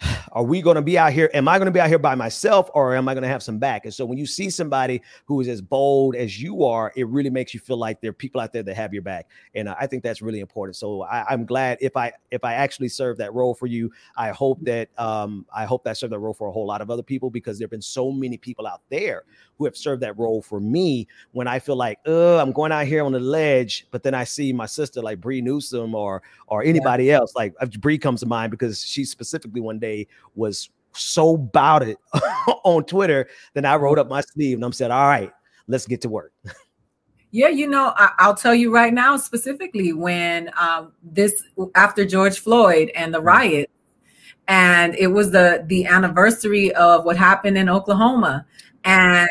are 0.32 0.42
we 0.42 0.60
going 0.62 0.76
to 0.76 0.82
be 0.82 0.98
out 0.98 1.12
here? 1.12 1.30
Am 1.34 1.48
I 1.48 1.58
going 1.58 1.66
to 1.66 1.72
be 1.72 1.80
out 1.80 1.88
here 1.88 1.98
by 1.98 2.14
myself 2.14 2.70
or 2.74 2.94
am 2.94 3.08
I 3.08 3.14
going 3.14 3.22
to 3.22 3.28
have 3.28 3.42
some 3.42 3.58
back? 3.58 3.84
And 3.84 3.94
so 3.94 4.04
when 4.04 4.18
you 4.18 4.26
see 4.26 4.50
somebody 4.50 5.02
who 5.26 5.40
is 5.40 5.48
as 5.48 5.60
bold 5.60 6.16
as 6.16 6.40
you 6.40 6.64
are, 6.64 6.92
it 6.96 7.06
really 7.08 7.30
makes 7.30 7.54
you 7.54 7.60
feel 7.60 7.76
like 7.76 8.00
there 8.00 8.10
are 8.10 8.14
people 8.14 8.40
out 8.40 8.52
there 8.52 8.62
that 8.62 8.74
have 8.74 8.92
your 8.92 9.02
back. 9.02 9.28
And 9.54 9.68
I 9.68 9.86
think 9.86 10.02
that's 10.02 10.22
really 10.22 10.40
important. 10.40 10.76
So 10.76 11.02
I, 11.02 11.32
am 11.32 11.44
glad 11.44 11.78
if 11.80 11.96
I 11.96 12.12
if 12.30 12.44
I 12.44 12.54
actually 12.54 12.88
serve 12.88 13.16
that 13.18 13.32
role 13.32 13.54
for 13.54 13.66
you, 13.66 13.92
I 14.16 14.30
hope 14.30 14.58
that 14.62 14.88
um, 14.98 15.46
I 15.54 15.64
hope 15.64 15.84
that 15.84 15.96
serve 15.96 16.10
that 16.10 16.18
role 16.18 16.34
for 16.34 16.48
a 16.48 16.52
whole 16.52 16.66
lot 16.66 16.80
of 16.80 16.90
other 16.90 17.02
people 17.02 17.30
because 17.30 17.58
there 17.58 17.64
have 17.64 17.70
been 17.70 17.82
so 17.82 18.10
many 18.10 18.36
people 18.36 18.66
out 18.66 18.82
there 18.90 19.24
who 19.58 19.64
have 19.64 19.76
served 19.76 20.02
that 20.02 20.18
role 20.18 20.42
for 20.42 20.60
me 20.60 21.06
when 21.32 21.46
I 21.46 21.58
feel 21.58 21.76
like, 21.76 21.98
oh, 22.06 22.38
I'm 22.38 22.52
going 22.52 22.72
out 22.72 22.86
here 22.86 23.04
on 23.04 23.12
the 23.12 23.20
ledge, 23.20 23.86
but 23.90 24.02
then 24.02 24.14
I 24.14 24.24
see 24.24 24.52
my 24.52 24.66
sister 24.66 25.00
like 25.00 25.20
Bree 25.20 25.40
Newsom 25.40 25.94
or 25.94 26.22
or 26.48 26.62
anybody 26.64 27.04
yeah. 27.04 27.16
else. 27.18 27.34
Like 27.36 27.54
Bree 27.80 27.98
comes 27.98 28.20
to 28.20 28.26
mind 28.26 28.50
because 28.50 28.84
she 28.84 29.04
specifically 29.04 29.60
one 29.60 29.78
day 29.78 29.93
was 30.34 30.70
so 30.92 31.34
about 31.34 31.82
it 31.82 31.98
on 32.64 32.84
Twitter. 32.84 33.28
Then 33.54 33.64
I 33.64 33.76
rolled 33.76 33.98
up 33.98 34.08
my 34.08 34.20
sleeve 34.20 34.56
and 34.56 34.64
I'm 34.64 34.72
said, 34.72 34.90
all 34.90 35.06
right, 35.06 35.32
let's 35.66 35.86
get 35.86 36.00
to 36.02 36.08
work. 36.08 36.32
Yeah, 37.34 37.48
you 37.48 37.66
know, 37.66 37.92
I, 37.96 38.28
will 38.28 38.36
tell 38.36 38.54
you 38.54 38.72
right 38.72 38.94
now, 38.94 39.16
specifically 39.16 39.92
when 39.92 40.52
um, 40.56 40.92
this 41.02 41.42
after 41.74 42.04
George 42.04 42.38
Floyd 42.38 42.92
and 42.94 43.12
the 43.12 43.20
mm. 43.20 43.24
riot, 43.24 43.70
and 44.46 44.94
it 44.94 45.08
was 45.08 45.32
the 45.32 45.64
the 45.66 45.84
anniversary 45.86 46.72
of 46.76 47.04
what 47.04 47.16
happened 47.16 47.58
in 47.58 47.68
Oklahoma, 47.68 48.46
and 48.84 49.28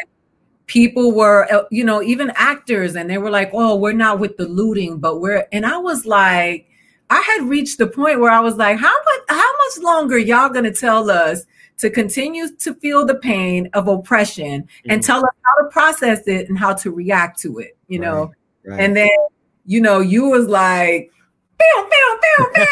people 0.65 1.13
were, 1.13 1.47
uh, 1.49 1.63
you 1.71 1.85
know, 1.85 2.03
even 2.03 2.33
actors, 2.35 2.97
and 2.97 3.09
they 3.09 3.17
were 3.17 3.29
like, 3.29 3.51
"Oh, 3.53 3.77
we're 3.77 3.93
not 3.93 4.19
with 4.19 4.35
the 4.35 4.49
looting, 4.49 4.97
but 4.97 5.21
we're." 5.21 5.47
And 5.53 5.65
I 5.65 5.77
was 5.77 6.05
like, 6.05 6.67
I 7.13 7.21
had 7.21 7.47
reached 7.47 7.77
the 7.77 7.87
point 7.87 8.19
where 8.19 8.31
I 8.31 8.39
was 8.39 8.55
like, 8.55 8.77
"How 8.77 8.93
much? 8.93 9.21
How 9.29 9.51
much 9.57 9.83
longer 9.83 10.17
y'all 10.17 10.49
gonna 10.49 10.73
tell 10.73 11.09
us?" 11.09 11.45
To 11.79 11.89
continue 11.89 12.55
to 12.57 12.75
feel 12.75 13.05
the 13.05 13.15
pain 13.15 13.69
of 13.73 13.87
oppression 13.87 14.61
mm-hmm. 14.61 14.91
and 14.91 15.03
tell 15.03 15.17
us 15.17 15.31
how 15.41 15.63
to 15.63 15.69
process 15.69 16.27
it 16.27 16.47
and 16.47 16.57
how 16.57 16.73
to 16.75 16.91
react 16.91 17.39
to 17.41 17.57
it, 17.59 17.75
you 17.87 17.99
know. 17.99 18.31
Right, 18.63 18.71
right. 18.71 18.79
And 18.79 18.95
then, 18.95 19.09
you 19.65 19.81
know, 19.81 19.99
you 19.99 20.29
was 20.29 20.47
like, 20.47 21.11
bam, 21.57 21.89
bam, 21.89 22.19
bam, 22.21 22.53
bam. 22.53 22.67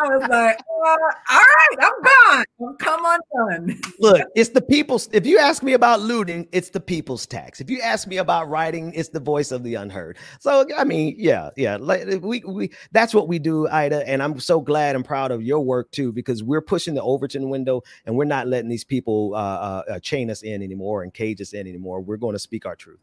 I 0.00 0.16
was 0.16 0.22
like, 0.28 0.58
uh, 0.58 1.34
all 1.34 1.42
right, 1.42 1.76
I'm 1.78 2.02
gone. 2.02 2.44
I'm 2.60 2.76
come 2.76 3.00
undone. 3.04 3.80
Look, 3.98 4.22
it's 4.34 4.50
the 4.50 4.62
people's. 4.62 5.10
If 5.12 5.26
you 5.26 5.38
ask 5.38 5.62
me 5.62 5.74
about 5.74 6.00
looting, 6.00 6.48
it's 6.52 6.70
the 6.70 6.80
people's 6.80 7.26
tax. 7.26 7.60
If 7.60 7.68
you 7.68 7.80
ask 7.82 8.08
me 8.08 8.16
about 8.16 8.48
writing, 8.48 8.92
it's 8.94 9.10
the 9.10 9.20
voice 9.20 9.52
of 9.52 9.62
the 9.62 9.74
unheard. 9.74 10.16
So 10.38 10.66
I 10.76 10.84
mean, 10.84 11.16
yeah, 11.18 11.50
yeah. 11.56 11.76
Like 11.78 12.06
we 12.22 12.42
we 12.46 12.70
that's 12.92 13.12
what 13.12 13.28
we 13.28 13.38
do, 13.38 13.68
Ida. 13.68 14.08
And 14.08 14.22
I'm 14.22 14.40
so 14.40 14.60
glad 14.60 14.96
and 14.96 15.04
proud 15.04 15.32
of 15.32 15.42
your 15.42 15.60
work 15.60 15.90
too, 15.90 16.12
because 16.12 16.42
we're 16.42 16.62
pushing 16.62 16.94
the 16.94 17.02
Overton 17.02 17.50
window 17.50 17.82
and 18.06 18.16
we're 18.16 18.24
not 18.24 18.46
letting 18.46 18.70
these 18.70 18.84
people 18.84 19.32
uh, 19.34 19.38
uh, 19.38 19.82
uh 19.90 20.00
chain 20.00 20.30
us 20.30 20.42
in 20.42 20.62
anymore 20.62 21.02
and 21.02 21.12
cage 21.12 21.42
us 21.42 21.52
in 21.52 21.66
anymore. 21.66 22.00
We're 22.00 22.16
going 22.16 22.34
to 22.34 22.38
speak 22.38 22.64
our 22.64 22.76
truth. 22.76 23.00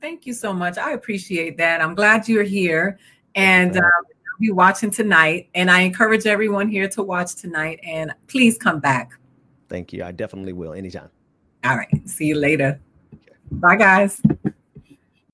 Thank 0.00 0.26
you 0.26 0.34
so 0.34 0.52
much. 0.52 0.78
I 0.78 0.92
appreciate 0.92 1.56
that. 1.58 1.80
I'm 1.80 1.94
glad 1.94 2.28
you're 2.28 2.42
here. 2.44 2.98
And 3.34 3.76
um, 3.76 3.84
be 4.38 4.50
watching 4.50 4.90
tonight. 4.90 5.48
And 5.54 5.70
I 5.70 5.80
encourage 5.80 6.26
everyone 6.26 6.68
here 6.68 6.88
to 6.88 7.02
watch 7.02 7.34
tonight. 7.34 7.80
And 7.82 8.12
please 8.26 8.58
come 8.58 8.80
back. 8.80 9.12
Thank 9.68 9.92
you. 9.92 10.04
I 10.04 10.12
definitely 10.12 10.52
will 10.52 10.72
anytime. 10.72 11.10
All 11.64 11.76
right. 11.76 12.08
See 12.08 12.26
you 12.26 12.36
later. 12.36 12.80
Okay. 13.14 13.36
Bye, 13.52 13.76
guys. 13.76 14.22